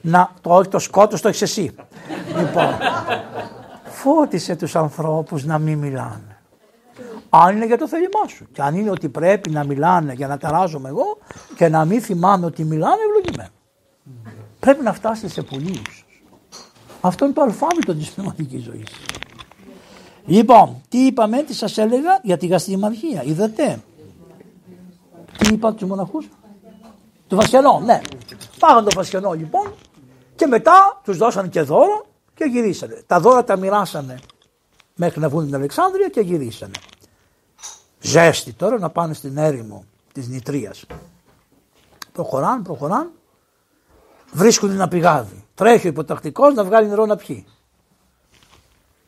να, 0.00 0.30
το, 0.40 0.54
όχι 0.54 0.68
το 0.68 0.78
σκότος 0.78 1.20
το 1.20 1.28
έχεις 1.28 1.42
εσύ. 1.42 1.74
λοιπόν, 2.36 2.66
φώτισε 3.84 4.56
τους 4.56 4.76
ανθρώπους 4.76 5.44
να 5.44 5.58
μην 5.58 5.78
μιλάνε. 5.78 6.38
Αν 7.28 7.56
είναι 7.56 7.66
για 7.66 7.78
το 7.78 7.88
θέλημά 7.88 8.28
σου. 8.28 8.46
Και 8.52 8.62
αν 8.62 8.76
είναι 8.76 8.90
ότι 8.90 9.08
πρέπει 9.08 9.50
να 9.50 9.64
μιλάνε 9.64 10.12
για 10.12 10.26
να 10.26 10.38
ταράζομαι 10.38 10.88
εγώ 10.88 11.18
και 11.56 11.68
να 11.68 11.84
μην 11.84 12.02
θυμάμαι 12.02 12.46
ότι 12.46 12.64
μιλάνε, 12.64 13.02
ευλογημένο. 13.08 13.54
Πρέπει 14.60 14.82
να 14.82 14.92
φτάσεις 14.92 15.32
σε 15.32 15.42
πολύ 15.42 15.82
Αυτό 17.00 17.24
είναι 17.24 17.34
το 17.34 17.42
αλφάβητο 17.42 17.94
της 17.94 18.10
πνευματικής 18.10 18.62
ζωής. 18.62 18.88
Λοιπόν, 20.26 20.82
τι 20.88 20.98
είπαμε, 20.98 21.42
τι 21.42 21.54
σας 21.54 21.78
έλεγα 21.78 22.20
για 22.22 22.36
τη 22.36 22.46
γαστριμαρχία. 22.46 23.22
Είδατε; 23.22 23.82
Τι 25.38 25.54
είπα 25.54 25.74
τους 25.74 25.88
μοναχούς; 25.88 26.28
Το 27.26 27.36
Βασιανό, 27.36 27.80
ναι. 27.84 28.00
Φάγαν 28.58 28.84
το 28.84 28.90
Βασιανό 28.94 29.32
λοιπόν 29.32 29.72
και 30.36 30.46
μετά 30.46 31.00
τους 31.04 31.16
δώσαν 31.16 31.48
και 31.48 31.60
δώρο 31.62 32.06
και 32.34 32.44
γυρίσανε. 32.44 33.02
Τα 33.06 33.20
δώρα 33.20 33.44
τα 33.44 33.56
μοιράσανε 33.56 34.18
μέχρι 34.94 35.20
να 35.20 35.28
βγουν 35.28 35.44
την 35.44 35.54
Αλεξάνδρεια 35.54 36.08
και 36.08 36.20
γυρίσανε. 36.20 36.74
Ζέστη 38.00 38.52
τώρα 38.52 38.78
να 38.78 38.90
πάνε 38.90 39.14
στην 39.14 39.36
έρημο 39.36 39.84
της 40.12 40.28
Νητρίας. 40.28 40.84
Προχωράν, 42.12 42.62
προχωράν, 42.62 43.10
βρίσκουν 44.32 44.70
ένα 44.70 44.88
πηγάδι. 44.88 45.44
Τρέχει 45.54 45.86
ο 45.86 45.90
υποτακτικός 45.90 46.54
να 46.54 46.64
βγάλει 46.64 46.88
νερό 46.88 47.06
να 47.06 47.16
πιει. 47.16 47.46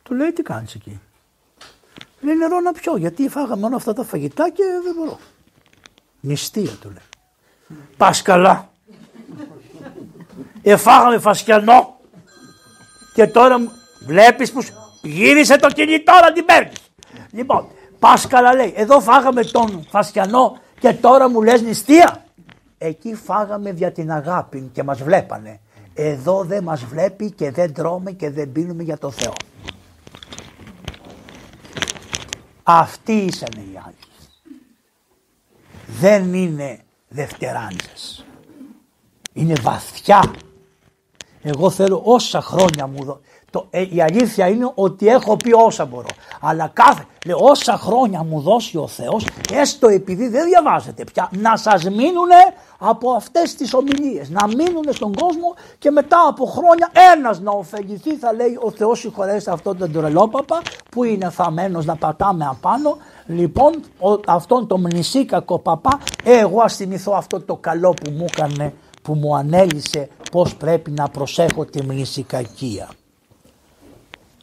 Του 0.03 0.13
λέει 0.13 0.33
τι 0.33 0.41
κάνεις 0.41 0.75
εκεί; 0.75 1.01
Λέει 2.27 2.35
νερό 2.35 2.59
να 2.59 2.71
πιω 2.71 2.97
γιατί 2.97 3.29
φάγαμε 3.29 3.65
όλα 3.65 3.75
αυτά 3.75 3.93
τα 3.93 4.03
φαγητά 4.03 4.49
και 4.49 4.63
δεν 4.83 4.93
μπορώ. 4.97 5.19
Νηστεία 6.19 6.71
του 6.81 6.87
λέει. 6.87 7.77
Πας 7.97 8.21
καλά. 8.21 8.69
Εφάγαμε 10.61 11.19
φασκιανό 11.19 11.99
και 13.13 13.27
τώρα 13.27 13.57
βλέπεις 14.05 14.51
που 14.51 14.61
γύρισε 15.01 15.55
το 15.57 15.67
κινητό 15.67 16.13
να 16.21 16.31
την 16.31 16.45
παίρνεις. 16.45 16.77
Λοιπόν, 17.31 17.67
πας 17.99 18.27
καλά 18.27 18.55
λέει, 18.55 18.73
εδώ 18.75 18.99
φάγαμε 18.99 19.43
τον 19.43 19.85
φασκιανό 19.89 20.57
και 20.79 20.93
τώρα 20.93 21.29
μου 21.29 21.41
λες 21.41 21.61
νηστεία. 21.61 22.25
Εκεί 22.77 23.15
φάγαμε 23.15 23.69
για 23.69 23.91
την 23.91 24.11
αγάπη 24.11 24.69
και 24.73 24.83
μας 24.83 25.03
βλέπανε. 25.03 25.59
Εδώ 25.93 26.43
δεν 26.43 26.63
μας 26.63 26.83
βλέπει 26.83 27.31
και 27.31 27.51
δεν 27.51 27.73
τρώμε 27.73 28.11
και 28.11 28.29
δεν 28.29 28.51
πίνουμε 28.51 28.83
για 28.83 28.97
το 28.97 29.11
Θεό. 29.11 29.33
Αυτοί 32.69 33.13
ήσαν 33.13 33.51
οι 33.53 33.79
άλλοι. 33.85 33.95
Δεν 35.87 36.33
είναι 36.33 36.79
δευτεράντζες. 37.07 38.25
Είναι 39.33 39.53
βαθιά 39.61 40.31
εγώ 41.49 41.69
θέλω 41.69 42.01
όσα 42.03 42.41
χρόνια 42.41 42.87
μου 42.87 43.03
δω. 43.03 43.19
Το, 43.57 43.67
ε, 43.69 43.85
η 43.89 44.01
αλήθεια 44.01 44.47
είναι 44.47 44.71
ότι 44.75 45.07
έχω 45.07 45.37
πει 45.37 45.53
όσα 45.53 45.85
μπορώ. 45.85 46.07
Αλλά 46.41 46.69
κάθε, 46.73 47.05
λέω, 47.25 47.37
όσα 47.41 47.77
χρόνια 47.77 48.23
μου 48.23 48.39
δώσει 48.39 48.77
ο 48.77 48.87
Θεός, 48.87 49.27
έστω 49.53 49.87
επειδή 49.87 50.27
δεν 50.27 50.45
διαβάζετε 50.45 51.03
πια, 51.13 51.29
να 51.31 51.57
σας 51.57 51.83
μείνουν 51.83 52.29
από 52.77 53.11
αυτές 53.11 53.55
τις 53.55 53.73
ομιλίες. 53.73 54.29
Να 54.29 54.47
μείνουν 54.47 54.83
στον 54.89 55.15
κόσμο 55.15 55.53
και 55.79 55.91
μετά 55.91 56.17
από 56.29 56.45
χρόνια 56.45 56.91
ένας 57.13 57.39
να 57.39 57.51
ωφεληθεί 57.51 58.15
θα 58.15 58.33
λέει 58.33 58.57
ο 58.61 58.71
Θεός 58.71 58.99
συγχωρέσει 58.99 59.49
αυτόν 59.49 59.77
τον 59.77 59.91
τρελόπαπα 59.91 60.61
που 60.91 61.03
είναι 61.03 61.29
θαμένος 61.29 61.85
να 61.85 61.95
πατάμε 61.95 62.45
απάνω. 62.49 62.97
Λοιπόν 63.25 63.83
ο, 63.99 64.19
αυτόν 64.27 64.67
τον 64.67 64.79
μνησίκακο 64.79 65.59
παπά, 65.59 65.99
εγώ 66.23 66.61
ας 66.61 66.75
θυμηθώ 66.75 67.11
αυτό 67.11 67.41
το 67.41 67.55
καλό 67.55 67.93
που 67.93 68.11
μου 68.11 68.25
έκανε 68.35 68.73
που 69.01 69.13
μου 69.13 69.35
ανέλησε 69.35 70.09
πώς 70.31 70.55
πρέπει 70.55 70.91
να 70.91 71.09
προσέχω 71.09 71.65
τη 71.65 71.83
μνησικακία. 71.83 72.89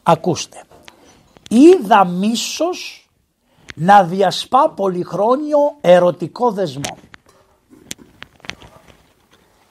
Ακούστε. 0.07 0.63
Είδα 1.49 2.05
μίσος 2.05 3.09
να 3.75 4.03
διασπά 4.03 4.69
πολυχρόνιο 4.69 5.77
ερωτικό 5.81 6.51
δεσμό. 6.51 6.97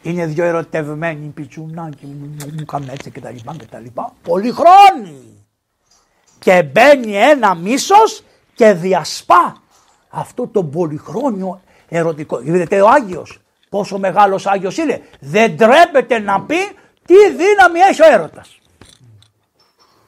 Είναι 0.03 0.26
δυο 0.26 0.45
ερωτευμένοι 0.45 1.26
πιτσουνάκι 1.26 2.07
μου, 2.07 2.37
μου 2.59 2.64
κάνουν 2.64 2.89
έτσι 2.89 3.11
και 3.11 3.20
τα 3.20 3.30
λοιπά 3.30 3.57
και 3.59 3.66
τα 3.66 3.78
λοιπά. 3.78 4.12
Πολυχρόνι. 4.22 5.47
Και 6.39 6.62
μπαίνει 6.62 7.16
ένα 7.16 7.55
μίσος 7.55 8.22
και 8.55 8.72
διασπά 8.72 9.62
αυτό 10.09 10.47
το 10.47 10.64
πολυχρόνιο 10.64 11.61
ερωτικό. 11.89 12.41
Είδατε 12.41 12.80
ο 12.80 12.89
Άγιος 12.89 13.41
πόσο 13.68 13.99
μεγάλος 13.99 14.47
Άγιος 14.47 14.76
είναι. 14.76 15.01
Δεν 15.20 15.57
τρέπεται 15.57 16.18
να 16.18 16.41
πει 16.41 16.57
τι 17.05 17.30
δύναμη 17.30 17.78
έχει 17.91 18.03
ο 18.03 18.12
έρωτας. 18.12 18.59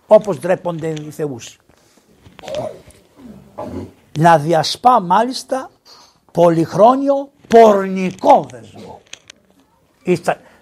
Όπως 0.07 0.39
ντρέπονται 0.39 0.89
οι 0.89 1.11
θεούς. 1.11 1.59
Να 4.19 4.39
διασπά 4.39 5.01
μάλιστα 5.01 5.71
πολυχρόνιο 6.33 7.31
πορνικό 7.49 8.47
δεσμό. 8.51 9.01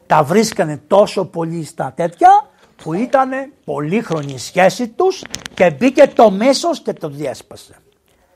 Τα 0.07 0.23
βρίσκανε 0.23 0.77
τόσο 0.87 1.25
πολύ 1.25 1.65
στα 1.65 1.93
τέτοια 1.97 2.49
που 2.83 2.93
ήταν 2.95 3.31
πολύχρονη 3.65 4.33
η 4.33 4.39
σχέση 4.39 4.89
τους 4.89 5.25
και 5.55 5.71
μπήκε 5.71 6.07
το 6.07 6.31
μέσος 6.31 6.81
και 6.81 6.93
το 6.93 7.09
διέσπασε. 7.09 7.77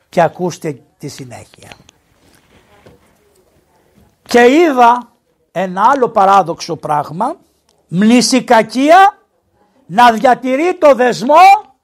Και 0.09 0.21
ακούστε 0.21 0.83
τη 0.99 1.09
συνέχεια. 1.09 1.71
Και 4.23 4.41
είδα 4.41 5.13
ένα 5.53 5.83
άλλο 5.95 6.09
παράδοξο 6.09 6.77
πράγμα, 6.77 7.37
μνησικακία 7.89 9.18
να 9.89 10.13
διατηρεί 10.13 10.75
το 10.75 10.95
δεσμό 10.95 11.77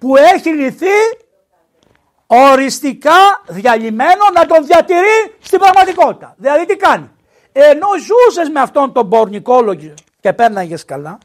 που 0.00 0.16
έχει 0.16 0.50
λυθεί 0.50 0.98
οριστικά 2.26 3.42
διαλυμένο 3.46 4.24
να 4.34 4.46
τον 4.46 4.66
διατηρεί 4.66 5.36
στην 5.40 5.58
πραγματικότητα. 5.58 6.34
Δηλαδή 6.36 6.66
τι 6.66 6.76
κάνει; 6.76 7.10
Ενώ 7.52 7.88
ζούσες 7.96 8.48
με 8.48 8.60
αυτόν 8.60 8.92
τον 8.92 9.08
πορνικόλογο 9.08 9.94
και 10.20 10.32
πέρναγες 10.32 10.84
καλά, 10.84 11.18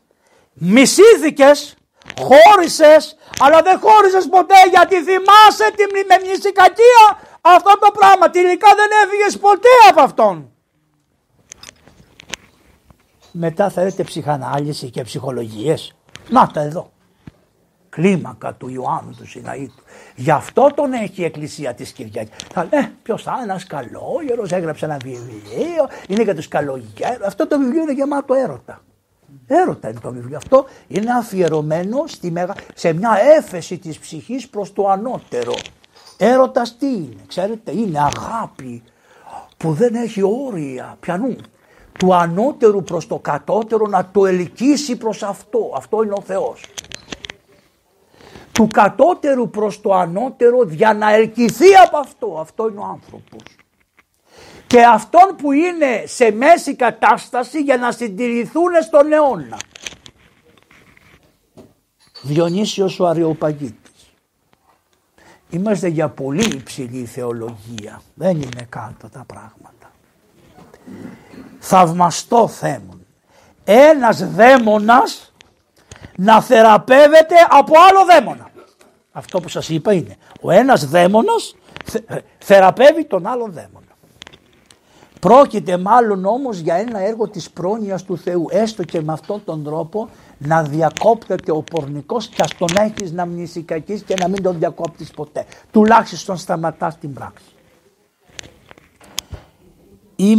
μισήθηκες, 0.54 1.76
χώρισες, 2.22 3.18
αλλά 3.40 3.62
δεν 3.62 3.80
χώρισες 3.80 4.28
ποτέ 4.28 4.56
γιατί 4.70 4.96
θυμάσαι 4.96 5.72
τη 5.76 5.84
με 5.94 6.52
κακία 6.54 7.20
αυτό 7.42 7.78
το 7.80 7.92
πράγμα. 7.92 8.30
Τελικά 8.30 8.68
δεν 8.76 8.90
έφυγες 9.04 9.38
ποτέ 9.38 9.70
από 9.90 10.02
αυτόν. 10.02 10.53
Μετά 13.36 13.70
θέλετε 13.70 14.04
ψυχανάλυση 14.04 14.90
και 14.90 15.02
ψυχολογίες. 15.02 15.94
Να 16.30 16.48
τα 16.48 16.62
εδώ. 16.62 16.92
Κλίμακα 17.90 18.54
του 18.54 18.70
Ιωάννου 18.70 19.16
του 19.18 19.28
Σιναήτου. 19.28 19.84
Γι' 20.16 20.32
αυτό 20.32 20.70
τον 20.76 20.94
έχει 20.94 21.22
η 21.22 21.24
Εκκλησία 21.24 21.74
της 21.74 21.92
Κυριακής. 21.92 22.46
Θα 22.54 22.68
λέει, 22.72 22.90
ποιος 23.04 23.24
θα 23.24 23.32
είναι 23.32 23.44
ένας 23.44 23.66
καλόγερος, 23.66 24.52
έγραψε 24.52 24.86
ένα 24.86 24.98
βιβλίο, 25.04 25.88
είναι 26.08 26.24
για 26.24 26.36
τους 26.36 26.48
καλογέρους. 26.48 27.26
Αυτό 27.26 27.48
το 27.48 27.60
βιβλίο 27.60 27.82
είναι 27.82 27.94
γεμάτο 27.94 28.34
έρωτα. 28.34 28.82
Έρωτα 29.48 29.90
είναι 29.90 30.00
το 30.00 30.12
βιβλίο 30.12 30.38
αυτό. 30.38 30.66
Είναι 30.88 31.12
αφιερωμένο 31.12 32.04
στη 32.08 32.32
μεγα... 32.32 32.56
σε 32.74 32.94
μια 32.94 33.18
έφεση 33.38 33.78
της 33.78 34.00
ψυχής 34.00 34.50
προς 34.50 34.74
το 34.74 34.90
ανώτερο. 34.90 35.54
Έρωτας 36.18 36.78
τι 36.78 36.88
είναι, 36.88 37.22
ξέρετε, 37.28 37.72
είναι 37.72 38.00
αγάπη 38.00 38.84
που 39.58 39.74
δεν 39.74 39.96
έχει 39.96 40.22
όρια 40.22 40.98
πιανού. 41.00 41.36
Του 42.00 42.16
ανώτερου 42.16 42.84
προς 42.84 43.08
το 43.08 43.20
κατώτερο 43.20 43.88
να 43.88 44.10
το 44.12 44.26
ελκύσει 44.26 44.96
προς 44.96 45.24
αυτό. 45.24 45.74
Αυτό 45.76 46.04
είναι 46.04 46.14
ο 46.14 46.22
Θεός. 46.22 46.66
Του 48.52 48.68
κατώτερου 48.68 49.50
προς 49.50 49.82
το 49.82 49.94
ανώτερο 49.94 50.64
για 50.64 50.94
να 50.94 51.14
ελκυθεί 51.14 51.76
από 51.86 51.98
αυτό. 51.98 52.38
Αυτό 52.40 52.70
είναι 52.70 52.80
ο 52.80 52.86
άνθρωπος 52.86 53.58
και 54.74 54.84
αυτόν 54.84 55.36
που 55.38 55.52
είναι 55.52 56.04
σε 56.06 56.32
μέση 56.32 56.76
κατάσταση 56.76 57.62
για 57.62 57.78
να 57.78 57.92
συντηρηθούν 57.92 58.72
στον 58.82 59.12
αιώνα. 59.12 59.60
Διονύσιος 62.22 63.00
ο 63.00 63.08
Αριοπαγίτης. 63.08 64.14
Είμαστε 65.50 65.88
για 65.88 66.10
πολύ 66.10 66.44
υψηλή 66.44 67.06
θεολογία. 67.06 68.02
Δεν 68.14 68.36
είναι 68.36 68.68
κάτω 68.70 69.10
τα 69.10 69.24
πράγματα. 69.28 69.92
Θαυμαστό 71.66 72.48
θέμον. 72.48 73.06
Ένας 73.64 74.30
δαίμονας 74.30 75.34
να 76.16 76.42
θεραπεύεται 76.42 77.36
από 77.50 77.74
άλλο 77.90 78.06
δαίμονα. 78.06 78.50
Αυτό 79.12 79.40
που 79.40 79.50
σας 79.50 79.70
είπα 79.70 79.94
είναι 79.94 80.16
ο 80.42 80.52
ένας 80.52 80.86
δαίμονας 80.86 81.56
θεραπεύει 82.38 83.06
τον 83.06 83.28
άλλον 83.28 83.52
δαίμονα. 83.52 83.88
Πρόκειται 85.20 85.78
μάλλον 85.78 86.26
όμως 86.26 86.58
για 86.58 86.76
ένα 86.76 87.00
έργο 87.00 87.28
της 87.28 87.50
πρόνοιας 87.50 88.04
του 88.04 88.18
Θεού. 88.18 88.48
Έστω 88.50 88.84
και 88.84 89.02
με 89.02 89.14
αυτόν 89.14 89.44
τον 89.46 89.64
τρόπο 89.64 90.10
να 90.38 90.64
διακόπτεται 90.64 91.52
ο 91.52 91.62
πορνικός 91.62 92.28
και 92.28 92.42
ας 92.42 92.56
τον 92.58 92.70
έχεις 92.78 93.12
να 93.12 93.26
μνησικακείς 93.26 94.02
και 94.02 94.16
να 94.20 94.28
μην 94.28 94.44
τον 94.44 94.60
διακόπτεις 94.60 95.12
ποτέ. 95.12 95.46
Τουλάχιστον 95.72 96.38
σταματάς 96.38 96.98
την 96.98 97.14
πράξη. 97.14 97.53
Η, 100.16 100.30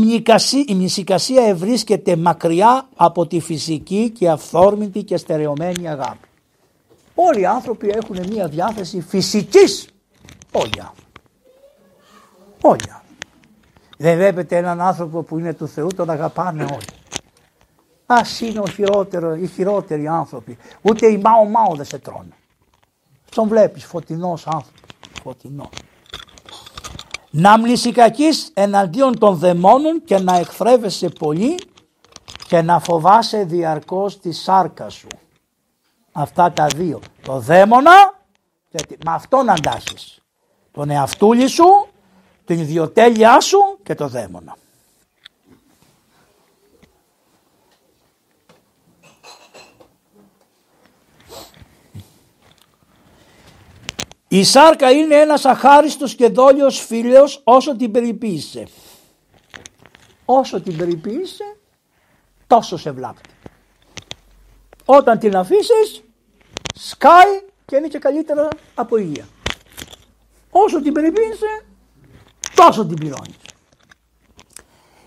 η 0.66 0.74
μνησικασία 0.74 1.42
ευρίσκεται 1.42 2.16
μακριά 2.16 2.88
από 2.96 3.26
τη 3.26 3.40
φυσική 3.40 4.10
και 4.10 4.28
αυθόρμητη 4.28 5.02
και 5.02 5.16
στερεωμένη 5.16 5.88
αγάπη. 5.88 6.28
Όλοι 7.14 7.40
οι 7.40 7.46
άνθρωποι 7.46 7.88
έχουν 7.88 8.18
μια 8.28 8.48
διάθεση 8.48 9.00
φυσικής. 9.00 9.88
Όλοι 10.52 10.70
οι 10.76 10.80
άνθρωποι. 10.80 11.10
Όλοι 12.60 12.80
οι 12.86 12.90
άνθρωποι. 12.90 13.26
Δεν 13.98 14.16
βλέπετε 14.16 14.56
έναν 14.56 14.80
άνθρωπο 14.80 15.22
που 15.22 15.38
είναι 15.38 15.54
του 15.54 15.68
Θεού, 15.68 15.86
τον 15.96 16.10
αγαπάνε 16.10 16.62
όλοι. 16.62 16.86
Α 18.06 18.20
είναι 18.40 18.58
ο 18.58 18.66
χειρότερο, 18.66 19.34
οι 19.34 19.46
χειρότεροι 19.46 20.06
άνθρωποι. 20.06 20.58
Ούτε 20.82 21.06
οι 21.06 21.18
μάο 21.18 21.44
μάο 21.44 21.74
δεν 21.74 21.84
σε 21.84 21.98
τρώνε. 21.98 22.36
Τον 23.34 23.48
βλέπεις 23.48 23.84
φωτεινός 23.84 24.46
άνθρωπος. 24.46 24.80
Φωτεινός. 25.22 25.68
Να 27.36 27.58
μνησικακείς 27.58 28.50
εναντίον 28.54 29.18
των 29.18 29.36
δαιμόνων 29.36 30.04
και 30.04 30.18
να 30.18 30.36
εκφρέβεσαι 30.36 31.08
πολύ 31.08 31.58
και 32.46 32.62
να 32.62 32.78
φοβάσαι 32.78 33.44
διαρκώς 33.44 34.20
τη 34.20 34.32
σάρκα 34.32 34.88
σου. 34.88 35.06
Αυτά 36.12 36.52
τα 36.52 36.66
δύο. 36.66 37.00
Το 37.22 37.38
δαίμονα, 37.38 38.20
με 39.04 39.12
αυτόν 39.12 39.50
αντάσεις. 39.50 40.22
Τον 40.72 40.90
εαυτούλη 40.90 41.46
σου 41.46 41.86
την 42.44 42.58
ιδιοτέλειά 42.58 43.40
σου 43.40 43.58
και 43.82 43.94
το 43.94 44.08
δαίμονα. 44.08 44.56
Η 54.34 54.44
σάρκα 54.44 54.90
είναι 54.90 55.14
ένας 55.14 55.44
αχάριστος 55.44 56.14
και 56.14 56.28
δόλιος 56.28 56.78
φίλος 56.78 57.40
όσο 57.44 57.76
την 57.76 57.90
περιποίησε. 57.90 58.66
Όσο 60.24 60.60
την 60.60 60.76
περιποίησε 60.76 61.56
τόσο 62.46 62.76
σε 62.76 62.90
βλάπτει. 62.90 63.30
Όταν 64.84 65.18
την 65.18 65.36
αφήσεις 65.36 66.02
σκάει 66.74 67.42
και 67.64 67.76
είναι 67.76 67.88
και 67.88 67.98
καλύτερα 67.98 68.48
από 68.74 68.96
υγεία. 68.96 69.28
Όσο 70.50 70.82
την 70.82 70.92
περιποίησε 70.92 71.64
τόσο 72.54 72.86
την 72.86 72.96
πληρώνεις. 72.96 73.36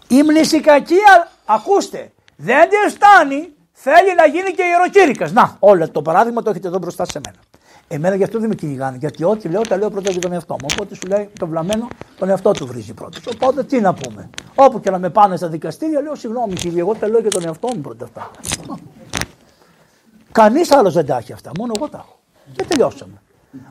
Η 0.08 0.24
μνησικακία, 0.24 1.32
ακούστε, 1.46 2.12
δεν 2.36 2.70
τη 2.70 2.90
φτάνει, 2.96 3.54
θέλει 3.72 4.16
να 4.16 4.26
γίνει 4.26 4.52
και 4.52 4.64
ιεροκήρυκας. 4.64 5.32
Να, 5.32 5.58
όλο 5.60 5.90
το 5.90 6.02
παράδειγμα 6.02 6.42
το 6.42 6.50
έχετε 6.50 6.68
εδώ 6.68 6.78
μπροστά 6.78 7.06
σε 7.06 7.22
μένα. 7.26 7.40
Εμένα 7.88 8.16
γι' 8.16 8.24
αυτό 8.24 8.40
δεν 8.40 8.50
με 8.50 8.56
κυνηγάνε, 8.56 8.98
γιατί 8.98 9.24
ό,τι 9.24 9.50
λέω 9.50 9.62
τα 9.62 9.78
λέω 9.78 9.90
πρώτα 9.90 10.12
για 10.12 10.22
τον 10.22 10.34
εαυτό 10.34 10.54
μου. 10.54 10.66
Οπότε 10.74 10.96
σου 10.96 11.08
λέει 11.08 11.30
το 11.40 11.48
βλαμμένο 11.48 11.88
τον 12.18 12.30
εαυτό 12.30 12.52
του 12.52 12.68
βρίζει 12.68 12.94
πρώτος. 12.94 13.26
Οπότε 13.34 13.64
τι 13.64 13.80
να 13.80 13.94
πούμε. 13.94 14.30
Όπου 14.56 14.80
και 14.80 14.90
να 14.90 15.00
με 15.00 15.10
πάνε 15.10 15.36
στα 15.36 15.48
δικαστήρια, 15.48 16.02
λέω 16.02 16.16
συγγνώμη 16.16 16.54
κύριε, 16.54 16.80
εγώ 16.80 16.96
τα 16.96 17.08
λέω 17.08 17.20
για 17.20 17.32
τον 17.32 17.46
εαυτό 17.46 17.68
μου 17.76 17.82
πρώτα 17.82 18.06
αυτά. 18.06 18.32
Κανείς 20.32 20.72
άλλος 20.72 20.94
δεν 20.94 21.06
τα 21.06 21.18
έχει 21.18 21.34
αυτά, 21.34 21.52
μόνο 21.58 21.74
εγώ 21.76 21.90
τα 21.90 21.98
έχω. 21.98 22.20
Και 22.56 22.64
τελειώσαμε. 22.64 23.22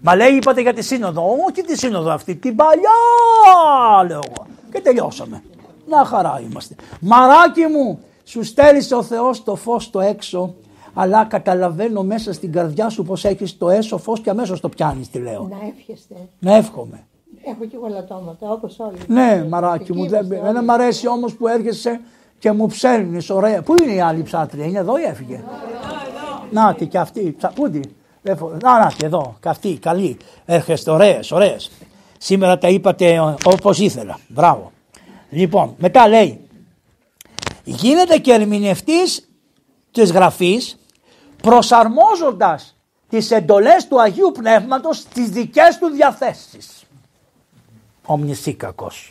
Μα 0.03 0.17
λέει 0.17 0.31
είπατε 0.31 0.61
για 0.61 0.75
τη 0.75 0.83
σύνοδο. 0.83 1.23
Όχι 1.49 1.63
τη 1.63 1.79
σύνοδο 1.79 2.11
αυτή, 2.11 2.37
την 2.37 2.57
παλιά 2.57 2.91
λέω 4.07 4.21
εγώ. 4.25 4.47
Και 4.73 4.81
τελειώσαμε. 4.81 5.43
Να 5.89 6.05
χαρά 6.05 6.43
είμαστε. 6.49 6.75
Μαράκι 7.01 7.67
μου, 7.67 8.01
σου 8.25 8.45
στέλνεις 8.45 8.93
ο 8.93 9.03
Θεός 9.03 9.45
το 9.45 9.57
φως 9.57 9.91
το 9.91 10.01
έξω 10.01 10.55
αλλά 10.99 11.25
καταλαβαίνω 11.25 12.03
μέσα 12.03 12.33
στην 12.33 12.53
καρδιά 12.53 12.89
σου 12.89 13.03
πως 13.03 13.25
έχεις 13.25 13.59
το 13.59 13.71
έσω 13.71 13.99
φως 13.99 14.21
και 14.21 14.31
αμέσως 14.31 14.61
το 14.61 14.69
πιάνεις 14.69 15.11
τι 15.11 15.19
λέω. 15.19 15.49
Να 15.51 15.67
εύχεστε. 15.67 16.15
Να 16.39 16.57
εύχομαι. 16.57 17.07
Έχω 17.45 17.65
και 17.65 17.77
εγώ 17.77 17.87
λατώματα 17.89 18.51
όπως 18.51 18.79
όλοι. 18.79 18.97
Ναι 19.07 19.47
μαράκι 19.49 19.93
μου, 19.93 20.09
δεν, 20.09 20.29
δεν 20.29 20.65
μ' 20.65 20.71
αρέσει 20.71 21.09
όμως 21.09 21.35
που 21.35 21.49
έρχεσαι 21.49 22.01
και 22.39 22.53
μου 22.53 22.67
ψέρνεις 22.67 23.31
ωραία. 23.31 23.63
Πού 23.63 23.75
είναι 23.83 23.93
η 23.93 24.01
άλλη 24.01 24.23
ψάτρια, 24.23 24.65
είναι 24.65 24.79
εδώ 24.79 24.99
ή 24.99 25.03
έφυγε; 25.03 25.45
Να 26.51 26.75
τη 26.75 26.87
και 26.87 26.99
αυτή, 26.99 27.37
πού 27.55 27.71
να, 28.63 28.79
να, 28.79 28.93
και 28.97 29.07
εδώ, 29.07 29.37
καυτή, 29.41 29.79
καλή. 29.79 30.17
Έρχεστε, 30.45 30.91
ωραίες, 30.91 31.31
ωραίες. 31.31 31.71
Σήμερα 32.19 32.59
τα 32.59 32.69
είπατε 32.69 33.37
όπως 33.45 33.79
ήθελα. 33.79 34.19
Μπράβο. 34.29 34.73
Λοιπόν, 35.31 35.75
μετά 35.79 36.09
λέει, 36.09 36.41
γίνεται 37.65 38.19
και 38.19 38.33
ερμηνευτής 38.33 39.29
της 39.91 40.13
γραφής 40.13 40.79
προσαρμόζοντας 41.47 42.77
τις 43.09 43.31
εντολές 43.31 43.89
του 43.89 44.01
Αγίου 44.01 44.33
Πνεύματος 44.33 44.99
στις 44.99 45.31
δικές 45.31 45.79
του 45.79 45.89
διαθέσεις. 45.89 46.85
Ομνησίκακος. 48.07 49.11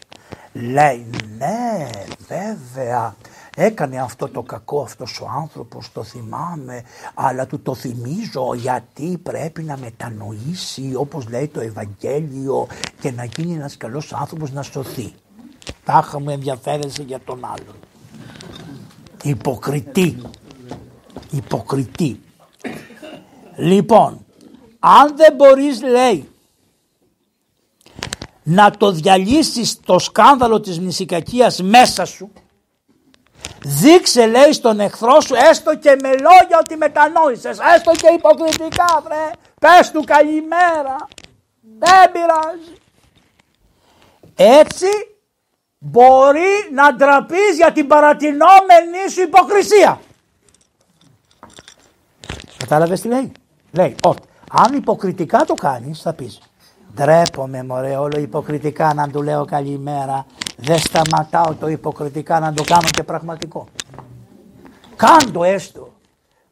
Λέει 0.54 1.10
ναι 1.38 1.90
βέβαια 2.28 3.16
Έκανε 3.58 4.00
αυτό 4.00 4.28
το 4.28 4.42
κακό 4.42 4.82
αυτός 4.82 5.20
ο 5.22 5.28
άνθρωπος, 5.42 5.92
το 5.92 6.04
θυμάμαι, 6.04 6.84
αλλά 7.14 7.46
του 7.48 7.62
το 7.62 7.76
θυμίζω 7.76 8.54
γιατί 8.56 9.20
πρέπει 9.24 9.64
να 9.64 9.78
μετανοήσει 9.78 10.96
όπως 10.96 11.30
λέει 11.30 11.48
το 11.48 11.60
Ευαγγέλιο 11.60 12.68
και 13.00 13.12
να 13.12 13.24
γίνει 13.24 13.54
ένας 13.54 13.78
καλός 13.78 14.14
άνθρωπος 14.14 14.52
να 14.52 14.62
σωθεί. 14.62 15.14
Τάχα 15.84 16.20
μου 16.20 16.30
ενδιαφέρεσαι 16.30 17.04
για 17.04 17.20
τον 17.20 17.46
άλλον. 17.46 17.76
Υποκριτή. 19.24 20.22
Υποκριτή. 21.32 22.20
Λοιπόν, 23.56 24.26
αν 24.80 25.16
δεν 25.16 25.34
μπορείς 25.36 25.82
λέει 25.82 26.30
να 28.44 28.72
το 28.72 28.92
διαλύσεις 28.92 29.80
το 29.86 30.00
σκάνδαλο 30.00 30.60
της 30.60 30.80
μνησικακίας 30.80 31.62
μέσα 31.62 32.06
σου 32.06 32.32
Δείξε 33.68 34.26
λέει 34.26 34.54
στον 34.54 34.80
εχθρό 34.80 35.22
σου 35.22 35.36
έστω 35.50 35.76
και 35.76 35.96
με 36.02 36.10
λόγια 36.10 36.60
ότι 36.60 36.78
μετανόησες, 36.78 37.58
έστω 37.76 37.92
και 37.92 38.14
υποκριτικά 38.18 39.02
βρε, 39.04 39.32
πες 39.60 39.92
του 39.92 40.04
καλημέρα. 40.04 40.96
Δεν 41.80 42.12
πειράζει. 42.12 42.76
Έτσι 44.36 44.88
μπορεί 45.78 46.70
να 46.74 46.96
ντραπείς 46.96 47.56
για 47.56 47.72
την 47.72 47.88
παρατηνόμενη 47.88 49.10
σου 49.12 49.22
υποκρισία. 49.22 50.02
Κατάλαβες 52.58 53.02
τι 53.02 53.08
λέει; 53.08 53.32
Λέει 53.76 53.96
ότι 54.04 54.22
αν 54.52 54.74
υποκριτικά 54.74 55.46
το 55.46 55.54
κάνεις 55.54 56.02
θα 56.02 56.14
πεις 56.14 56.40
ντρέπομαι 56.96 57.64
μωρέ 57.64 57.96
όλο 57.96 58.20
υποκριτικά 58.20 58.94
να 58.94 59.10
του 59.10 59.22
λέω 59.22 59.46
καλημέρα. 59.46 60.26
Δεν 60.58 60.78
σταματάω 60.78 61.56
το 61.56 61.68
υποκριτικά 61.68 62.40
να 62.40 62.54
το 62.54 62.64
κάνω 62.64 62.88
και 62.92 63.04
πραγματικό. 63.04 63.68
Κάντο 64.96 65.44
έστω. 65.44 65.94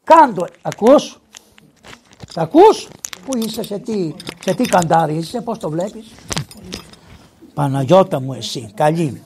Κάντο. 0.04 0.46
Ακούς; 0.62 1.20
Ακούς; 2.34 2.88
Πού 3.26 3.38
είσαι, 3.38 3.62
σε 3.62 3.78
τι, 3.78 4.14
σε 4.44 4.54
τι 4.54 4.64
καντάρι 4.64 5.14
είσαι, 5.14 5.40
πώς 5.40 5.58
το 5.58 5.70
βλέπεις; 5.70 6.12
Παναγιώτα 7.54 8.20
μου 8.20 8.32
εσύ, 8.32 8.72
καλή. 8.74 9.22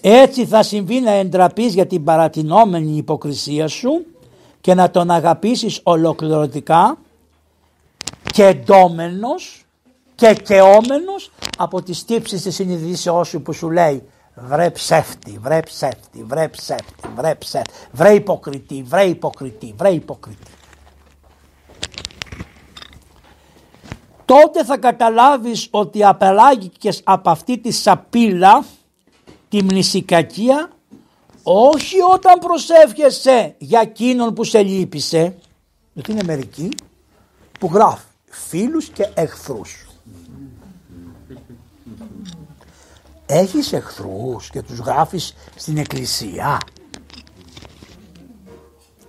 Έτσι 0.00 0.46
θα 0.46 0.62
συμβεί 0.62 1.00
να 1.00 1.10
εντραπείς 1.10 1.74
για 1.74 1.86
την 1.86 2.04
παρατηνόμενη 2.04 2.96
υποκρισία 2.96 3.68
σου 3.68 4.04
και 4.60 4.74
να 4.74 4.90
τον 4.90 5.10
αγαπήσεις 5.10 5.80
ολοκληρωτικά 5.82 6.98
και 8.32 8.44
εντόμενος 8.44 9.64
και 10.14 10.34
κεόμενος 10.34 11.30
από 11.58 11.82
τις 11.82 12.04
τύψεις 12.04 12.42
της 12.42 12.54
συνειδήσεώς 12.54 13.28
σου 13.28 13.42
που 13.42 13.52
σου 13.52 13.70
λέει 13.70 14.02
βρε 14.34 14.70
ψεύτη, 14.70 15.38
βρε 15.40 15.60
ψεύτη, 15.60 16.22
βρε 16.24 16.48
ψεύτη, 16.48 17.08
βρε 17.16 17.34
ψεύτη, 17.34 17.72
βρε 17.92 18.12
υποκριτή, 18.12 18.82
βρε 18.82 19.02
υποκριτή, 19.02 19.74
βρε 19.76 19.88
υποκριτή. 19.88 20.52
τότε 24.30 24.64
θα 24.64 24.78
καταλάβεις 24.78 25.68
ότι 25.70 26.04
απελάγηκες 26.04 27.00
από 27.04 27.30
αυτή 27.30 27.58
τη 27.58 27.70
σαπίλα 27.70 28.64
τη 29.48 29.62
μνησικακία 29.62 30.70
όχι 31.42 31.96
όταν 32.14 32.38
προσεύχεσαι 32.38 33.54
για 33.58 33.80
εκείνον 33.80 34.34
που 34.34 34.44
σε 34.44 34.62
λύπησε 34.62 35.36
γιατί 35.92 36.12
είναι 36.12 36.22
μερικοί 36.24 36.68
που 37.60 37.70
γράφει 37.72 38.04
φίλους 38.30 38.88
και 38.88 39.10
εχθρούς 39.14 39.86
έχεις 43.26 43.72
εχθρούς 43.72 44.50
και 44.50 44.62
τους 44.62 44.78
γράφεις 44.78 45.34
στην 45.56 45.76
εκκλησία 45.76 46.58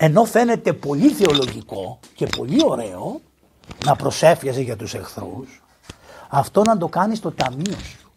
ενώ 0.03 0.25
φαίνεται 0.25 0.73
πολύ 0.73 1.09
θεολογικό 1.09 1.99
και 2.15 2.27
πολύ 2.37 2.61
ωραίο 2.65 3.21
να 3.85 3.95
προσεύχεσαι 3.95 4.61
για 4.61 4.75
τους 4.75 4.93
εχθρούς, 4.93 5.63
αυτό 6.29 6.61
να 6.61 6.77
το 6.77 6.87
κάνεις 6.87 7.17
στο 7.17 7.31
ταμείο 7.31 7.77
σου. 7.77 8.11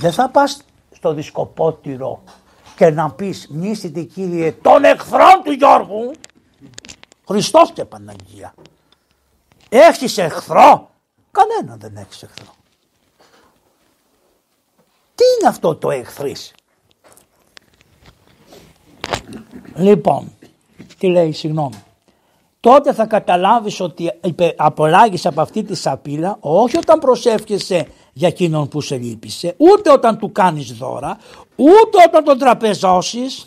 Δεν 0.00 0.12
θα 0.12 0.28
πας 0.28 0.62
στο 0.92 1.12
δισκοπότηρο 1.12 2.22
και 2.76 2.90
να 2.90 3.10
πεις 3.10 3.48
μνήσετε 3.50 4.02
κύριε 4.02 4.52
των 4.52 4.84
εχθρών 4.84 5.42
του 5.44 5.52
Γιώργου. 5.52 6.12
Χριστός 7.28 7.72
και 7.72 7.84
Παναγία. 7.84 8.54
Έχεις 9.68 10.18
εχθρό; 10.18 10.90
Κανένα 11.30 11.76
δεν 11.76 11.96
έχεις 11.96 12.22
εχθρό. 12.22 12.54
Τι 15.14 15.24
είναι 15.38 15.48
αυτό 15.48 15.76
το 15.76 15.90
εχθρής; 15.90 16.52
Λοιπόν, 19.74 20.32
τι 20.98 21.06
λέει, 21.06 21.32
συγγνώμη 21.32 21.84
τότε 22.66 22.92
θα 22.92 23.06
καταλάβεις 23.06 23.80
ότι 23.80 24.12
απολάγεις 24.56 25.26
από 25.26 25.40
αυτή 25.40 25.62
τη 25.62 25.74
σαπίλα 25.74 26.36
όχι 26.40 26.76
όταν 26.76 26.98
προσεύχεσαι 26.98 27.86
για 28.12 28.28
εκείνον 28.28 28.68
που 28.68 28.80
σε 28.80 28.96
λύπησε, 28.96 29.54
ούτε 29.56 29.92
όταν 29.92 30.18
του 30.18 30.32
κάνεις 30.32 30.72
δώρα, 30.72 31.18
ούτε 31.56 32.02
όταν 32.06 32.24
τον 32.24 32.38
τραπεζώσεις, 32.38 33.46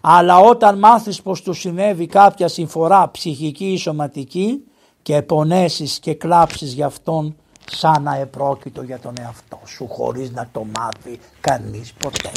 αλλά 0.00 0.38
όταν 0.38 0.78
μάθεις 0.78 1.22
πως 1.22 1.42
του 1.42 1.52
συνέβη 1.52 2.06
κάποια 2.06 2.48
συμφορά 2.48 3.10
ψυχική 3.10 3.72
ή 3.72 3.76
σωματική 3.76 4.64
και 5.02 5.22
πονέσεις 5.22 5.98
και 5.98 6.14
κλάψεις 6.14 6.72
για 6.72 6.86
αυτόν 6.86 7.36
σαν 7.70 8.02
να 8.02 8.16
επρόκειτο 8.16 8.82
για 8.82 8.98
τον 8.98 9.14
εαυτό 9.20 9.60
σου 9.66 9.88
χωρίς 9.88 10.30
να 10.30 10.48
το 10.52 10.66
μάθει 10.78 11.20
κανείς 11.40 11.92
ποτέ. 11.92 12.30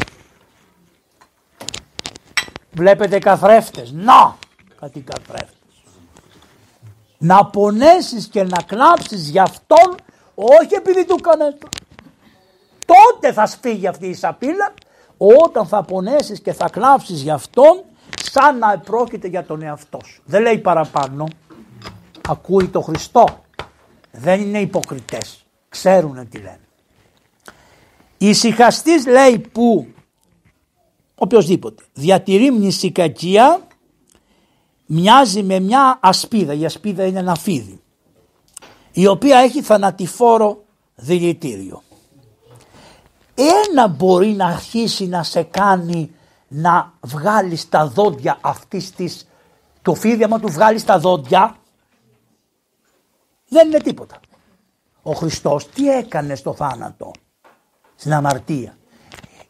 Βλέπετε 2.72 3.20
καθρέφτες; 3.20 3.91
Να! 3.91 4.38
Κάτι 4.80 4.99
καθρέφτες 4.99 5.56
να 7.22 7.45
πονέσεις 7.45 8.28
και 8.28 8.43
να 8.43 8.62
κλάψεις 8.62 9.30
για 9.30 9.41
αυτόν 9.43 9.95
όχι 10.36 10.74
επειδή 10.74 11.06
του 11.06 11.16
κάνες 11.16 11.54
τότε 12.86 13.34
θα 13.34 13.45
σφίγγει 13.45 13.88
αυτή 13.88 14.08
η 14.08 14.14
σαπίλα 14.14 14.74
όταν 15.24 15.65
θα 15.65 15.84
πονέσεις 15.84 16.41
και 16.41 16.53
θα 16.53 16.69
κλάψεις 16.69 17.22
για 17.22 17.34
αυτόν 17.34 17.84
σαν 18.24 18.57
να 18.57 18.80
πρόκειται 18.80 19.28
για 19.28 19.45
τον 19.45 19.61
εαυτό 19.61 19.99
σου. 20.05 20.22
Δεν 20.26 20.41
λέει 20.41 20.57
παραπάνω. 20.57 21.28
Ακούει 22.30 22.67
το 22.67 22.82
Χριστό. 22.82 23.43
Δεν 24.11 24.41
είναι 24.41 24.59
υποκριτές. 24.59 25.45
Ξέρουν 25.69 26.30
τι 26.30 26.38
λένε. 26.38 26.59
Η 28.17 28.34
συχαστής 28.34 29.07
λέει 29.07 29.39
που 29.39 29.88
οποιοδήποτε 31.15 31.84
διατηρεί 31.93 32.51
μνησικακία 32.51 33.67
μοιάζει 34.86 35.43
με 35.43 35.59
μια 35.59 35.99
ασπίδα, 36.01 36.53
η 36.53 36.65
ασπίδα 36.65 37.05
είναι 37.05 37.19
ένα 37.19 37.36
φίδι, 37.36 37.82
η 38.91 39.07
οποία 39.07 39.38
έχει 39.38 39.61
θανατηφόρο 39.61 40.63
δηλητήριο. 40.95 41.82
Ένα 43.66 43.88
μπορεί 43.88 44.28
να 44.28 44.46
αρχίσει 44.46 45.08
να 45.08 45.24
σε 45.24 45.44
κάνει 45.44 46.16
να 46.48 46.94
βγάλεις 47.02 47.70
τα 47.70 47.88
δόντια 47.88 48.38
αυτής 48.42 48.92
της, 48.92 49.28
το 49.82 49.94
φίδι 49.94 50.24
άμα 50.24 50.39
του 50.39 50.48
βγάλεις 50.48 50.84
τα 50.84 51.00
δόντια 51.00 51.56
δεν 53.48 53.68
είναι 53.68 53.80
τίποτα. 53.80 54.20
Ο 55.02 55.12
Χριστός 55.12 55.70
τι 55.70 55.89
έκανε 55.89 56.36
στο 56.36 56.54
θάνατο, 56.54 57.12
στην 57.96 58.14
αμαρτία. 58.14 58.78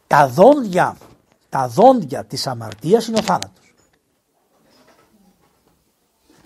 Τα 0.07 0.27
δόντια, 0.27 0.97
τα 1.49 1.67
δόντια 1.67 2.25
της 2.25 2.47
αμαρτίας 2.47 3.07
είναι 3.07 3.19
ο 3.19 3.23
θάνατος 3.23 3.61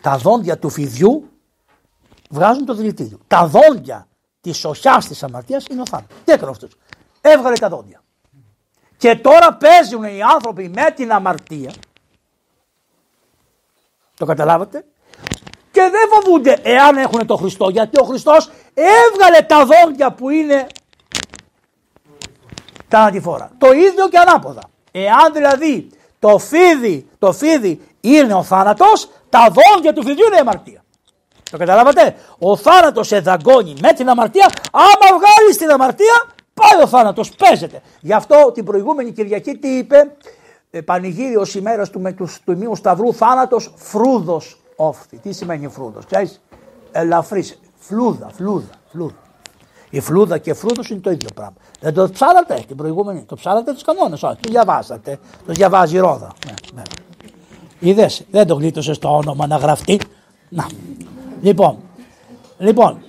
τα 0.06 0.18
δόντια 0.18 0.58
του 0.60 0.70
φιδιού 0.70 1.30
βγάζουν 2.30 2.66
το 2.66 2.74
δηλητήριο. 2.74 3.20
Τα 3.28 3.48
δόντια 3.48 4.08
της 4.41 4.66
οχιάς 4.66 5.08
της 5.08 5.24
αμαρτίας 5.24 5.66
είναι 5.66 5.82
ο 5.82 5.86
θάνατος. 5.86 6.18
Τι 6.26 6.32
έκανε 6.32 6.52
αυτό. 6.52 6.68
Έβγαλε 7.28 7.57
τα 7.57 7.69
δόντια. 7.69 8.03
Και 8.97 9.15
τώρα 9.15 9.53
παίζουν 9.53 10.03
οι 10.03 10.21
άνθρωποι 10.34 10.71
με 10.76 10.91
την 10.91 11.11
αμαρτία. 11.11 11.73
Το 14.17 14.26
καταλάβατε; 14.26 14.86
Και 15.71 15.82
δεν 15.82 16.09
φοβούνται 16.11 16.59
εάν 16.63 16.97
έχουν 16.97 17.26
το 17.26 17.36
Χριστό. 17.36 17.69
Γιατί 17.69 17.99
ο 17.99 18.03
Χριστός 18.03 18.51
έβγαλε 18.73 19.41
τα 19.41 19.65
δόντια 19.65 20.11
που 20.11 20.30
είναι 20.30 20.67
τα 22.88 22.99
αντιφόρα. 22.99 23.51
Το 23.57 23.71
ίδιο 23.71 24.09
και 24.09 24.17
ανάποδα. 24.17 24.61
Εάν 24.91 25.34
δηλαδή 25.34 25.89
το 26.19 26.38
φίδι, 26.38 27.09
το 27.19 27.32
φίδι 27.32 27.82
είναι 28.01 28.34
ο 28.34 28.43
θάνατος, 28.43 29.09
τα 29.30 29.47
δόντια 29.51 29.93
του 29.93 30.03
φιδιού 30.03 30.26
είναι 30.26 30.36
η 30.36 30.39
αμαρτία. 30.39 30.84
Το 31.51 31.57
καταλάβατε; 31.57 32.15
Ο 32.38 32.57
θάνατος 32.57 33.07
σε 33.07 33.19
δαγκώνει 33.19 33.73
με 33.82 33.93
την 33.93 34.09
αμαρτία. 34.09 34.51
Άμα 34.71 35.17
βγάλεις 35.17 35.57
την 35.57 35.69
αμαρτία, 35.69 36.34
πάει 36.62 36.84
ο 36.84 36.88
θάνατος. 36.88 37.32
Παίζεται. 37.36 37.82
Γι' 38.01 38.14
αυτό 38.14 38.51
την 38.53 38.66
προηγούμενη 38.66 39.12
Κυριακή 39.12 39.58
τι 39.58 39.78
είπε, 39.78 40.16
ε, 40.72 40.82
πανηγύριος 40.82 41.56
ημέρας 41.56 41.89
του 41.89 41.99
με 41.99 42.12
τους 42.12 42.39
τιμίου 42.45 42.76
Σταυρού, 42.76 43.14
θάνατος 43.14 43.74
φρούδος 43.76 44.60
όφθη. 44.76 45.18
Τι 45.18 45.34
σημαίνει 45.34 45.68
φρούδος, 45.68 46.06
ξέρεις; 46.06 46.41
Ελαφρύς. 46.91 47.60
Φλούδα, 47.78 48.30
φλούδα, 48.30 48.70
φλούδα. 48.91 49.16
Η 49.89 49.99
φλούδα 49.99 50.38
και 50.38 50.53
φρούδος 50.53 50.89
είναι 50.89 50.99
το 50.99 51.12
ίδιο 51.12 51.30
πράγμα. 51.36 51.56
Δεν 51.80 51.93
το 51.93 52.10
ψάλατε 52.10 52.64
την 52.68 52.76
προηγούμενη; 52.76 53.24
Το 53.24 53.36
ψάλατε 53.36 53.74
τους 53.74 53.84
κανόνες; 53.84 54.24
Όχι, 54.24 54.38
το 54.39 54.49
διαβάσατε. 54.49 55.20
Το 55.45 55.53
διαβάζει 55.53 55.95
η 55.95 55.99
ρόδα. 55.99 56.32
Ναι, 56.45 56.53
ναι. 56.74 56.82
Είδες, 57.80 58.26
δεν 58.32 58.47
το 58.47 58.56
γλίτωσε 58.56 58.99
το 58.99 59.10
όνομα 59.10 59.47
να 59.47 59.58
γραφτεί. 59.58 59.99
Να. 60.49 60.68
Λοιπόν, 61.41 61.78
λοιπόν, 62.58 63.03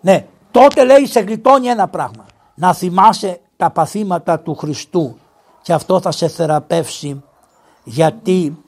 ναι, 0.00 0.26
τότε 0.50 0.84
λέει 0.84 1.06
σε 1.06 1.20
γλιτώνει 1.20 1.66
ένα 1.66 1.88
πράγμα. 1.88 2.25
Να 2.56 2.74
θυμάσαι 2.74 3.40
τα 3.56 3.70
παθήματα 3.70 4.40
του 4.40 4.54
Χριστού 4.54 5.18
και 5.62 5.72
αυτό 5.72 6.00
θα 6.00 6.10
σε 6.10 6.28
θεραπεύσει 6.28 7.22
γιατί 7.84 8.64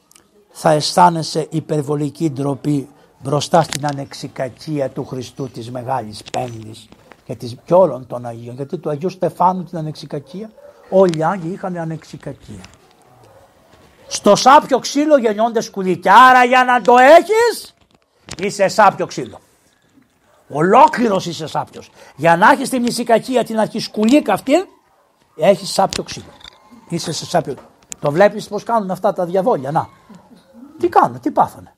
θα 0.50 0.70
αισθάνεσαι 0.70 1.46
υπερβολική 1.50 2.30
ντροπή 2.30 2.88
μπροστά 3.18 3.62
στην 3.62 3.86
ανεξικακία 3.86 4.88
του 4.88 5.04
Χριστού 5.04 5.48
της 5.48 5.70
Μεγάλης 5.70 6.22
Πέμπτης 6.32 6.88
και, 7.24 7.34
της, 7.34 7.56
και 7.64 7.74
όλων 7.74 8.06
των 8.06 8.26
Αγίων. 8.26 8.54
Γιατί 8.54 8.78
του 8.78 8.90
Αγίου 8.90 9.10
Στεφάνου 9.10 9.64
την 9.64 9.78
ανεξικακία, 9.78 10.50
όλοι 10.90 11.18
οι 11.18 11.24
Άγιοι 11.24 11.50
είχαν 11.52 11.76
ανεξικακία. 11.76 12.60
Στο 14.06 14.36
σάπιο 14.36 14.78
ξύλο 14.78 15.18
γεννιόνται 15.18 15.60
σκουλίκια. 15.60 16.14
Άρα 16.14 16.44
για 16.44 16.64
να 16.64 16.80
το 16.80 16.94
έχεις 16.98 17.74
είσαι 18.38 18.68
σάπιο 18.68 19.06
ξύλο. 19.06 19.40
Ολόκληρος 20.48 21.26
είσαι 21.26 21.46
σάπιος. 21.46 21.90
Για 22.16 22.36
να 22.36 22.50
έχεις 22.50 22.68
τη 22.68 22.80
μυσικακία 22.80 23.44
την 23.44 23.58
αρχισκουλίκα 23.58 24.32
αυτή, 24.32 24.52
έχεις 25.36 25.72
σάπιο 25.72 26.02
ξύλο. 26.02 26.32
Είσαι 26.88 27.12
σε 27.12 27.26
σάπιο. 27.26 27.54
Το 28.00 28.10
βλέπεις 28.10 28.48
πως 28.48 28.62
κάνουν 28.62 28.90
αυτά 28.90 29.12
τα 29.12 29.24
διαβόλια. 29.24 29.70
Να. 29.70 29.88
Τι 30.78 30.88
κάνουν, 30.88 31.20
τι 31.20 31.30
πάθανε. 31.30 31.72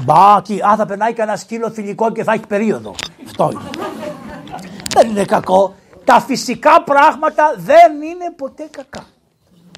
Μπα, 0.00 0.42
τι, 0.42 0.58
α, 0.60 0.74
θα 0.76 0.86
περνάει 0.86 1.12
κανένα 1.12 1.36
σκύλο 1.36 1.70
θηλυκό 1.70 2.12
και 2.12 2.24
θα 2.24 2.32
έχει 2.32 2.46
περίοδο. 2.46 2.94
Αυτό 3.26 3.50
είναι. 3.52 3.70
δεν 4.94 5.10
είναι 5.10 5.24
κακό. 5.24 5.74
Τα 6.04 6.20
φυσικά 6.20 6.82
πράγματα 6.82 7.54
δεν 7.56 8.02
είναι 8.02 8.32
ποτέ 8.36 8.68
κακά. 8.70 9.04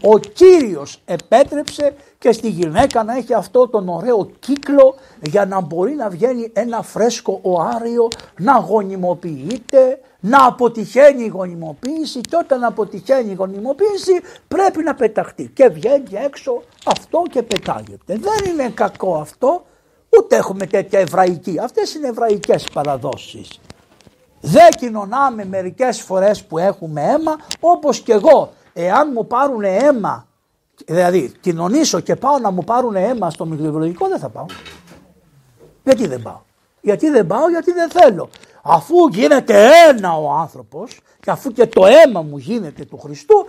Ο 0.03 0.19
Κύριος 0.19 1.03
επέτρεψε 1.05 1.95
και 2.19 2.33
στη 2.33 2.49
γυναίκα 2.49 3.03
να 3.05 3.17
έχει 3.17 3.35
αυτό 3.35 3.69
τον 3.69 3.89
ωραίο 3.89 4.31
κύκλο 4.39 4.95
για 5.21 5.47
να 5.47 5.61
μπορεί 5.61 5.95
να 5.95 6.09
βγαίνει 6.09 6.51
ένα 6.53 6.83
φρέσκο 6.83 7.39
οάριο, 7.43 8.09
να 8.39 8.59
γονιμοποιείται, 8.59 10.01
να 10.21 10.47
αποτυχαίνει 10.47 11.25
η 11.25 11.29
γονιμοποίηση 11.29 12.21
και 12.21 12.37
όταν 12.37 12.65
αποτυχαίνει 12.65 13.31
η 13.31 13.35
γονιμοποίηση 13.35 14.21
πρέπει 14.49 14.83
να 14.83 14.95
πεταχτεί 14.95 15.51
και 15.55 15.69
βγαίνει 15.69 16.25
έξω 16.25 16.63
αυτό 16.85 17.23
και 17.31 17.43
πετάγεται. 17.43 18.19
Δεν 18.19 18.53
είναι 18.53 18.69
κακό 18.69 19.15
αυτό, 19.15 19.65
ούτε 20.19 20.37
έχουμε 20.37 20.67
τέτοια 20.67 20.99
εβραϊκή. 20.99 21.59
Αυτές 21.63 21.95
είναι 21.95 22.09
εβραϊκές 22.09 22.67
παραδόσεις. 22.73 23.61
Δεν 24.41 24.69
κοινωνάμε 24.79 25.45
μερικές 25.45 26.01
φορές 26.01 26.45
που 26.45 26.59
έχουμε 26.59 27.03
αίμα 27.03 27.37
όπως 27.61 28.01
και 28.01 28.13
εγώ 28.13 28.53
εάν 28.83 29.11
μου 29.15 29.27
πάρουν 29.27 29.63
αίμα, 29.63 30.27
δηλαδή 30.87 31.33
κοινωνήσω 31.41 32.01
και 32.01 32.17
πάω 32.17 32.39
να 32.39 32.51
μου 32.51 32.65
πάρουν 32.65 32.97
αίμα 32.97 33.31
στο 33.31 33.45
μικροβιολογικό 33.45 34.09
δεν 34.09 34.19
θα 34.19 34.29
πάω. 34.29 34.47
Γιατί 35.85 36.07
δεν 36.07 36.23
πάω; 36.23 36.41
Γιατί 36.81 37.11
δεν 37.11 37.27
πάω, 37.27 37.49
γιατί 37.49 37.73
δεν 37.73 37.91
θέλω. 37.91 38.29
Αφού 38.63 38.95
γίνεται 39.11 39.71
ένα 39.89 40.17
ο 40.17 40.31
άνθρωπος 40.31 41.01
και 41.21 41.31
αφού 41.31 41.53
και 41.53 41.67
το 41.67 41.87
αίμα 41.87 42.23
μου 42.23 42.39
γίνεται 42.39 42.85
του 42.85 42.99
Χριστού, 42.99 43.47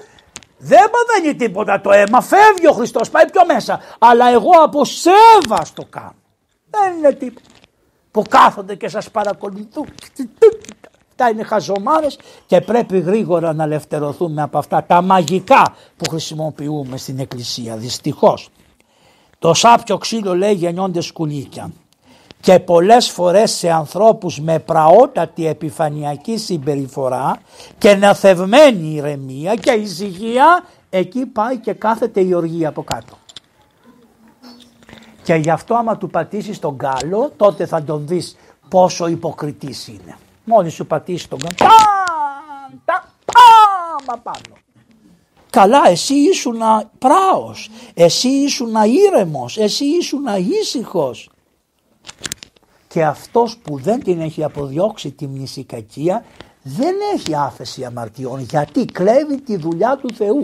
δεν 0.58 0.90
παθαίνει 0.90 1.36
τίποτα 1.36 1.82
το 1.82 1.92
αίμα, 1.92 2.22
φεύγει 2.22 2.68
ο 2.68 2.72
Χριστός, 2.72 3.10
πάει 3.10 3.30
πιο 3.32 3.46
μέσα. 3.46 3.80
Αλλά 4.00 4.30
εγώ 4.30 4.52
από 4.64 4.86
σέβαστο 4.86 5.86
κάνω. 5.90 6.16
Δεν 6.70 6.98
είναι 6.98 7.12
τίποτα. 7.12 7.46
Που 8.12 8.24
κάθονται 8.30 8.76
και 8.76 8.88
σας 8.88 9.12
παρακολουθούν. 9.12 9.88
Αυτά 11.22 11.32
είναι 11.32 11.44
χαζομάρες 11.44 12.20
και 12.46 12.62
πρέπει 12.62 13.00
γρήγορα 13.00 13.54
να 13.54 13.64
ελευθερωθούμε 13.64 14.42
από 14.42 14.58
αυτά 14.58 14.84
τα 14.84 15.02
μαγικά 15.02 15.76
που 15.98 16.10
χρησιμοποιούμε 16.10 16.98
στην 16.98 17.20
εκκλησία 17.20 17.76
δυστυχώς. 17.76 18.50
Το 19.40 19.54
σάπιο 19.54 19.98
ξύλο 19.98 20.36
λέει 20.36 20.54
γεννιόνται 20.54 21.02
σκουλίκια 21.02 21.72
και 22.42 22.60
πολλές 22.60 23.10
φορές 23.10 23.52
σε 23.52 23.70
ανθρώπους 23.70 24.40
με 24.40 24.60
πραότατη 24.60 25.48
επιφανειακή 25.48 26.38
συμπεριφορά 26.38 27.38
και 27.78 27.96
ναθευμένη 27.96 28.96
ηρεμία 28.96 29.56
και 29.56 29.72
ησυχία 29.72 30.64
εκεί 30.90 31.26
πάει 31.26 31.58
και 31.58 31.74
κάθεται 31.74 32.22
η 32.22 32.34
οργή 32.34 32.66
από 32.66 32.84
κάτω. 32.84 33.18
Και 35.24 35.34
γι' 35.34 35.52
αυτό 35.52 35.76
άμα 35.76 35.98
του 35.98 36.10
πατήσεις 36.10 36.60
τον 36.60 36.78
κάλο 36.78 37.32
τότε 37.38 37.66
θα 37.66 37.84
τον 37.84 38.08
δεις 38.08 38.36
πόσο 38.70 39.08
υποκριτής 39.08 39.88
είναι. 39.88 40.18
Μόλις 40.44 40.74
σου 40.74 40.86
πατήσει 40.86 41.30
τον 41.30 41.40
κάνω, 41.40 41.72
τα, 42.86 43.14
πάμα 43.26 44.22
πάνω. 44.24 44.58
Καλά, 45.50 45.88
εσύ 45.88 46.14
ήσουν 46.14 46.60
πράος, 47.00 47.70
εσύ 47.94 48.28
ήσουν 48.28 48.76
ήρεμος, 48.86 49.58
εσύ 49.58 49.86
ήσουν 49.86 50.26
ήσυχος. 50.62 51.30
Και 52.88 53.06
αυτός 53.06 53.58
που 53.58 53.80
δεν 53.80 54.04
την 54.04 54.22
έχει 54.22 54.44
αποδιώξει 54.44 55.12
τη 55.12 55.28
μνησικακία 55.28 56.26
δεν 56.64 56.96
έχει 57.14 57.36
άφεση 57.36 57.86
αμαρτιών 57.86 58.40
γιατί 58.40 58.86
κλέβει 58.86 59.42
τη 59.42 59.58
δουλειά 59.58 59.98
του 60.02 60.14
Θεού. 60.14 60.44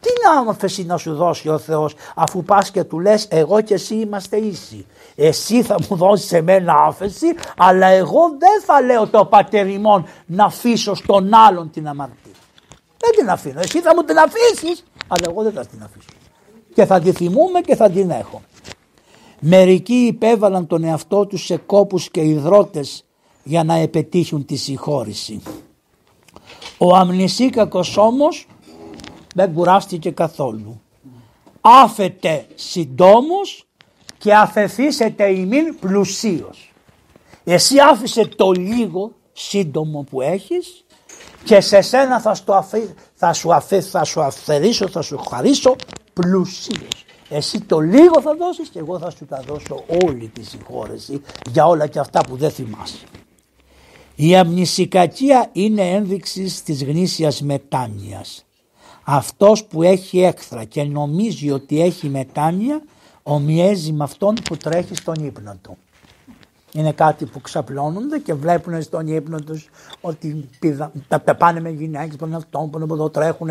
Τι 0.00 0.08
άμφεση 0.38 0.84
να 0.84 0.96
σου 0.96 1.14
δώσει 1.14 1.48
ο 1.48 1.58
Θεός 1.58 1.94
αφού 2.14 2.42
πας 2.42 2.70
και 2.70 2.84
του 2.84 3.00
λες 3.00 3.26
εγώ 3.30 3.60
και 3.60 3.74
εσύ 3.74 3.94
είμαστε 3.94 4.36
ίσοι. 4.36 4.86
Εσύ 5.20 5.62
θα 5.62 5.76
μου 5.88 5.96
δώσεις 5.96 6.32
εμένα 6.32 6.74
άφεση 6.74 7.26
αλλά 7.56 7.86
εγώ 7.86 8.20
δεν 8.38 8.62
θα 8.64 8.80
λέω 8.80 9.06
το 9.06 9.24
πατεριμόν 9.24 10.06
να 10.26 10.44
αφήσω 10.44 10.94
στον 10.94 11.34
άλλον 11.34 11.70
την 11.70 11.88
αμαρτία. 11.88 12.32
Δεν 12.98 13.10
την 13.16 13.30
αφήνω. 13.30 13.60
Εσύ 13.60 13.80
θα 13.80 13.94
μου 13.94 14.02
την 14.02 14.18
αφήσεις 14.18 14.84
αλλά 15.08 15.22
εγώ 15.28 15.42
δεν 15.42 15.52
θα 15.52 15.66
την 15.66 15.82
αφήσω. 15.82 16.08
Και 16.74 16.84
θα 16.84 17.00
τη 17.00 17.12
θυμούμε 17.12 17.60
και 17.60 17.76
θα 17.76 17.90
την 17.90 18.10
έχω. 18.10 18.42
Μερικοί 19.40 19.94
υπέβαλαν 19.94 20.66
τον 20.66 20.84
εαυτό 20.84 21.26
τους 21.26 21.44
σε 21.44 21.56
κόπους 21.56 22.10
και 22.10 22.20
υδρότες 22.20 23.04
για 23.42 23.64
να 23.64 23.74
επετύχουν 23.74 24.44
τη 24.44 24.56
συγχώρηση. 24.56 25.42
Ο 26.78 26.96
αμνησίκακος 26.96 27.96
όμως 27.96 28.46
δεν 29.34 29.52
κουράστηκε 29.52 30.10
καθόλου. 30.10 30.80
Άφετε 31.60 32.46
συντόμους 32.54 33.67
και 34.18 34.34
αφεθήσετε 34.34 35.30
ημίν 35.30 35.78
πλουσίως. 35.80 36.72
Εσύ 37.44 37.78
άφησε 37.78 38.26
το 38.26 38.50
λίγο 38.50 39.12
σύντομο 39.32 40.06
που 40.10 40.20
έχεις 40.20 40.84
και 41.44 41.60
σε 41.60 41.80
σένα 41.80 42.20
θα, 42.20 42.34
στο 42.34 42.66
θα, 43.14 43.32
σου 43.32 43.54
αφή, 43.54 43.80
θα 43.80 44.04
σου 44.04 44.22
αφαιρήσω, 44.22 44.88
θα 44.88 45.02
σου 45.02 45.18
χαρίσω 45.18 45.76
πλουσίως. 46.12 47.04
Εσύ 47.28 47.60
το 47.60 47.78
λίγο 47.78 48.20
θα 48.22 48.34
δώσεις 48.34 48.68
και 48.68 48.78
εγώ 48.78 48.98
θα 48.98 49.10
σου 49.10 49.26
τα 49.26 49.42
δώσω 49.46 49.84
όλη 50.04 50.28
τη 50.28 50.44
συγχώρεση 50.44 51.22
για 51.52 51.66
όλα 51.66 51.86
και 51.86 51.98
αυτά 51.98 52.20
που 52.20 52.36
δεν 52.36 52.50
θυμάσαι. 52.50 53.04
Η 54.14 54.36
αμνησικακία 54.36 55.48
είναι 55.52 55.90
ένδειξη 55.90 56.64
της 56.64 56.84
γνήσιας 56.84 57.40
μετάνοιας. 57.40 58.46
Αυτός 59.04 59.64
που 59.64 59.82
έχει 59.82 60.20
έκθρα 60.20 60.64
και 60.64 60.82
νομίζει 60.82 61.50
ότι 61.50 61.82
έχει 61.82 62.08
μετάνοια 62.08 62.82
ομοιέζει 63.28 63.92
με 63.92 64.04
αυτόν 64.04 64.34
που 64.44 64.56
τρέχει 64.56 64.94
στον 64.94 65.14
ύπνο 65.24 65.56
του. 65.62 65.76
Είναι 66.72 66.92
κάτι 66.92 67.24
που 67.24 67.40
ξαπλώνονται 67.40 68.18
και 68.18 68.34
βλέπουν 68.34 68.82
στον 68.82 69.06
ύπνο 69.06 69.40
τους 69.40 69.68
ότι 70.00 70.48
πηδα, 70.58 70.92
τα, 71.08 71.20
τα 71.20 71.34
πάνε 71.34 71.60
με 71.60 71.70
γυναίκες 71.70 72.16
που 72.16 72.26
είναι 72.26 72.36
αυτό, 72.36 72.68
που 72.72 72.78
είναι 72.78 72.92
εδώ 72.92 73.10
τρέχουν, 73.10 73.50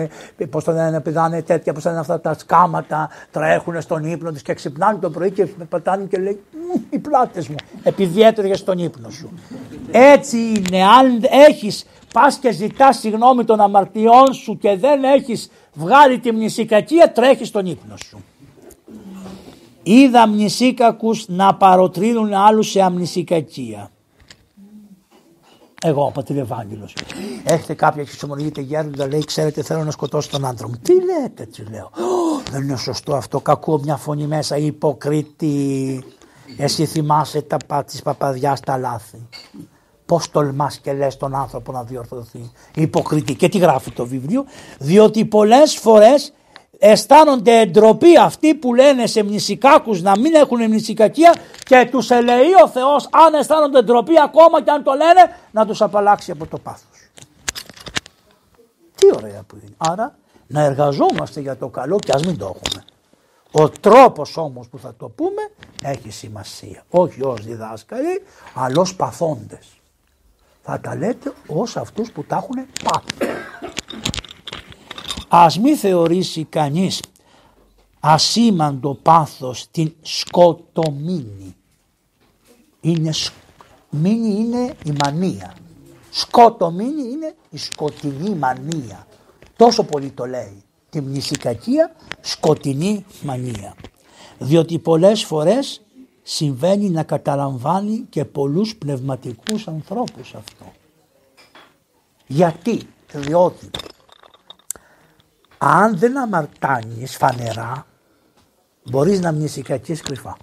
πώς 0.49 0.63
το 0.63 0.71
λένε, 0.71 1.01
πηδάνε 1.01 1.41
τέτοια, 1.41 1.73
πώς 1.73 1.83
είναι 1.83 1.99
αυτά 1.99 2.19
τα 2.19 2.33
σκάματα, 2.33 3.09
τρέχουν 3.31 3.81
στον 3.81 4.03
ύπνο 4.03 4.31
τους 4.31 4.41
και 4.41 4.53
ξυπνάνε 4.53 4.97
το 4.99 5.09
πρωί 5.09 5.31
και 5.31 5.45
πατάνε 5.45 6.05
και 6.05 6.17
λέει 6.17 6.41
Οι 6.89 6.99
πλάτες 6.99 7.47
μου, 7.47 7.55
επειδή 7.83 8.21
έτρεχε 8.21 8.55
στον 8.55 8.77
ύπνο 8.77 9.09
σου. 9.09 9.29
Έτσι 9.91 10.37
είναι, 10.37 10.83
αν 10.83 11.23
έχεις 11.49 11.85
πας 12.13 12.37
και 12.37 12.51
ζητάς 12.51 12.97
συγγνώμη 12.97 13.43
των 13.43 13.59
αμαρτιών 13.59 14.33
σου 14.33 14.57
και 14.57 14.77
δεν 14.77 15.03
έχεις 15.03 15.51
βγάλει 15.73 16.19
τη 16.19 16.31
μνησικακία, 16.31 17.11
τρέχεις 17.11 17.47
στον 17.47 17.65
ύπνο 17.65 17.95
σου. 17.97 18.23
Είδα 19.87 20.27
μνησίκακους 20.27 21.27
να 21.27 21.55
παροτρύνουν 21.55 22.33
άλλους 22.33 22.69
σε 22.69 22.81
αμνησικακία. 22.81 23.91
Εγώ, 25.83 26.05
ο 26.05 26.11
πατήρ 26.11 26.37
Ευάγγελος. 26.37 26.95
Έχετε 27.43 27.73
κάποια 27.73 28.03
και 28.03 28.09
ξεμονηγείτε 28.09 28.61
γέροντα, 28.61 29.07
λέει, 29.07 29.23
ξέρετε 29.25 29.61
θέλω 29.61 29.83
να 29.83 29.91
σκοτώσω 29.91 30.29
τον 30.29 30.45
άντρα 30.45 30.67
μου. 30.67 30.75
Τι 30.81 30.93
λέτε, 30.93 31.45
τσι 31.45 31.65
λέω. 31.71 31.91
Δεν 32.51 32.63
είναι 32.63 32.77
σωστό 32.77 33.15
αυτό, 33.15 33.39
κακό 33.39 33.79
μια 33.83 33.95
φωνή 33.95 34.27
μέσα, 34.27 34.57
υποκρίτη. 34.57 36.03
Εσύ 36.57 36.85
θυμάσαι 36.85 37.41
τα, 37.41 37.83
της 37.83 38.01
παπαδιάς 38.01 38.59
τα 38.59 38.77
λάθη. 38.77 39.27
Πώς 40.05 40.31
τολμάς 40.31 40.77
και 40.77 40.93
λες 40.93 41.17
τον 41.17 41.35
άνθρωπο 41.35 41.71
να 41.71 41.83
διορθωθεί. 41.83 42.51
Υποκρίτη. 42.75 43.35
Και 43.35 43.49
τι 43.49 43.57
γράφει 43.57 43.91
το 43.91 44.05
βιβλίο. 44.05 44.45
Διότι 44.79 45.25
πολλές 45.25 45.75
φορές 45.75 46.33
αισθάνονται 46.79 47.59
εντροπή 47.59 48.17
αυτοί 48.17 48.55
που 48.55 48.73
λένε 48.73 49.05
σε 49.05 49.23
μνησικάκους 49.23 50.01
να 50.01 50.19
μην 50.19 50.33
έχουν 50.33 50.63
μνησικακία 50.63 51.35
και 51.63 51.87
τους 51.91 52.09
ελεεί 52.09 52.53
ο 52.63 52.67
Θεός 52.67 53.09
αν 53.11 53.33
αισθάνονται 53.33 53.81
ντροπή 53.81 54.19
ακόμα 54.19 54.61
και 54.61 54.71
αν 54.71 54.83
το 54.83 54.91
λένε 54.91 55.37
να 55.51 55.65
τους 55.65 55.81
απαλλάξει 55.81 56.31
από 56.31 56.45
το 56.45 56.57
πάθος. 56.57 57.09
Τι 58.95 59.07
ωραία 59.15 59.43
που 59.47 59.55
είναι. 59.61 59.75
Άρα 59.77 60.15
να 60.47 60.61
εργαζόμαστε 60.61 61.39
για 61.39 61.57
το 61.57 61.67
καλό 61.67 61.99
και 61.99 62.11
ας 62.15 62.25
μην 62.25 62.37
το 62.37 62.45
έχουμε. 62.45 62.83
Ο 63.51 63.69
τρόπος 63.69 64.37
όμως 64.37 64.67
που 64.67 64.79
θα 64.79 64.93
το 64.97 65.09
πούμε 65.09 65.49
έχει 65.83 66.11
σημασία. 66.11 66.83
Όχι 66.89 67.25
ως 67.25 67.45
διδάσκαλοι 67.45 68.23
αλλά 68.53 68.81
ως 68.81 68.95
παθόντες. 68.95 69.67
Θα 70.61 70.79
τα 70.79 70.95
λέτε 70.95 71.33
ως 71.47 71.77
αυτούς 71.77 72.11
που 72.11 72.23
τα 72.23 72.35
έχουν 72.35 72.65
πάθει. 72.83 73.33
Ας 75.27 75.59
μη 75.59 75.75
θεωρήσει 75.75 76.43
κανείς 76.43 77.01
ασήμαντο 77.99 78.93
πάθος 78.93 79.67
την 79.71 79.93
σκοτομήνη. 80.01 81.55
Είναι, 82.81 83.11
μήνη 83.89 84.29
είναι 84.29 84.75
η 84.85 84.93
μανία. 85.03 85.55
Σκοτομήνη 86.09 87.01
είναι 87.01 87.35
η 87.49 87.57
σκοτεινή 87.57 88.35
μανία. 88.35 89.07
Τόσο 89.55 89.83
πολύ 89.83 90.09
το 90.09 90.25
λέει. 90.25 90.63
Τη 90.89 91.01
μνησικακία 91.01 91.95
σκοτεινή 92.21 93.05
μανία. 93.21 93.75
Διότι 94.39 94.79
πολλές 94.79 95.23
φορές 95.23 95.81
συμβαίνει 96.23 96.89
να 96.89 97.03
καταλαμβάνει 97.03 98.05
και 98.09 98.25
πολλούς 98.25 98.75
πνευματικούς 98.75 99.67
ανθρώπους 99.67 100.33
αυτό. 100.35 100.65
Γιατί, 102.27 102.81
διότι 103.13 103.69
αν 105.57 105.97
δεν 105.97 106.17
αμαρτάνεις 106.17 107.17
φανερά 107.17 107.85
μπορείς 108.83 109.19
να 109.19 109.31
μνησικακείς 109.31 110.01
κρυφά. 110.01 110.37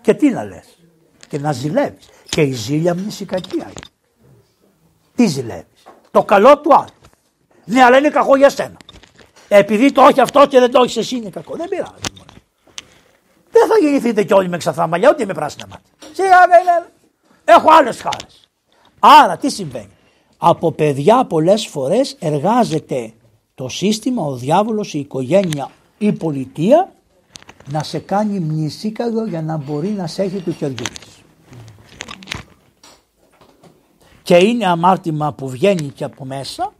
Και 0.00 0.14
τι 0.14 0.30
να 0.30 0.44
λες; 0.44 0.78
Και 1.28 1.38
να 1.38 1.52
ζηλεύεις. 1.52 2.08
Και 2.28 2.40
η 2.40 2.52
ζήλια 2.52 2.94
μνησικακία 2.94 3.64
είναι. 3.64 3.86
Τι 5.14 5.26
ζηλεύεις; 5.26 5.82
Το 6.10 6.24
καλό 6.24 6.58
του 6.58 6.74
άλλου. 6.74 6.88
Ναι 7.64 7.82
αλλά 7.82 7.98
είναι 7.98 8.10
κακό 8.10 8.36
για 8.36 8.50
σένα. 8.50 8.76
Επειδή 9.48 9.92
το 9.92 10.02
όχι 10.02 10.20
αυτό 10.20 10.46
και 10.46 10.58
δεν 10.58 10.70
το 10.70 10.82
έχεις 10.82 10.96
εσύ 10.96 11.16
είναι 11.16 11.30
κακό. 11.30 11.56
Δεν 11.56 11.68
πειράζει. 11.68 11.92
Δεν 13.50 13.68
θα 13.68 13.78
γεννηθείτε 13.80 14.22
κι 14.22 14.32
όλοι 14.32 14.48
με 14.48 14.56
ξαφνά 14.56 14.86
μαλλιά 14.86 15.10
ούτε 15.10 15.24
με 15.24 15.32
πράσινα 15.32 15.66
μάτια. 15.66 15.92
Σιγά 16.12 16.38
Έχω 17.44 17.68
άλλες 17.72 18.00
χάρες. 18.00 18.48
Άρα 18.98 19.36
τι 19.36 19.50
συμβαίνει; 19.50 19.96
Από 20.36 20.72
παιδιά 20.72 21.24
πολλές 21.24 21.66
φορές 21.66 22.16
εργάζεται 22.18 23.12
το 23.60 23.68
σύστημα, 23.68 24.22
ο 24.22 24.34
διάβολος, 24.34 24.94
η 24.94 24.98
οικογένεια, 24.98 25.70
η 25.98 26.12
πολιτεία 26.12 26.92
να 27.70 27.82
σε 27.82 27.98
κάνει 27.98 28.38
μνησίκαδο 28.38 29.26
για 29.26 29.42
να 29.42 29.56
μπορεί 29.56 29.88
να 29.88 30.06
σε 30.06 30.22
έχει 30.22 30.40
του 30.40 30.52
χεριού 30.52 30.74
της. 30.74 31.22
Και 34.22 34.36
είναι 34.36 34.66
αμάρτημα 34.66 35.32
που 35.32 35.48
βγαίνει 35.48 35.88
και 35.88 36.04
από 36.04 36.24
μέσα 36.24 36.72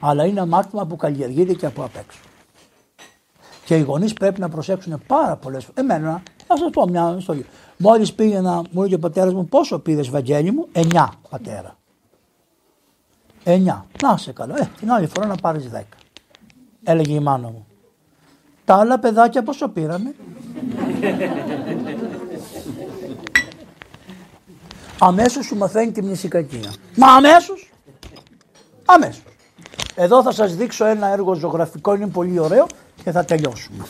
αλλά 0.00 0.24
είναι 0.24 0.40
αμάρτημα 0.40 0.86
που 0.86 0.96
καλλιεργείται 0.96 1.54
και 1.54 1.66
από 1.66 1.84
απ' 1.84 1.96
έξω. 1.96 2.18
Και 3.64 3.76
οι 3.76 3.80
γονείς 3.80 4.12
πρέπει 4.12 4.40
να 4.40 4.48
προσέξουν 4.48 5.02
πάρα 5.06 5.36
πολλές 5.36 5.64
φορές. 5.64 5.82
Εμένα, 5.82 6.22
να 6.48 6.56
σας 6.56 6.70
πω 6.72 6.88
μια 6.88 7.14
ιστορία. 7.18 7.44
Μόλις 7.76 8.12
πήγαινα, 8.12 8.54
μου 8.70 8.80
έλεγε 8.80 8.94
ο 8.94 8.98
πατέρας 8.98 9.32
μου, 9.32 9.46
πόσο 9.46 9.78
πήρες 9.78 10.10
Βαγγέλη 10.10 10.50
μου, 10.50 10.68
9 10.72 11.08
πατέρα. 11.30 11.78
9. 13.44 13.86
Να 14.02 14.16
σε 14.16 14.32
καλό. 14.32 14.54
Ε, 14.56 14.70
την 14.78 14.90
άλλη 14.90 15.06
φορά 15.06 15.26
να 15.26 15.34
πάρεις 15.34 15.70
10. 15.72 15.99
Έλεγε 16.84 17.14
η 17.14 17.20
μάνα 17.20 17.48
μου. 17.48 17.66
Τα 18.64 18.74
άλλα 18.74 18.98
παιδάκια 18.98 19.42
πόσο 19.42 19.68
πήραμε. 19.68 20.14
αμέσως 24.98 25.44
σου 25.44 25.56
μαθαίνει 25.56 25.92
τη 25.92 26.02
μνησικακία. 26.02 26.72
Μα 26.96 27.06
αμέσως. 27.06 27.72
Αμέσως. 28.84 29.22
Εδώ 29.94 30.22
θα 30.22 30.32
σας 30.32 30.56
δείξω 30.56 30.84
ένα 30.84 31.06
έργο 31.06 31.34
ζωγραφικό, 31.34 31.94
είναι 31.94 32.06
πολύ 32.06 32.38
ωραίο 32.38 32.66
και 33.04 33.10
θα 33.10 33.24
τελειώσουμε. 33.24 33.86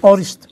Ορίστε. 0.00 0.46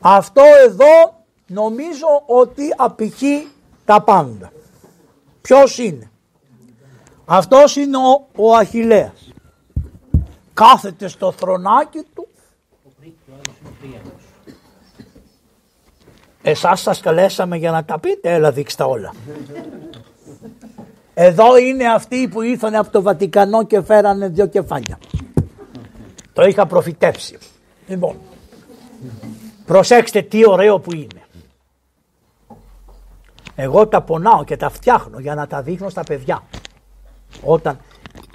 Αυτό 0.00 0.42
εδώ 0.66 1.24
νομίζω 1.46 2.06
ότι 2.26 2.74
απηχεί 2.76 3.48
τα 3.84 4.02
πάντα. 4.02 4.52
Ποιος 5.40 5.78
είναι; 5.78 6.09
Αυτός 7.32 7.76
είναι 7.76 7.96
ο, 7.96 8.26
ο 8.36 8.54
Αχιλέας. 8.54 9.32
Κάθεται 10.54 11.08
στο 11.08 11.32
θρονάκι 11.32 12.02
του. 12.14 12.28
Εσάς 16.42 16.80
σας 16.80 17.00
καλέσαμε 17.00 17.56
για 17.56 17.70
να 17.70 17.84
τα 17.84 17.98
πείτε, 17.98 18.34
έλα 18.34 18.52
δείξτε 18.52 18.82
όλα. 18.82 19.14
Εδώ 21.14 21.56
είναι 21.56 21.92
αυτοί 21.92 22.28
που 22.28 22.42
ήρθαν 22.42 22.74
από 22.74 22.90
το 22.90 23.02
Βατικανό 23.02 23.64
και 23.64 23.82
φέρανε 23.82 24.28
δύο 24.28 24.46
κεφάλια. 24.46 24.98
Το 26.32 26.42
είχα 26.42 26.66
προφητεύσει. 26.66 27.38
Λοιπόν, 27.86 28.16
προσέξτε 29.66 30.22
τι 30.22 30.48
ωραίο 30.48 30.80
που 30.80 30.94
είναι. 30.94 31.22
Εγώ 33.54 33.88
τα 33.88 34.02
πονάω 34.02 34.44
και 34.44 34.56
τα 34.56 34.70
φτιάχνω 34.70 35.18
για 35.18 35.34
να 35.34 35.46
τα 35.46 35.62
δείχνω 35.62 35.88
στα 35.88 36.02
παιδιά. 36.02 36.42
Όταν 37.44 37.80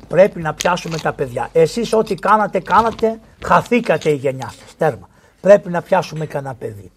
πρέπει 0.07 0.41
να 0.41 0.53
πιάσουμε 0.53 0.97
τα 0.97 1.13
παιδιά. 1.13 1.49
Εσείς 1.53 1.93
ό,τι 1.93 2.15
κάνατε, 2.15 2.59
κάνατε, 2.59 3.19
χαθήκατε 3.43 4.09
η 4.09 4.15
γενιά 4.15 4.53
σας. 4.59 4.75
Τέρμα. 4.77 5.09
Πρέπει 5.41 5.69
να 5.69 5.81
πιάσουμε 5.81 6.25
κανένα 6.25 6.55
παιδί. 6.55 6.91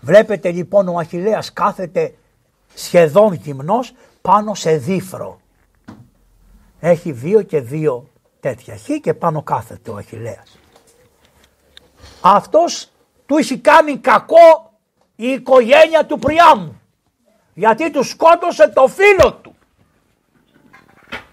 Βλέπετε 0.00 0.50
λοιπόν 0.50 0.88
ο 0.88 0.98
Αχιλέας 0.98 1.52
κάθεται 1.52 2.14
σχεδόν 2.74 3.32
γυμνός 3.32 3.92
πάνω 4.22 4.54
σε 4.54 4.76
δίφρο. 4.76 5.40
Έχει 6.80 7.12
δύο 7.12 7.42
και 7.42 7.60
δύο 7.60 8.08
τέτοια 8.40 8.76
χ 8.76 9.00
και 9.00 9.14
πάνω 9.14 9.42
κάθεται 9.42 9.90
ο 9.90 9.96
Αχιλέας. 9.96 10.58
Αυτός 12.20 12.90
του 13.26 13.36
έχει 13.36 13.58
κάνει 13.58 13.96
κακό 13.96 14.72
η 15.16 15.26
οικογένεια 15.26 16.06
του 16.06 16.18
Πριάμου 16.18 16.80
γιατί 17.54 17.90
του 17.90 18.02
σκότωσε 18.02 18.68
το 18.68 18.86
φίλο 18.86 19.32
του. 19.32 19.55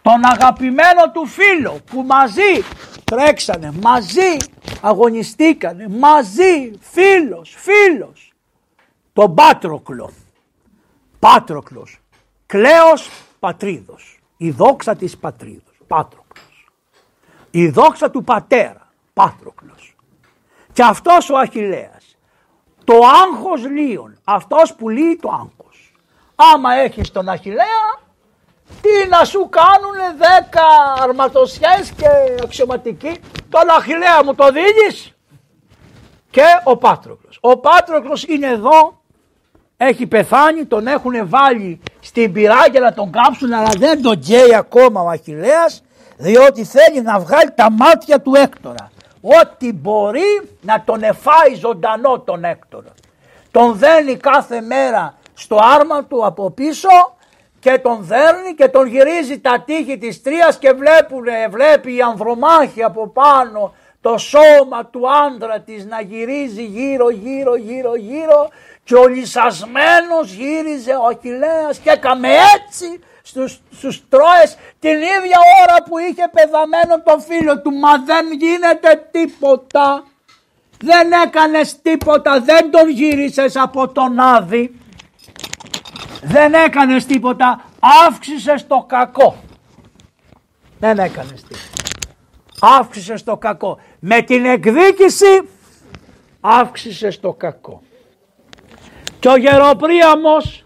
Τον 0.03 0.25
αγαπημένο 0.25 1.11
του 1.13 1.25
φίλο 1.25 1.79
που 1.85 2.01
μαζί 2.01 2.63
τρέξανε, 3.03 3.73
μαζί 3.81 4.37
αγωνιστήκανε, 4.81 5.87
μαζί 5.89 6.71
φίλος, 6.79 7.55
φίλος. 7.57 8.33
Τον 9.13 9.33
Πάτροκλο. 9.35 10.11
Πάτροκλος 11.19 12.03
Κλέος 12.45 13.09
πατρίδος. 13.39 14.19
Η 14.37 14.51
δόξα 14.51 14.95
της 14.95 15.17
πατρίδος. 15.17 15.79
Πάτροκλος. 15.87 16.71
Η 17.51 17.69
δόξα 17.69 18.11
του 18.11 18.23
πατέρα. 18.23 18.91
Πάτροκλος. 19.13 19.95
Και 20.73 20.83
αυτός 20.83 21.29
ο 21.29 21.37
Αχιλέας. 21.37 22.17
Το 22.83 22.93
άγχος 23.23 23.65
λίων. 23.65 24.17
Αυτός 24.23 24.75
που 24.75 24.89
λύει 24.89 25.19
το 25.21 25.29
άγχος. 25.29 25.93
Άμα 26.35 26.73
έχεις 26.73 27.11
τον 27.11 27.29
Αχιλέα 27.29 28.01
τι 28.81 29.09
να 29.09 29.23
σου 29.23 29.49
κάνουνε 29.49 30.15
δέκα 30.17 30.61
αρματοσιές 31.03 31.91
και 31.97 32.07
αξιωματικοί; 32.43 33.19
Τον 33.49 33.69
Αχιλέα 33.77 34.23
μου 34.23 34.35
το 34.35 34.45
δίνεις; 34.51 35.13
Και 36.29 36.45
ο 36.63 36.77
Πάτροκλος. 36.77 37.37
Ο 37.41 37.57
Πάτροκλος 37.57 38.23
είναι 38.23 38.47
εδώ 38.47 39.01
έχει 39.77 40.07
πεθάνει, 40.07 40.65
τον 40.65 40.87
έχουν 40.87 41.13
βάλει 41.29 41.81
στην 41.99 42.31
πυρά 42.31 42.67
για 42.71 42.79
να 42.79 42.93
τον 42.93 43.11
κάψουν 43.11 43.53
αλλά 43.53 43.69
δεν 43.77 44.01
τον 44.01 44.19
καίει 44.19 44.55
ακόμα 44.55 45.01
ο 45.01 45.09
Αχιλέας 45.09 45.83
διότι 46.17 46.63
θέλει 46.63 47.01
να 47.01 47.19
βγάλει 47.19 47.51
τα 47.51 47.71
μάτια 47.71 48.21
του 48.21 48.33
Έκτορα. 48.35 48.91
Ό,τι 49.21 49.73
μπορεί 49.73 50.49
να 50.61 50.83
τον 50.83 51.03
εφάει 51.03 51.55
ζωντανό 51.55 52.19
τον 52.19 52.43
Έκτορα. 52.43 52.93
Τον 53.51 53.75
δένει 53.75 54.15
κάθε 54.15 54.61
μέρα 54.61 55.13
στο 55.33 55.59
άρμα 55.61 56.03
του 56.03 56.25
από 56.25 56.51
πίσω 56.51 56.89
και 57.63 57.77
τον 57.77 57.97
δέρνει 58.01 58.53
και 58.55 58.67
τον 58.67 58.87
γυρίζει 58.87 59.39
τα 59.39 59.63
τείχη 59.65 59.97
της 59.97 60.21
τρίας 60.21 60.57
και 60.57 60.71
βλέπουνε, 60.71 61.47
βλέπει 61.49 61.95
η 61.95 62.01
ανδρομάχη 62.01 62.83
από 62.83 63.07
πάνω 63.07 63.73
το 64.01 64.17
σώμα 64.17 64.85
του 64.85 65.01
άντρα 65.25 65.59
της 65.59 65.85
να 65.85 66.01
γυρίζει 66.01 66.63
γύρω 66.63 67.09
γύρω 67.09 67.55
γύρω 67.55 67.95
γύρω 67.95 68.49
και 68.83 68.95
ο 68.95 69.07
λυσασμένος 69.07 70.31
γύριζε 70.31 70.91
ο 70.91 71.05
Αχιλέας 71.05 71.77
και 71.77 71.89
έκαμε 71.89 72.27
έτσι 72.27 72.99
στους, 73.23 73.61
στους 73.71 74.03
Τρώες 74.09 74.57
την 74.79 74.95
ίδια 74.95 75.39
ώρα 75.63 75.83
που 75.83 75.97
είχε 75.97 76.29
πεδαμένο 76.31 77.01
το 77.03 77.19
φίλο 77.19 77.61
του. 77.61 77.71
Μα 77.71 77.97
δεν 78.05 78.31
γίνεται 78.31 79.07
τίποτα. 79.11 80.03
Δεν 80.79 81.11
έκανες 81.25 81.81
τίποτα. 81.81 82.39
Δεν 82.39 82.71
τον 82.71 82.89
γύρισες 82.89 83.55
από 83.55 83.87
τον 83.87 84.19
Άδη 84.19 84.82
δεν 86.23 86.53
έκανες 86.53 87.05
τίποτα 87.05 87.65
αύξησες 88.07 88.67
το 88.67 88.85
κακό 88.87 89.35
δεν 90.79 90.99
έκανες 90.99 91.41
τίποτα 91.43 92.77
αύξησες 92.79 93.23
το 93.23 93.37
κακό 93.37 93.79
με 93.99 94.21
την 94.21 94.45
εκδίκηση 94.45 95.49
αύξησες 96.41 97.19
το 97.19 97.33
κακό 97.33 97.81
και 99.19 99.29
ο 99.29 99.37
γεροπρίαμος 99.37 100.63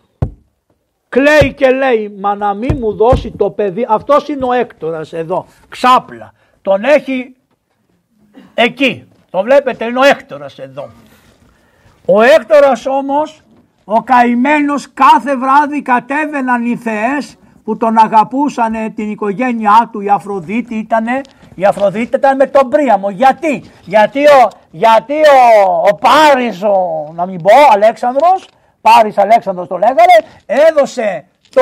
κλαίει 1.10 1.54
και 1.54 1.70
λέει 1.70 2.10
μα 2.10 2.36
να 2.36 2.54
μην 2.54 2.78
μου 2.80 2.94
δώσει 2.94 3.32
το 3.32 3.50
παιδί. 3.50 3.86
Αυτός 3.90 4.28
είναι 4.28 4.46
ο 4.46 4.52
Έκτορας 4.52 5.14
εδώ, 5.14 5.46
ξάπλα. 5.70 6.34
Τον 6.62 6.84
έχει 6.84 7.36
εκεί. 8.54 9.08
Το 9.30 9.42
βλέπετε 9.42 9.86
είναι 9.86 10.00
ο 10.00 10.04
Έκτορας 10.04 10.60
εδώ. 10.60 10.90
Ο 12.06 12.22
Έκτορας 12.22 12.86
όμως 12.86 13.42
ο 13.90 14.04
καημένος 14.04 14.94
κάθε 14.94 15.36
βράδυ 15.36 15.82
κατέβαιναν 15.82 16.66
οι 16.66 16.76
θεές 16.76 17.36
που 17.64 17.78
τον 17.78 17.98
αγαπούσαν 17.98 18.94
την 18.96 19.12
οικογένειά 19.12 19.90
του 19.92 20.02
η 20.02 20.10
Αφροδίτη 20.10 20.76
ήτανε 20.76 21.22
η 21.56 21.66
Αφροδίτη 21.66 22.16
ήταν 22.16 22.36
με 22.36 22.46
τον 22.46 22.70
Πρίαμο. 22.70 23.10
Γιατί, 23.10 23.64
γιατί 23.84 24.26
ο, 24.26 24.48
γιατί 24.72 25.14
ο, 25.14 25.88
ο 25.92 25.96
Πάρης, 25.96 26.64
ο, 26.64 26.76
να 27.16 27.26
μην 27.26 27.42
πω, 27.42 27.52
Αλέξανδρος, 27.72 28.48
Πάρης 28.82 29.18
Αλέξανδρος 29.18 29.68
το 29.68 29.78
λέγανε, 29.78 30.18
έδωσε 30.46 31.26
το 31.50 31.62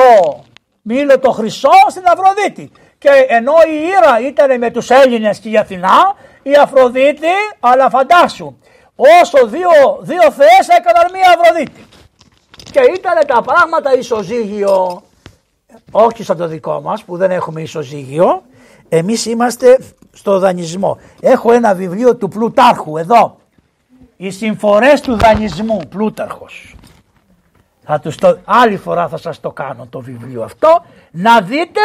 μήλο 0.82 1.18
το 1.18 1.30
χρυσό 1.30 1.78
στην 1.88 2.02
Αφροδίτη. 2.06 2.72
Και 2.98 3.08
ενώ 3.28 3.52
η 3.52 3.86
Ήρα 3.86 4.28
ήταν 4.28 4.58
με 4.58 4.70
τους 4.70 4.90
Έλληνες 4.90 5.38
και 5.38 5.48
η 5.48 5.56
Αθηνά, 5.56 6.14
η 6.42 6.54
Αφροδίτη, 6.54 7.36
αλλά 7.60 7.90
φαντάσου, 7.90 8.58
όσο 8.96 9.46
δύο, 9.46 9.70
δύο 10.00 10.30
θεές 10.30 10.68
έκαναν 10.78 11.10
μία 11.12 11.38
Αφροδίτη. 11.38 11.84
Και 12.76 12.92
ήταν 12.94 13.26
τα 13.26 13.42
πράγματα 13.42 13.94
ισοζύγιο, 13.98 15.02
όχι 15.90 16.22
σαν 16.22 16.36
το 16.36 16.46
δικό 16.46 16.80
μας 16.80 17.04
που 17.04 17.16
δεν 17.16 17.30
έχουμε 17.30 17.60
ισοζύγιο, 17.60 18.42
εμείς 18.88 19.26
είμαστε 19.26 19.78
στο 20.12 20.38
δανεισμό. 20.38 20.98
Έχω 21.20 21.52
ένα 21.52 21.74
βιβλίο 21.74 22.16
του 22.16 22.28
Πλουτάρχου 22.28 22.96
εδώ, 22.96 23.36
οι 24.16 24.30
συμφορές 24.30 25.00
του 25.00 25.16
δανεισμού, 25.16 25.80
Πλούταρχος. 25.88 26.74
Θα 27.84 28.00
τους 28.00 28.16
το, 28.16 28.38
άλλη 28.44 28.76
φορά 28.76 29.08
θα 29.08 29.16
σας 29.16 29.40
το 29.40 29.50
κάνω 29.50 29.86
το 29.90 30.00
βιβλίο 30.00 30.42
αυτό, 30.42 30.84
να 31.10 31.40
δείτε 31.40 31.80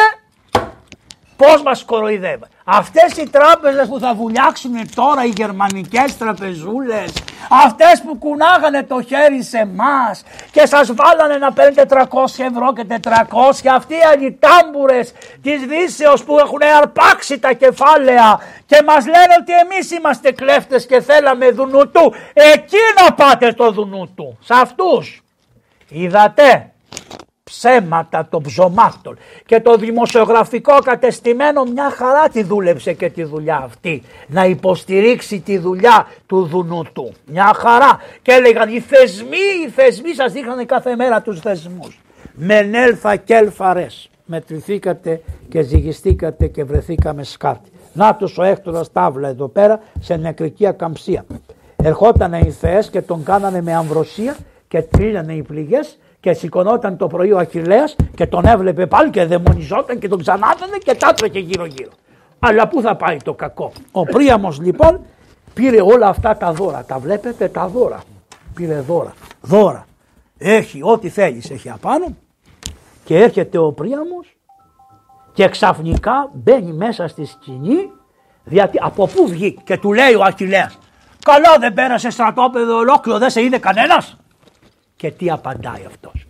πώς 1.42 1.62
μας 1.64 1.84
κοροϊδεύει. 1.84 2.44
Αυτές 2.66 3.18
οι 3.18 3.30
τράπεζες 3.30 3.88
που 3.88 4.00
θα 4.00 4.14
βουλιάξουν 4.14 4.74
τώρα, 4.96 5.26
οι 5.26 5.34
γερμανικές 5.36 6.18
τραπεζούλες, 6.18 7.14
αυτές 7.66 8.02
που 8.06 8.18
κουνάγανε 8.18 8.84
το 8.84 9.02
χέρι 9.02 9.44
σε 9.44 9.58
εμάς 9.58 10.24
και 10.52 10.66
σας 10.66 10.94
βάλανε 10.94 11.38
να 11.38 11.54
παίρνετε 11.54 11.86
400 11.86 12.44
ευρώ 12.44 12.74
και 12.74 12.84
400, 12.84 13.70
αυτοί 13.76 13.94
οι 13.94 14.06
αλιτάμπουρες 14.12 15.14
της 15.42 15.62
Δύσεως 15.66 16.24
που 16.24 16.40
έχουν 16.40 16.60
αρπάξει 16.82 17.40
τα 17.40 17.54
κεφάλαια 17.54 18.40
και 18.66 18.82
μας 18.86 19.06
λένε 19.06 19.34
ότι 19.40 19.54
εμείς 19.54 19.92
είμαστε 19.92 20.32
κλέφτες 20.32 20.86
και 20.86 21.02
θέλαμε 21.02 21.52
δουνουτού, 21.52 22.14
εκεί 22.34 22.84
να 23.02 23.14
πάτε 23.14 23.52
στο 23.52 23.72
δουνουτού, 23.72 24.38
σε 24.44 24.54
αυτούς. 24.54 25.24
Είδατε, 25.90 26.71
ψέματα 27.52 28.28
των 28.30 28.42
ψωμάτων 28.42 29.18
και 29.46 29.60
το 29.60 29.76
δημοσιογραφικό 29.76 30.74
κατεστημένο 30.84 31.64
μια 31.64 31.90
χαρά 31.90 32.30
τη 32.30 32.44
δούλεψε 32.44 32.94
και 32.94 33.10
τη 33.10 33.24
δουλειά 33.24 33.62
αυτή 33.64 34.02
να 34.28 34.46
υποστηρίξει 34.46 35.40
τη 35.40 35.58
δουλειά 35.58 36.08
του 36.26 36.46
Δουνουτού. 36.46 37.12
Μια 37.26 37.54
χαρά. 37.56 38.00
Και 38.22 38.32
έλεγαν 38.32 38.74
οι 38.76 38.80
θεσμοί 38.80 39.38
οι 39.66 39.70
θεσμοί 39.70 40.14
σας 40.14 40.32
δείχνανε 40.32 40.66
κάθε 40.66 40.96
μέρα 40.96 41.22
τους 41.22 41.40
θεσμούς. 41.40 42.02
Μενέλφα 42.34 43.16
και 43.16 43.34
ελφαρές 43.34 44.10
μετρηθήκατε 44.26 45.22
και 45.50 45.62
ζυγιστήκατε 45.62 46.48
και 46.48 46.64
βρεθήκαμε 46.64 47.24
σκάτι. 47.24 47.70
Να 47.94 48.16
τους 48.16 48.38
ο 48.38 48.44
Έκτορας 48.44 48.92
Τάβλα 48.92 49.28
εδώ 49.28 49.48
πέρα 49.48 49.80
σε 50.00 50.16
νεκρική 50.16 50.68
ακαμψία. 50.68 51.26
Ερχότανε 51.84 52.40
οι 52.40 52.52
θεές 52.52 52.90
και 52.90 53.02
τον 53.02 53.24
κάνανε 53.24 53.62
με 53.62 53.74
αμβροσία 53.74 54.36
και 54.68 54.82
τρίλανε 54.82 55.34
οι 55.34 55.42
πληγές 55.42 55.98
και 56.22 56.34
σηκωνόταν 56.34 56.98
το 56.98 57.08
πρωί 57.08 57.32
ο 57.32 57.38
Αχιλέας 57.38 57.96
και 58.16 58.26
τον 58.28 58.46
έβλεπε 58.46 58.86
πάλι 58.86 59.10
και 59.10 59.26
δαιμονιζόταν 59.26 60.00
και 60.00 60.08
τον 60.08 60.20
ξανάδανε 60.20 60.78
και 60.78 60.96
τάτρεχε 60.96 61.40
γύρω 61.40 61.66
γύρω. 61.66 61.92
Αλλά 62.40 62.68
πού 62.68 62.82
θα 62.82 62.96
πάει 62.96 63.18
το 63.18 63.34
κακό; 63.34 63.72
Ο 63.92 64.04
Πρίαμος 64.04 64.60
λοιπόν 64.60 65.00
πήρε 65.54 65.82
όλα 65.82 66.08
αυτά 66.08 66.38
τα 66.38 66.54
δώρα. 66.54 66.84
Τα 66.88 67.00
βλέπετε 67.00 67.48
τα 67.48 67.68
δώρα. 67.68 68.04
Πήρε 68.54 68.80
δώρα. 68.80 69.14
Δώρα. 69.42 69.86
Έχει 70.38 70.80
ό,τι 70.84 71.10
θέλεις 71.10 71.50
έχει 71.50 71.70
απάνω 71.70 72.06
και 73.04 73.18
έρχεται 73.18 73.58
ο 73.58 73.72
Πρίαμος 73.72 74.36
και 75.34 75.50
ξαφνικά 75.50 76.30
μπαίνει 76.34 76.74
μέσα 76.74 77.08
στη 77.08 77.26
σκηνή 77.26 77.92
γιατί 78.44 78.78
από 78.82 79.08
πού 79.08 79.28
βγήκε 79.28 79.62
και 79.64 79.78
του 79.78 79.94
λέει 79.94 80.14
ο 80.14 80.24
Αχιλέας 80.24 80.78
Καλά 81.24 81.58
δεν 81.60 81.74
πέρασε 81.74 82.10
στρατόπεδο 82.10 82.78
ολόκληρο 82.78 83.18
δεν 83.18 83.30
σε 83.30 83.42
είδε 83.42 83.58
κανένας. 83.58 84.21
Και 85.02 85.12
τι 85.12 85.30
απαντάει 85.30 85.86
αυτός. 85.86 86.28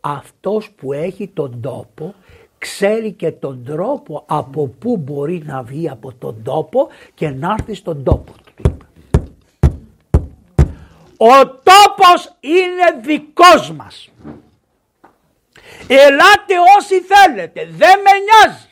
Αυτός 0.00 0.70
που 0.70 0.92
έχει 0.92 1.28
τον 1.28 1.60
τόπο 1.60 2.14
ξέρει 2.58 3.12
και 3.12 3.30
τον 3.30 3.64
τρόπο 3.64 4.24
από 4.26 4.66
πού 4.66 4.96
μπορεί 4.96 5.42
να 5.46 5.62
βγει 5.62 5.88
από 5.88 6.14
τον 6.14 6.42
τόπο 6.42 6.88
και 7.14 7.30
να 7.30 7.54
έρθει 7.58 7.74
στον 7.74 8.04
τόπο 8.04 8.32
του. 8.32 8.76
Ο 11.16 11.46
τόπος 11.46 12.36
είναι 12.40 13.00
δικός 13.02 13.72
μας. 13.72 14.10
Ελάτε 15.86 16.54
όσοι 16.78 17.00
θέλετε, 17.00 17.68
δεν 17.70 17.98
με 18.00 18.10
νοιάζει. 18.24 18.68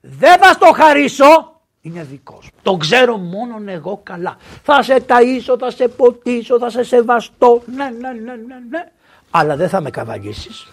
Δεν 0.00 0.38
θα 0.38 0.52
στο 0.52 0.72
χαρίσω, 0.72 1.51
είναι 1.82 2.02
δικός 2.02 2.44
μου. 2.44 2.58
Το 2.62 2.76
ξέρω 2.76 3.16
μόνο 3.16 3.70
εγώ 3.70 4.00
καλά. 4.02 4.36
Θα 4.62 4.82
σε 4.82 5.04
ταΐσω, 5.06 5.56
θα 5.58 5.70
σε 5.70 5.88
ποτίσω, 5.88 6.58
θα 6.58 6.70
σε 6.70 6.82
σεβαστώ. 6.82 7.62
Ναι, 7.76 7.84
ναι, 7.84 8.12
ναι, 8.12 8.34
ναι, 8.34 8.54
ναι. 8.68 8.92
Αλλά 9.30 9.56
δεν 9.56 9.68
θα 9.68 9.80
με 9.80 9.90
καβαλήσεις. 9.90 10.72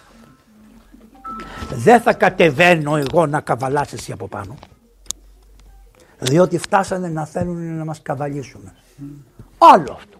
Δεν 1.70 2.00
θα 2.00 2.12
κατεβαίνω 2.12 2.96
εγώ 2.96 3.26
να 3.26 3.40
καβαλάς 3.40 3.92
εσύ 3.92 4.12
από 4.12 4.28
πάνω. 4.28 4.54
Διότι 6.18 6.58
φτάσανε 6.58 7.08
να 7.08 7.26
θέλουν 7.26 7.76
να 7.76 7.84
μας 7.84 8.02
καβαλήσουν. 8.02 8.72
Άλλο 9.58 9.92
αυτό 9.92 10.19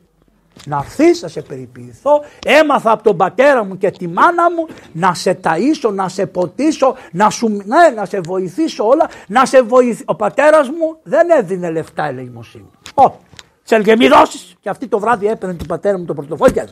να 0.66 0.76
έρθεις, 0.76 1.22
να 1.22 1.28
σε 1.28 1.42
περιποιηθώ. 1.42 2.24
Έμαθα 2.46 2.90
από 2.90 3.02
τον 3.02 3.16
πατέρα 3.16 3.64
μου 3.64 3.78
και 3.78 3.90
τη 3.90 4.08
μάνα 4.08 4.50
μου 4.50 4.66
να 4.92 5.14
σε 5.14 5.40
ταΐσω, 5.42 5.92
να 5.94 6.08
σε 6.08 6.26
ποτίσω, 6.26 6.94
να, 7.12 7.30
σου, 7.30 7.48
ναι, 7.48 7.94
να 7.94 8.04
σε 8.04 8.20
βοηθήσω 8.20 8.86
όλα. 8.86 9.08
Να 9.26 9.46
σε 9.46 9.62
βοηθ... 9.62 10.00
Ο 10.04 10.14
πατέρας 10.14 10.68
μου 10.68 10.98
δεν 11.02 11.30
έδινε 11.30 11.70
λεφτά 11.70 12.04
ελεημοσύνη. 12.04 12.70
Ω, 12.94 13.12
σε 13.62 13.96
μη 13.96 14.08
δώσεις. 14.08 14.56
Και 14.60 14.68
αυτή 14.68 14.86
το 14.86 14.98
βράδυ 14.98 15.26
έπαιρνε 15.26 15.54
του 15.54 15.66
πατέρα 15.66 15.98
μου 15.98 16.04
το 16.04 16.14
πορτοφόλι 16.14 16.64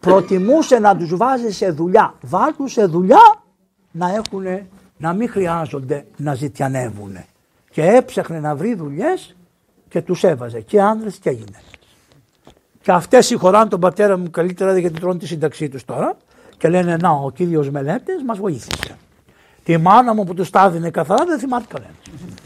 Προτιμούσε 0.00 0.78
να 0.78 0.96
τους 0.96 1.16
βάζει 1.16 1.50
σε 1.50 1.70
δουλειά. 1.70 2.14
Βάλ 2.20 2.52
σε 2.64 2.84
δουλειά 2.84 3.42
να 3.90 4.14
έχουν, 4.14 4.44
να 4.96 5.12
μην 5.12 5.30
χρειάζονται 5.30 6.06
να 6.16 6.34
ζητιανεύουν. 6.34 7.16
Και 7.70 7.82
έψαχνε 7.82 8.40
να 8.40 8.54
βρει 8.54 8.74
δουλειές 8.74 9.36
και 9.88 10.02
τους 10.02 10.24
έβαζε 10.24 10.60
και 10.60 10.80
άνδρες 10.80 11.16
και 11.16 11.30
γυναίκες. 11.30 11.85
Και 12.86 12.92
αυτές 12.92 13.26
συγχωράνε 13.26 13.68
τον 13.68 13.80
πατέρα 13.80 14.18
μου 14.18 14.30
καλύτερα 14.30 14.78
γιατί 14.78 15.00
τρώνε 15.00 15.18
τη 15.18 15.26
σύνταξή 15.26 15.68
τους 15.68 15.84
τώρα 15.84 16.16
και 16.56 16.68
λένε 16.68 16.96
Να, 16.96 17.10
ο 17.10 17.30
κύριος 17.30 17.70
Μελέτε 17.70 18.12
μας 18.26 18.38
βοήθησε. 18.38 18.96
Τη 19.64 19.78
μάνα 19.78 20.14
μου 20.14 20.24
που 20.24 20.34
τους 20.34 20.50
τα 20.50 20.64
έδινε 20.64 20.90
καθαρά 20.90 21.24
δεν 21.24 21.38
θυμάται 21.38 21.64
κανένας. 21.68 21.96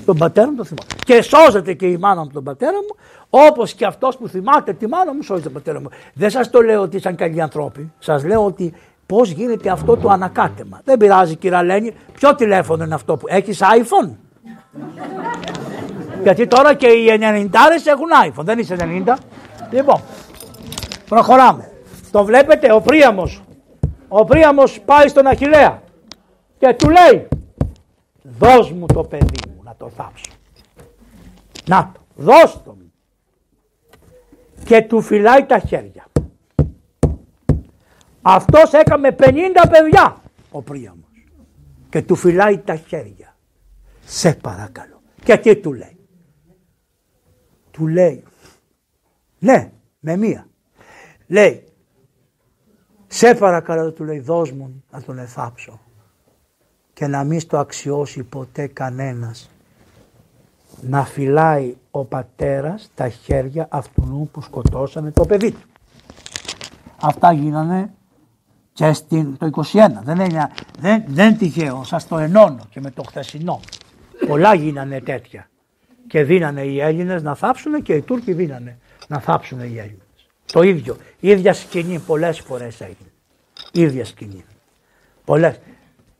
Τον 0.04 0.16
πατέρα 0.16 0.50
μου 0.50 0.56
τον 0.56 0.64
θυμάται. 0.64 0.94
Και 1.04 1.22
σώζεται 1.22 1.72
και 1.72 1.86
η 1.86 1.96
μάνα 1.96 2.22
μου 2.22 2.30
τον 2.32 2.44
πατέρα 2.44 2.72
μου, 2.72 2.96
όπως 3.30 3.74
και 3.74 3.86
αυτός 3.86 4.16
που 4.16 4.28
θυμάται 4.28 4.72
τη 4.72 4.86
μάνα 4.86 5.14
μου 5.14 5.22
σώζει 5.22 5.42
τον 5.42 5.52
πατέρα 5.52 5.80
μου. 5.80 5.88
Δεν 6.14 6.30
σας 6.30 6.50
το 6.50 6.60
λέω 6.60 6.82
ότι 6.82 6.96
ήταν 6.96 7.14
καλοί 7.14 7.40
ανθρώποι. 7.40 7.92
Σας 7.98 8.24
λέω 8.24 8.44
ότι 8.44 8.74
πώς 9.06 9.30
γίνεται 9.30 9.70
αυτό 9.70 9.96
το 9.96 10.08
ανακάτεμα. 10.08 10.80
Δεν 10.84 10.96
πειράζει, 10.96 11.36
κυρία 11.36 11.62
Λένη, 11.62 11.94
ποιο 12.12 12.34
τηλέφωνο 12.34 12.84
είναι 12.84 12.94
αυτό 12.94 13.16
που 13.16 13.26
έχεις 13.28 13.60
iPhone; 13.62 14.10
Γιατί 16.22 16.46
τώρα 16.46 16.74
και 16.74 16.86
οι 16.86 17.18
90 17.20 17.86
έχουν 17.86 18.08
iPhone, 18.26 18.44
δεν 18.44 18.58
είσαι 18.58 18.76
90. 19.06 19.16
Λοιπόν, 19.70 20.00
Προχωράμε. 21.10 21.72
Το 22.10 22.24
βλέπετε 22.24 22.72
ο 22.72 22.80
Πρίαμος. 22.80 23.42
Ο 24.08 24.24
Πρίαμος 24.24 24.80
πάει 24.80 25.08
στον 25.08 25.26
Αχιλέα 25.26 25.82
και 26.58 26.74
του 26.74 26.88
λέει 26.88 27.28
δώσ' 28.22 28.70
μου 28.72 28.86
το 28.86 29.04
παιδί 29.04 29.48
μου 29.48 29.62
να 29.62 29.74
το 29.76 29.88
θάψω. 29.88 30.32
Να 31.66 31.92
το, 31.92 32.00
δώσ' 32.14 32.62
το 32.62 32.70
μου. 32.70 32.92
Και 34.64 34.82
του 34.82 35.00
φυλάει 35.00 35.44
τα 35.44 35.58
χέρια. 35.58 36.06
Αυτός 38.22 38.72
έκαμε 38.72 39.16
50 39.18 39.32
παιδιά 39.70 40.22
ο 40.50 40.62
Πρίαμος 40.62 41.24
και 41.88 42.02
του 42.02 42.14
φυλάει 42.14 42.58
τα 42.58 42.76
χέρια. 42.76 43.36
Σε 44.04 44.34
παρακαλώ. 44.34 45.00
Και 45.24 45.36
τι 45.36 45.56
του 45.56 45.72
λέει. 45.72 45.98
Του 47.70 47.86
λέει 47.86 48.24
ναι 49.38 49.70
με 50.00 50.16
μία 50.16 50.49
Λέει, 51.30 51.64
σε 53.06 53.34
παρακαλώ 53.34 53.90
του 53.90 54.04
λέει 54.04 54.18
δώσ' 54.18 54.50
μου 54.50 54.84
να 54.90 55.02
τον 55.02 55.18
εθάψω 55.18 55.80
και 56.92 57.06
να 57.06 57.24
μην 57.24 57.40
στο 57.40 57.58
αξιώσει 57.58 58.22
ποτέ 58.22 58.66
κανένας 58.66 59.50
να 60.80 61.04
φυλάει 61.04 61.76
ο 61.90 62.04
πατέρας 62.04 62.90
τα 62.94 63.08
χέρια 63.08 63.66
αυτού 63.70 64.28
που 64.32 64.42
σκοτώσανε 64.42 65.10
το 65.10 65.24
παιδί 65.26 65.50
του. 65.50 65.68
Αυτά 67.00 67.32
γίνανε 67.32 67.92
και 68.72 68.92
στην, 68.92 69.36
το 69.36 69.50
21. 69.72 69.88
Δεν 70.02 70.20
είναι, 70.20 70.50
δεν, 70.78 71.04
δεν 71.06 71.38
τυχαίο, 71.38 71.84
σας 71.84 72.08
το 72.08 72.18
ενώνω 72.18 72.66
και 72.70 72.80
με 72.80 72.90
το 72.90 73.02
χθεσινό. 73.02 73.60
Πολλά 74.26 74.54
γίνανε 74.54 75.00
τέτοια. 75.00 75.48
Και 76.06 76.24
δίνανε 76.24 76.62
οι 76.62 76.80
Έλληνες 76.80 77.22
να 77.22 77.34
θάψουν 77.34 77.82
και 77.82 77.94
οι 77.94 78.02
Τούρκοι 78.02 78.32
δίνανε 78.32 78.78
να 79.08 79.20
θάψουν 79.20 79.60
οι 79.60 79.78
Έλληνες. 79.78 80.09
Το 80.52 80.62
ίδιο. 80.62 80.96
Η 81.20 81.28
ίδια 81.28 81.52
σκηνή 81.52 81.98
πολλές 81.98 82.40
φορές 82.40 82.80
έγινε. 82.80 83.12
Η 83.72 83.80
ίδια 83.80 84.04
σκηνή. 84.04 84.44
Πολλές. 85.24 85.60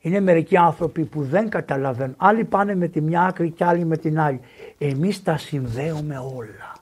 Είναι 0.01 0.20
μερικοί 0.20 0.57
άνθρωποι 0.57 1.05
που 1.05 1.23
δεν 1.23 1.48
καταλαβαίνουν. 1.48 2.15
Άλλοι 2.16 2.44
πάνε 2.44 2.74
με 2.74 2.89
τη 2.89 3.01
μια 3.01 3.23
άκρη 3.23 3.51
και 3.51 3.65
άλλοι 3.65 3.85
με 3.85 3.97
την 3.97 4.20
άλλη. 4.20 4.40
Εμείς 4.78 5.23
τα 5.23 5.36
συνδέουμε 5.36 6.19
όλα. 6.19 6.73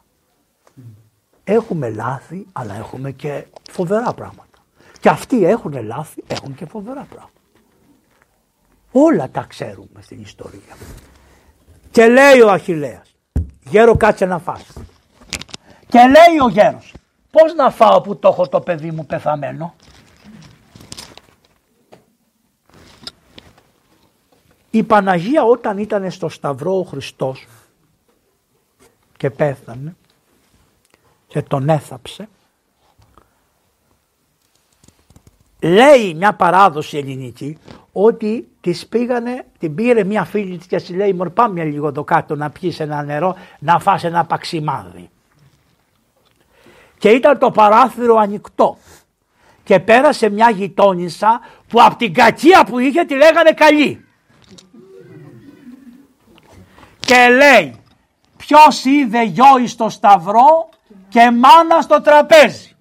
Έχουμε 1.44 1.90
λάθη 1.90 2.46
αλλά 2.52 2.74
έχουμε 2.74 3.10
και 3.10 3.44
φοβερά 3.70 4.12
πράγματα. 4.12 4.58
Και 5.00 5.08
αυτοί 5.08 5.44
έχουν 5.44 5.84
λάθη, 5.84 6.24
έχουν 6.26 6.54
και 6.54 6.66
φοβερά 6.66 7.06
πράγματα. 7.10 7.32
Όλα 8.92 9.28
τα 9.30 9.44
ξέρουμε 9.48 10.00
στην 10.00 10.20
ιστορία. 10.20 10.76
Και 11.90 12.06
λέει 12.06 12.40
ο 12.40 12.50
Αχιλέας, 12.50 13.14
Γέρο 13.64 13.96
κάτσε 13.96 14.24
να 14.24 14.38
φας. 14.38 14.66
Και 15.88 15.98
λέει 15.98 16.38
ο 16.44 16.48
γέρος, 16.48 16.94
πώς 17.40 17.55
να 17.55 17.70
φάω 17.70 18.01
που 18.01 18.16
το 18.16 18.28
έχω 18.28 18.48
το 18.48 18.60
παιδί 18.60 18.90
μου 18.90 19.06
πεθαμένο; 19.06 19.74
Η 24.70 24.82
Παναγία 24.82 25.43
όταν 25.44 25.78
ήταν 25.78 26.10
στο 26.10 26.28
Σταυρό 26.28 26.78
ο 26.78 26.82
Χριστός 26.82 27.47
και 29.16 29.31
πέθανε 29.31 29.97
και 31.27 31.43
τον 31.43 31.69
έθαψε 31.69 32.28
λέει 35.62 36.15
μια 36.15 36.35
παράδοση 36.35 36.97
ελληνική 36.97 37.59
ότι 37.93 38.48
της 38.60 38.86
πήγανε, 38.86 39.47
την 39.59 39.74
πήρε 39.74 40.05
μια 40.05 40.24
φίλη 40.24 40.56
της 40.56 40.66
και 40.66 40.77
της 40.77 40.90
λέει 40.90 41.12
μωρ 41.12 41.31
πάμε 41.31 41.65
λίγο 41.65 41.89
εδώ 41.89 42.05
κάτω 42.05 42.35
να 42.36 42.51
πιεις 42.51 42.81
ένα 42.81 43.02
νερό 43.02 43.36
να 43.59 43.78
φας 43.78 44.05
ένα 44.05 44.24
παξιμάδι. 44.24 45.10
Και 46.98 47.08
ήταν 47.08 47.38
το 47.38 47.50
παράθυρο 47.50 48.16
ανοιχτό 48.16 48.78
και 49.64 49.80
πέρασε 49.80 50.28
μια 50.28 50.50
γειτόνισσα 50.50 51.40
που 51.68 51.82
από 51.82 51.96
την 51.96 52.14
κακία 52.14 52.64
που 52.64 52.78
είχε 52.78 53.04
τη 53.04 53.14
λέγανε 53.14 53.50
καλή. 53.50 54.04
Και 57.00 57.28
λέει 57.28 57.74
ποιος 58.36 58.84
είδε 58.84 59.24
γιο 59.24 59.66
στο 59.66 59.88
σταυρό 59.88 60.68
και 61.08 61.30
μάνα 61.30 61.80
στο 61.80 62.00
τραπέζι; 62.00 62.76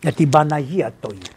Για 0.00 0.12
την 0.12 0.28
Παναγία 0.28 0.94
το 1.00 1.08
είπε. 1.14 1.30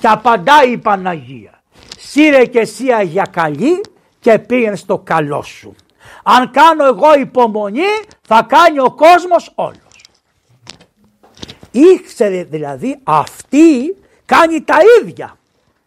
Και 0.00 0.06
απαντάει 0.06 0.70
η 0.70 0.78
Παναγία. 0.78 1.62
Σύρε 1.98 2.46
και 2.46 2.58
εσύ 2.58 2.84
για 3.04 3.26
καλή 3.30 3.80
και 4.20 4.38
πήγαινε 4.38 4.76
στο 4.76 4.98
καλό 4.98 5.42
σου. 5.42 5.74
Αν 6.22 6.50
κάνω 6.50 6.84
εγώ 6.84 7.18
υπομονή 7.18 7.90
θα 8.26 8.46
κάνει 8.48 8.78
ο 8.78 8.90
κόσμος 8.90 9.52
όλος. 9.54 10.04
Ήξερε 11.70 12.44
δηλαδή 12.44 12.98
αυτή 13.02 13.96
κάνει 14.24 14.62
τα 14.62 14.76
ίδια. 15.00 15.36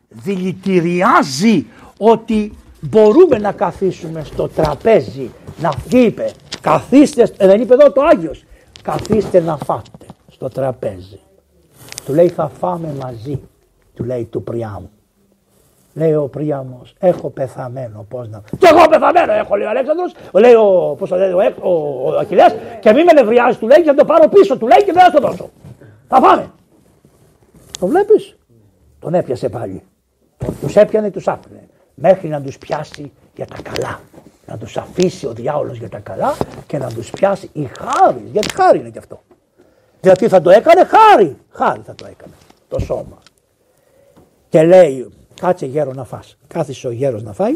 Δηλητηριάζει 0.10 1.68
ότι 1.98 2.54
μπορούμε 2.80 3.38
να 3.38 3.52
καθίσουμε 3.52 4.24
στο 4.24 4.48
τραπέζι 4.48 5.32
να 5.60 5.74
είπε 5.90 6.32
καθίστε, 6.62 7.34
ε, 7.38 7.48
δεν 7.48 7.62
είπε 7.62 7.74
εδώ 7.74 7.92
το 7.92 8.02
Άγιος, 8.02 8.44
καθίστε 8.82 9.40
να 9.40 9.58
φάτε 9.58 10.06
στο 10.32 10.50
τραπέζι. 10.50 11.20
Του 12.06 12.14
λέει 12.14 12.28
θα 12.28 12.52
φάμε 12.60 12.96
μαζί, 13.00 13.42
του 13.94 14.04
λέει 14.04 14.26
του 14.26 14.44
Πριάμου. 14.44 14.92
Λέει 15.94 16.14
ο 16.14 16.28
Πριάμος, 16.28 16.94
έχω 17.00 17.30
πεθαμένο, 17.30 18.06
πώς 18.10 18.28
να... 18.30 18.42
Και 18.58 18.68
εγώ 18.72 18.88
πεθαμένο 18.90 19.34
έχω, 19.34 19.56
λέει 19.56 19.66
ο 19.66 19.70
Αλέξανδρος, 19.70 20.14
λέει 20.34 20.54
ο, 20.54 20.96
πώς 20.98 21.10
το 21.10 21.16
λέει, 21.16 21.32
ο, 21.32 21.54
ο, 21.62 21.72
ο 22.04 22.18
Αχιλέας, 22.18 22.54
και 22.80 22.94
μη 22.94 23.04
με 23.04 23.12
νευριάζει, 23.14 23.58
του 23.58 23.68
λέει, 23.68 23.78
και 23.78 23.90
θα 23.90 23.96
το 23.96 24.06
πάρω 24.06 24.30
πίσω, 24.30 24.58
του 24.58 24.68
λέει 24.68 24.84
και 24.84 24.92
δεν 24.92 25.04
θα 25.04 25.12
το 25.12 25.28
δώσω. 25.28 25.50
Θα 26.08 26.20
φάμε. 26.20 26.52
Το 27.80 27.88
βλέπεις, 27.88 28.38
τον 29.00 29.14
έπιασε 29.14 29.50
πάλι. 29.50 29.84
Τους 30.62 30.76
έπιανε, 30.76 31.12
τους 31.12 31.28
άφηνε, 31.28 31.68
μέχρι 31.94 32.28
να 32.28 32.42
τους 32.42 32.58
πιάσει 32.58 33.12
για 33.36 33.46
τα 33.46 33.58
καλά. 33.62 34.00
Να 34.46 34.58
τους 34.58 34.78
αφήσει 34.78 35.28
ο 35.28 35.34
διάολος 35.34 35.78
για 35.78 35.90
τα 35.90 36.00
καλά 36.00 36.36
και 36.68 36.78
να 36.78 36.88
τους 36.88 37.10
πιάσει 37.10 37.50
η 37.54 37.70
χάρη, 37.80 38.30
γιατί 38.32 38.54
χάρη 38.54 38.80
είναι 38.80 38.90
και 38.90 39.00
αυτό. 39.00 39.22
Γιατί 40.02 40.28
θα 40.28 40.42
το 40.42 40.50
έκανε 40.50 40.84
χάρη. 40.84 41.38
Χάρη 41.50 41.82
θα 41.86 41.96
το 41.96 42.06
έκανε 42.06 42.34
το 42.68 42.80
σώμα. 42.80 43.18
Και 44.50 44.64
λέει 44.64 45.14
κάτσε 45.42 45.66
γέρο 45.66 45.94
να 45.94 46.04
φας. 46.04 46.38
Κάθισε 46.48 46.88
ο 46.88 46.92
γέρος 46.92 47.24
να 47.24 47.34
φάει. 47.34 47.56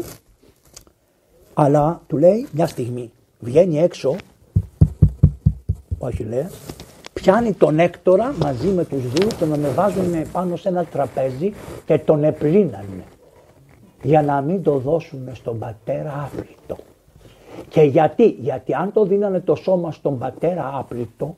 Αλλά 1.54 2.00
του 2.06 2.16
λέει 2.16 2.46
μια 2.52 2.66
στιγμή 2.66 3.10
βγαίνει 3.40 3.78
έξω 3.78 4.16
ο 5.98 6.06
Αχιλέας 6.06 6.52
πιάνει 7.12 7.52
τον 7.52 7.78
Έκτορα 7.78 8.34
μαζί 8.38 8.68
με 8.68 8.84
τους 8.84 9.12
δύο 9.12 9.28
τον 9.38 9.52
ανεβάζουν 9.52 10.30
πάνω 10.32 10.56
σε 10.56 10.68
ένα 10.68 10.84
τραπέζι 10.84 11.52
και 11.84 11.98
τον 11.98 12.24
επλύνανε 12.24 13.04
για 14.02 14.22
να 14.22 14.40
μην 14.40 14.62
το 14.62 14.78
δώσουμε 14.78 15.34
στον 15.34 15.58
πατέρα 15.58 16.24
άπλητο. 16.24 16.76
Και 17.68 17.82
γιατί, 17.82 18.28
γιατί 18.28 18.74
αν 18.74 18.92
το 18.92 19.04
δίνανε 19.04 19.40
το 19.40 19.54
σώμα 19.54 19.92
στον 19.92 20.18
πατέρα 20.18 20.70
άπλητο 20.74 21.36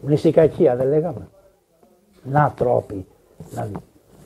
Νησικακία 0.00 0.76
δεν 0.76 0.88
λέγαμε. 0.88 1.28
Να 2.22 2.52
τρόποι. 2.56 3.06
Να... 3.50 3.70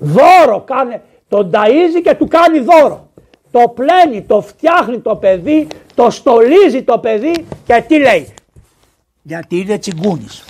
Δώρο 0.01 0.60
κάνε. 0.60 1.02
Τον 1.28 1.51
ταΐζει 1.52 2.02
και 2.02 2.14
του 2.14 2.27
κάνει 2.27 2.59
δώρο. 2.59 3.09
Το 3.51 3.74
πλένει, 3.74 4.22
το 4.22 4.40
φτιάχνει 4.40 4.98
το 4.98 5.16
παιδί, 5.16 5.66
το 5.94 6.10
στολίζει 6.10 6.82
το 6.82 6.98
παιδί 6.98 7.32
και 7.66 7.85
τι 7.89 7.98
λέει. 7.98 8.28
Γιατί 9.22 9.56
είναι 9.56 9.78
τσιγκούνης. 9.78 10.44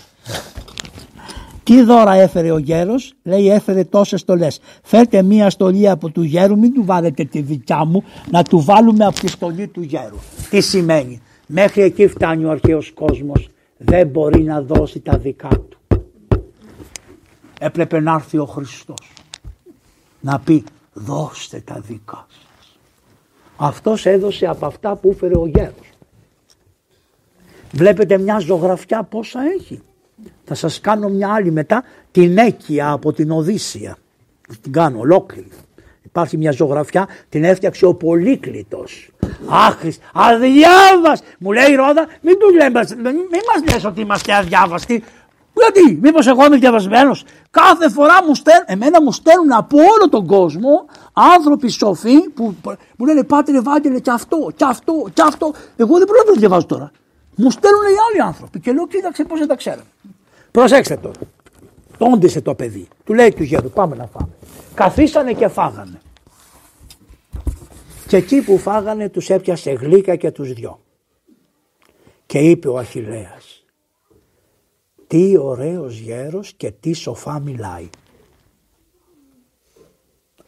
Τι 1.63 1.83
δώρα 1.83 2.13
έφερε 2.13 2.51
ο 2.51 2.59
γέρος, 2.59 3.15
λέει 3.23 3.51
έφερε 3.51 3.85
τόσες 3.85 4.21
στολές. 4.21 4.61
Φέρτε 4.83 5.23
μία 5.23 5.51
στολή 5.51 5.89
από 5.89 6.11
του 6.11 6.23
γέρου, 6.23 6.59
μην 6.59 6.75
του 6.75 6.85
βάλετε 6.85 7.25
τη 7.25 7.41
δικιά 7.41 7.85
μου, 7.85 8.05
να 8.31 8.43
του 8.43 8.61
βάλουμε 8.61 9.05
από 9.05 9.21
τη 9.21 9.29
στολή 9.29 9.69
του 9.69 9.83
γέρου. 9.83 10.17
Τι 10.51 10.61
σημαίνει, 10.61 11.23
μέχρι 11.47 11.83
εκεί 11.83 12.07
φτάνει 12.07 12.45
ο 12.45 12.51
αρχαίος 12.51 12.93
κόσμος 12.93 13.49
δεν 13.77 14.07
μπορεί 14.07 14.43
να 14.43 14.63
δώσει 14.63 15.01
τα 15.01 15.19
δικά 15.19 15.49
του. 15.49 15.79
Έπρεπε 17.61 18.01
να 18.01 18.13
έρθει 18.13 18.39
ο 18.39 18.45
Χριστός 18.45 19.10
να 20.21 20.39
πει 20.39 20.65
δώστε 20.93 21.63
τα 21.65 21.81
δικά 21.81 22.27
σας. 22.29 22.79
Αυτός 23.57 24.07
έδωσε 24.07 24.47
από 24.47 24.67
αυτά 24.67 24.97
που 24.97 25.11
έφερε 25.11 25.39
ο 25.39 25.47
γέρος. 25.47 25.91
Βλέπετε 27.73 28.19
μια 28.19 28.39
ζωγραφιά 28.39 29.03
πόσα 29.03 29.41
έχει. 29.59 29.83
Θα 30.45 30.55
σας 30.55 30.81
κάνω 30.81 31.09
μια 31.09 31.33
άλλη 31.33 31.51
μετά 31.51 31.85
την 32.11 32.39
Έκια 32.39 32.91
από 32.91 33.13
την 33.13 33.31
Οδύσσια. 33.31 33.97
Την 34.61 34.73
κάνω 34.73 34.99
ολόκληρη. 34.99 35.49
Υπάρχει 36.03 36.37
μια 36.37 36.51
ζωγραφιά, 36.51 37.09
την 37.29 37.45
έφτιαξε 37.45 37.87
ο 37.87 37.95
Πολύκλητος. 37.95 39.11
Άχρης, 39.49 39.99
αδιάβαστ. 40.13 41.25
Μου 41.39 41.53
λέει 41.53 41.71
η 41.71 41.75
Ρόδα, 41.75 42.07
μην 42.21 42.39
τους 42.39 42.53
λέμε, 42.53 42.81
μην 43.13 43.41
μας 43.47 43.73
λες 43.73 43.85
ότι 43.85 44.01
είμαστε 44.01 44.35
αδιάβαστοι. 44.35 45.05
Γιατί, 45.61 45.99
μήπως 46.03 46.27
εγώ 46.27 46.45
είμαι 46.45 46.57
διαβασμένος. 46.57 47.25
Κάθε 47.51 47.91
φορά 47.91 48.25
μου 48.27 48.35
στέλνουν, 48.35 48.65
εμένα 48.67 49.03
μου 49.03 49.13
στέλνουν 49.13 49.53
από 49.53 49.77
όλο 49.77 50.09
τον 50.11 50.27
κόσμο 50.27 50.85
άνθρωποι 51.13 51.69
σοφοί 51.69 52.21
που 52.35 52.55
μου 52.97 53.07
λένε 53.07 53.25
Πάτερ 53.25 53.55
Ευάγγελε 53.55 53.99
και 53.99 54.11
αυτό, 54.11 54.51
και 54.57 54.65
αυτό, 54.65 54.93
και 55.13 55.23
αυτό. 55.23 55.53
Εγώ 55.77 55.97
δεν 55.99 56.07
μπορώ 56.07 56.19
να 56.19 56.33
το 56.33 56.39
διαβάζω 56.39 56.67
τώρα. 56.67 56.91
Μου 57.37 57.51
στέλνουν 57.51 57.83
οι 57.83 57.97
άλλοι 58.11 58.23
άνθρωποι 58.23 58.61
και 58.61 58.73
λέω 58.73 58.87
κοίταξε 58.87 59.25
πώς 59.25 59.39
δεν 59.39 59.49
τα 59.49 59.57
ξέρω. 59.57 59.81
Προσέξτε 60.51 60.97
τώρα. 60.97 61.19
Τόντισε 61.99 62.41
το 62.41 62.55
παιδί. 62.55 62.89
Του 63.05 63.15
λέει 63.15 63.33
του 63.33 63.43
γέρου 63.43 63.71
πάμε 63.71 63.97
να 63.97 64.07
φάμε. 64.07 64.29
Καθίσανε 64.75 65.33
και 65.33 65.49
φάγανε. 65.49 66.01
Και 68.07 68.17
εκεί 68.17 68.43
που 68.43 68.59
φάγανε 68.59 69.09
τους 69.09 69.31
έπιασε 69.31 69.71
γλύκα 69.71 70.17
και 70.17 70.31
τους 70.31 70.53
δυο. 70.53 70.81
Και 72.27 72.39
είπε 72.39 72.69
ο 72.69 72.79
Αχιλέας, 72.79 73.50
τι 75.11 75.37
ωραίος 75.37 75.99
γέρος 75.99 76.53
και 76.53 76.71
τι 76.71 76.93
σοφά 76.93 77.41
μιλάει. 77.41 77.89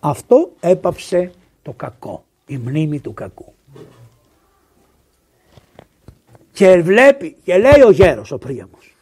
Αυτό 0.00 0.52
έπαψε 0.60 1.32
το 1.62 1.72
κακό, 1.72 2.24
η 2.46 2.56
μνήμη 2.56 3.00
του 3.00 3.14
κακού. 3.14 3.52
Και 6.52 6.80
βλέπει 6.80 7.36
και 7.44 7.58
λέει 7.58 7.82
ο 7.86 7.90
γέρος 7.90 8.30
ο 8.30 8.38
Πρίαμος, 8.38 8.94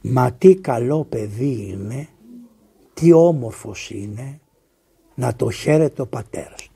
μα 0.00 0.32
τι 0.32 0.54
καλό 0.54 1.04
παιδί 1.04 1.68
είναι, 1.70 2.08
τι 2.94 3.12
όμορφος 3.12 3.90
είναι 3.90 4.40
να 5.14 5.34
το 5.36 5.50
χαίρεται 5.50 6.02
ο 6.02 6.06
πατέρας 6.06 6.68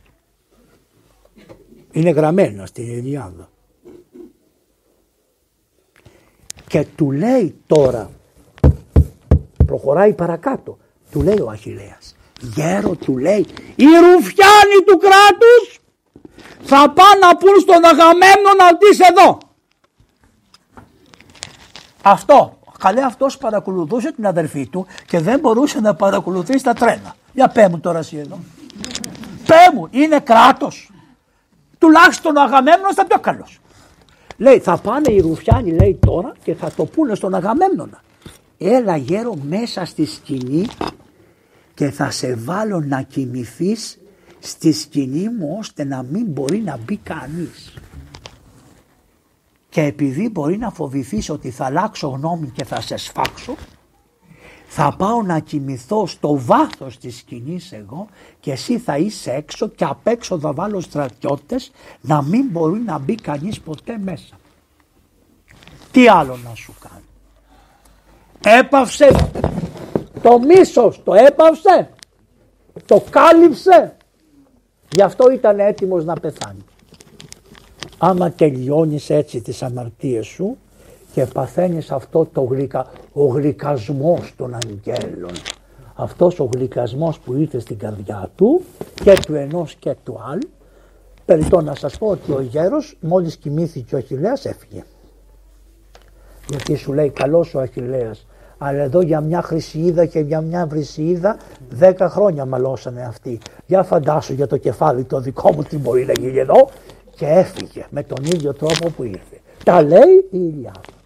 είναι 1.92 2.10
γραμμένο 2.10 2.66
στην 2.66 2.88
Ιλιάδα. 2.88 3.49
Και 6.70 6.86
του 6.96 7.10
λέει 7.10 7.60
τώρα, 7.66 8.10
προχωράει 9.66 10.12
παρακάτω, 10.12 10.78
του 11.10 11.22
λέει 11.22 11.40
ο 11.40 11.50
Αχιλέας, 11.50 12.16
γέρο 12.40 12.94
του 12.94 13.18
λέει, 13.18 13.46
οι 13.76 13.84
ρουφιάνοι 13.84 14.78
του 14.86 14.98
κράτους 14.98 15.80
θα 16.62 16.90
πάνε 16.90 17.18
να 17.20 17.36
πούν 17.36 17.60
στον 17.60 17.84
Αγαμένο 17.84 18.48
να 18.58 18.66
δεις 18.80 19.00
εδώ. 19.00 19.38
Αυτό, 22.02 22.58
καλέ 22.78 23.02
αυτός 23.02 23.38
παρακολουθούσε 23.38 24.12
την 24.12 24.26
αδερφή 24.26 24.66
του 24.66 24.86
και 25.06 25.20
δεν 25.20 25.38
μπορούσε 25.38 25.80
να 25.80 25.94
παρακολουθήσει 25.94 26.64
τα 26.64 26.72
τρένα. 26.72 27.16
Για 27.32 27.48
πέ 27.48 27.68
μου 27.68 27.80
τώρα 27.80 27.98
εσύ 27.98 28.16
εδώ. 28.16 28.38
Πέ 29.46 29.74
μου, 29.74 29.88
είναι 29.90 30.20
κράτος 30.20 30.90
τουλάχιστον 31.78 32.36
ο 32.36 32.40
Αγαμέμνος 32.40 32.94
θα 32.94 33.06
πιο 33.06 33.18
καλός. 33.18 33.60
Λέει 34.40 34.58
θα 34.58 34.78
πάνε 34.78 35.12
οι 35.12 35.20
Ρουφιάνοι 35.20 35.70
λέει 35.70 35.98
τώρα 36.00 36.32
και 36.44 36.54
θα 36.54 36.72
το 36.72 36.84
πούνε 36.84 37.14
στον 37.14 37.34
Αγαμέμνονα. 37.34 38.02
Έλα 38.58 38.96
γέρο 38.96 39.34
μέσα 39.48 39.84
στη 39.84 40.06
σκηνή 40.06 40.66
και 41.74 41.90
θα 41.90 42.10
σε 42.10 42.34
βάλω 42.34 42.80
να 42.80 43.02
κοιμηθείς 43.02 43.98
στη 44.38 44.72
σκηνή 44.72 45.28
μου 45.28 45.56
ώστε 45.58 45.84
να 45.84 46.02
μην 46.02 46.26
μπορεί 46.26 46.58
να 46.58 46.78
μπει 46.84 46.96
κανείς. 46.96 47.74
και 49.68 49.80
επειδή 49.80 50.28
μπορεί 50.28 50.56
να 50.56 50.70
φοβηθείς 50.70 51.30
ότι 51.30 51.50
θα 51.50 51.64
αλλάξω 51.64 52.08
γνώμη 52.08 52.50
και 52.50 52.64
θα 52.64 52.80
σε 52.80 52.96
σφάξω 52.96 53.56
θα 54.72 54.94
πάω 54.98 55.22
να 55.22 55.38
κοιμηθώ 55.38 56.06
στο 56.06 56.38
βάθος 56.38 56.98
της 56.98 57.16
σκηνής 57.16 57.72
εγώ 57.72 58.06
και 58.40 58.52
εσύ 58.52 58.78
θα 58.78 58.96
είσαι 58.96 59.30
έξω 59.30 59.68
και 59.68 59.84
απ' 59.84 60.06
έξω 60.06 60.38
θα 60.38 60.52
βάλω 60.52 60.80
στρατιώτες 60.80 61.70
να 62.00 62.22
μην 62.22 62.48
μπορεί 62.50 62.80
να 62.80 62.98
μπει 62.98 63.14
κανείς 63.14 63.60
ποτέ 63.60 63.98
μέσα. 63.98 64.38
Τι 65.90 66.08
άλλο 66.08 66.38
να 66.44 66.54
σου 66.54 66.74
κάνει. 66.80 68.58
Έπαυσε 68.58 69.30
το 70.22 70.38
μίσος, 70.38 71.02
το 71.04 71.14
έπαυσε, 71.14 71.90
το 72.86 73.04
κάλυψε. 73.10 73.96
Γι' 74.88 75.02
αυτό 75.02 75.30
ήταν 75.30 75.58
έτοιμος 75.58 76.04
να 76.04 76.14
πεθάνει. 76.14 76.64
Άμα 77.98 78.30
τελειώνεις 78.30 79.10
έτσι 79.10 79.40
τις 79.40 79.62
αμαρτίες 79.62 80.26
σου 80.26 80.56
και 81.12 81.26
παθαίνεις 81.26 81.90
αυτό 81.90 82.28
το 82.32 82.42
γλυκα, 82.42 82.86
ο 83.12 83.26
γλυκασμός 83.26 84.34
των 84.36 84.54
αγγέλων. 84.54 85.32
Αυτός 85.94 86.40
ο 86.40 86.48
γλυκασμός 86.54 87.18
που 87.18 87.34
ήρθε 87.34 87.58
στην 87.58 87.78
καρδιά 87.78 88.30
του 88.36 88.62
και 88.94 89.12
του 89.26 89.34
ενός 89.34 89.74
και 89.74 89.96
του 90.04 90.20
άλλου. 90.30 90.48
Περιτώ 91.24 91.60
να 91.60 91.74
σας 91.74 91.98
πω 91.98 92.06
ότι 92.06 92.32
ο 92.32 92.40
γέρος 92.40 92.96
μόλις 93.00 93.36
κοιμήθηκε 93.36 93.94
ο 93.94 93.98
Αχιλέας 93.98 94.44
έφυγε. 94.44 94.84
Γιατί 96.48 96.74
σου 96.74 96.92
λέει 96.92 97.10
καλός 97.10 97.54
ο 97.54 97.60
Αχιλέας 97.60 98.26
αλλά 98.62 98.82
εδώ 98.82 99.00
για 99.00 99.20
μια 99.20 99.42
χρυσίδα 99.42 100.06
και 100.06 100.20
για 100.20 100.40
μια 100.40 100.66
βρυσίδα 100.66 101.36
δέκα 101.68 102.08
χρόνια 102.08 102.44
μαλώσανε 102.44 103.02
αυτοί. 103.02 103.38
Για 103.66 103.82
φαντάσου 103.82 104.32
για 104.32 104.46
το 104.46 104.56
κεφάλι 104.56 105.04
το 105.04 105.20
δικό 105.20 105.52
μου 105.52 105.62
τι 105.62 105.78
μπορεί 105.78 106.04
να 106.04 106.12
γίνει 106.12 106.38
εδώ 106.38 106.68
και 107.16 107.26
έφυγε 107.26 107.86
με 107.90 108.02
τον 108.02 108.24
ίδιο 108.24 108.52
τρόπο 108.52 108.90
που 108.90 109.02
ήρθε. 109.02 109.40
Τα 109.64 109.82
λέει 109.82 110.28
η 110.30 110.38
Ηλιάδα. 110.54 110.99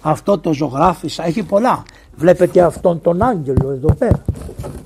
Αυτό 0.00 0.38
το 0.38 0.52
ζωγράφισα, 0.52 1.26
έχει 1.26 1.42
πολλά. 1.42 1.82
Βλέπετε 2.16 2.60
αυτόν 2.60 3.00
τον 3.00 3.22
άγγελο 3.22 3.70
εδώ 3.70 3.94
πέρα. 3.94 4.24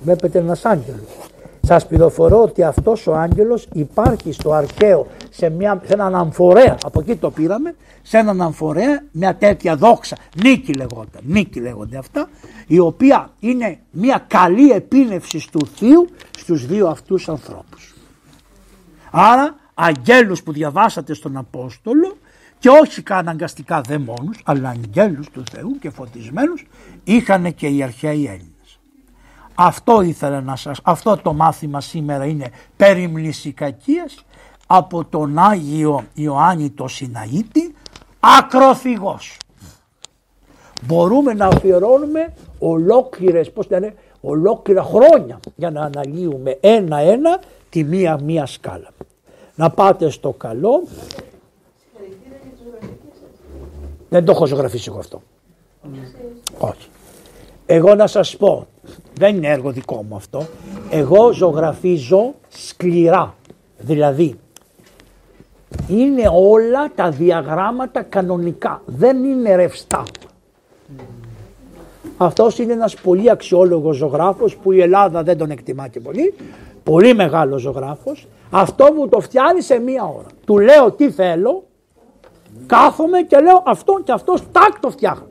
Βλέπετε 0.03 0.39
ένας 0.39 0.65
άγγελος. 0.65 1.31
Σας 1.65 1.87
πληροφορώ 1.87 2.43
ότι 2.43 2.63
αυτός 2.63 3.07
ο 3.07 3.15
άγγελος 3.15 3.69
υπάρχει 3.73 4.33
στο 4.33 4.53
αρχαίο 4.53 5.07
σε, 5.31 5.51
μια, 5.51 5.83
σε 5.87 5.93
έναν 5.93 6.15
αμφορέα, 6.15 6.79
από 6.85 7.01
εκεί 7.01 7.17
το 7.17 7.31
πήραμε, 7.31 7.75
σε 8.03 8.19
έναν 8.19 8.41
αμφορέα 8.41 9.03
μια 9.13 9.37
τέτοια 9.37 9.77
δόξα, 9.77 10.17
νίκη 10.43 10.73
λεγόταν, 10.73 11.21
νίκη 11.23 11.61
λέγονται 11.61 11.97
αυτά, 11.97 12.29
η 12.67 12.79
οποία 12.79 13.31
είναι 13.39 13.79
μια 13.91 14.25
καλή 14.27 14.71
επίνευση 14.71 15.49
του 15.53 15.67
Θείου 15.77 16.09
στους 16.39 16.67
δύο 16.67 16.89
αυτούς 16.89 17.29
ανθρώπους. 17.29 17.95
Άρα 19.11 19.57
αγγέλους 19.75 20.43
που 20.43 20.53
διαβάσατε 20.53 21.15
στον 21.15 21.37
Απόστολο 21.37 22.17
και 22.63 22.69
όχι 22.69 23.03
αναγκαστικά 23.09 23.81
δαιμόνους 23.81 24.41
αλλά 24.45 24.69
αγγέλους 24.69 25.31
του 25.31 25.43
Θεού 25.53 25.79
και 25.79 25.91
φωτισμένους 25.91 26.67
είχαν 27.05 27.55
και 27.55 27.67
οι 27.67 27.83
αρχαίοι 27.83 28.27
Έλληνες. 28.27 28.81
Αυτό 29.55 30.01
ήθελα 30.01 30.41
να 30.41 30.57
σας, 30.57 30.81
αυτό 30.83 31.17
το 31.17 31.33
μάθημα 31.33 31.81
σήμερα 31.81 32.25
είναι 32.25 32.51
περί 32.77 33.07
μνησικακίας 33.07 34.25
από 34.67 35.05
τον 35.05 35.39
Άγιο 35.39 36.05
Ιωάννη 36.15 36.71
το 36.71 36.89
Σιναήτη 36.89 37.75
ακροθυγός. 38.21 39.37
Μπορούμε 40.87 41.35
να 41.35 41.47
αφιερώνουμε 41.47 42.35
ολόκληρες, 42.59 43.53
πώς 43.53 43.69
λένε, 43.71 43.95
ολόκληρα 44.21 44.83
χρόνια 44.83 45.41
για 45.57 45.71
να 45.71 45.83
αναλύουμε 45.83 46.59
ένα-ένα 46.61 47.41
τη 47.69 47.85
μία-μία 47.85 48.47
σκάλα. 48.47 48.89
Να 49.55 49.71
πάτε 49.71 50.11
στο 50.11 50.31
καλό. 50.33 50.83
Δεν 54.13 54.25
το 54.25 54.33
έχω 54.33 54.47
ζωγραφίσει 54.47 54.89
εγώ 54.89 54.99
αυτό. 54.99 55.23
Όχι. 56.59 56.89
Εγώ 57.67 57.95
να 57.95 58.07
σας 58.07 58.37
πω, 58.37 58.67
δεν 59.15 59.37
είναι 59.37 59.49
έργο 59.49 59.71
δικό 59.71 60.05
μου 60.09 60.17
αυτό, 60.17 60.47
εγώ 60.91 61.33
ζωγραφίζω 61.33 62.35
σκληρά. 62.49 63.35
Δηλαδή, 63.79 64.39
είναι 65.89 66.23
όλα 66.33 66.93
τα 66.95 67.11
διαγράμματα 67.11 68.03
κανονικά, 68.03 68.83
δεν 68.87 69.25
είναι 69.25 69.57
ρευστά. 69.57 70.05
Αυτός 72.17 72.59
είναι 72.59 72.73
ένας 72.73 72.95
πολύ 72.95 73.31
αξιόλογος 73.31 73.97
ζωγράφος 73.97 74.57
που 74.57 74.73
η 74.73 74.81
Ελλάδα 74.81 75.23
δεν 75.23 75.39
τον 75.39 75.51
εκτιμά 75.51 75.89
και 75.89 76.01
πολύ, 76.01 76.35
πολύ 76.83 77.15
μεγάλος 77.15 77.61
ζωγράφος. 77.61 78.27
Αυτό 78.51 78.93
μου 78.93 79.09
το 79.09 79.21
φτιάνει 79.21 79.63
σε 79.63 79.79
μία 79.79 80.05
ώρα. 80.05 80.29
Του 80.45 80.59
λέω 80.59 80.91
τι 80.91 81.11
θέλω, 81.11 81.65
κάθομαι 82.67 83.23
και 83.23 83.39
λέω 83.39 83.63
αυτό 83.67 84.01
και 84.05 84.13
αυτός 84.13 84.43
τάκ 84.53 84.81
το 84.81 84.91
φτιάχνω. 84.91 85.27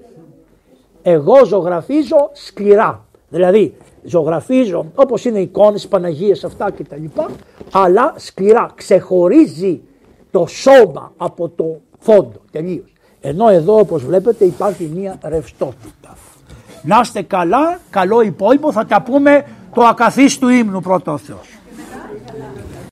Εγώ 1.01 1.45
ζωγραφίζω 1.45 2.29
σκληρά. 2.33 3.05
Δηλαδή 3.29 3.75
ζωγραφίζω 4.03 4.85
όπως 4.95 5.25
είναι 5.25 5.39
εικόνες, 5.39 5.87
Παναγίες 5.87 6.43
αυτά 6.43 6.71
κτλ. 6.71 7.05
Αλλά 7.71 8.13
σκληρά 8.17 8.71
ξεχωρίζει 8.75 9.81
το 10.31 10.45
σώμα 10.45 11.11
από 11.17 11.49
το 11.49 11.79
φόντο 11.99 12.41
τελείως. 12.51 12.93
Ενώ 13.21 13.49
εδώ 13.49 13.79
όπως 13.79 14.05
βλέπετε 14.05 14.45
υπάρχει 14.45 14.91
μια 14.95 15.17
ρευστότητα. 15.23 16.17
Να 16.83 16.99
είστε 16.99 17.21
καλά, 17.21 17.79
καλό 17.89 18.21
υπόλοιπο, 18.21 18.71
θα 18.71 18.85
τα 18.85 19.01
πούμε 19.01 19.45
το 19.73 19.81
ακαθίστου 19.83 20.49
ύμνου 20.49 20.79
πρώτο 20.79 21.17
Θεός. 21.17 21.47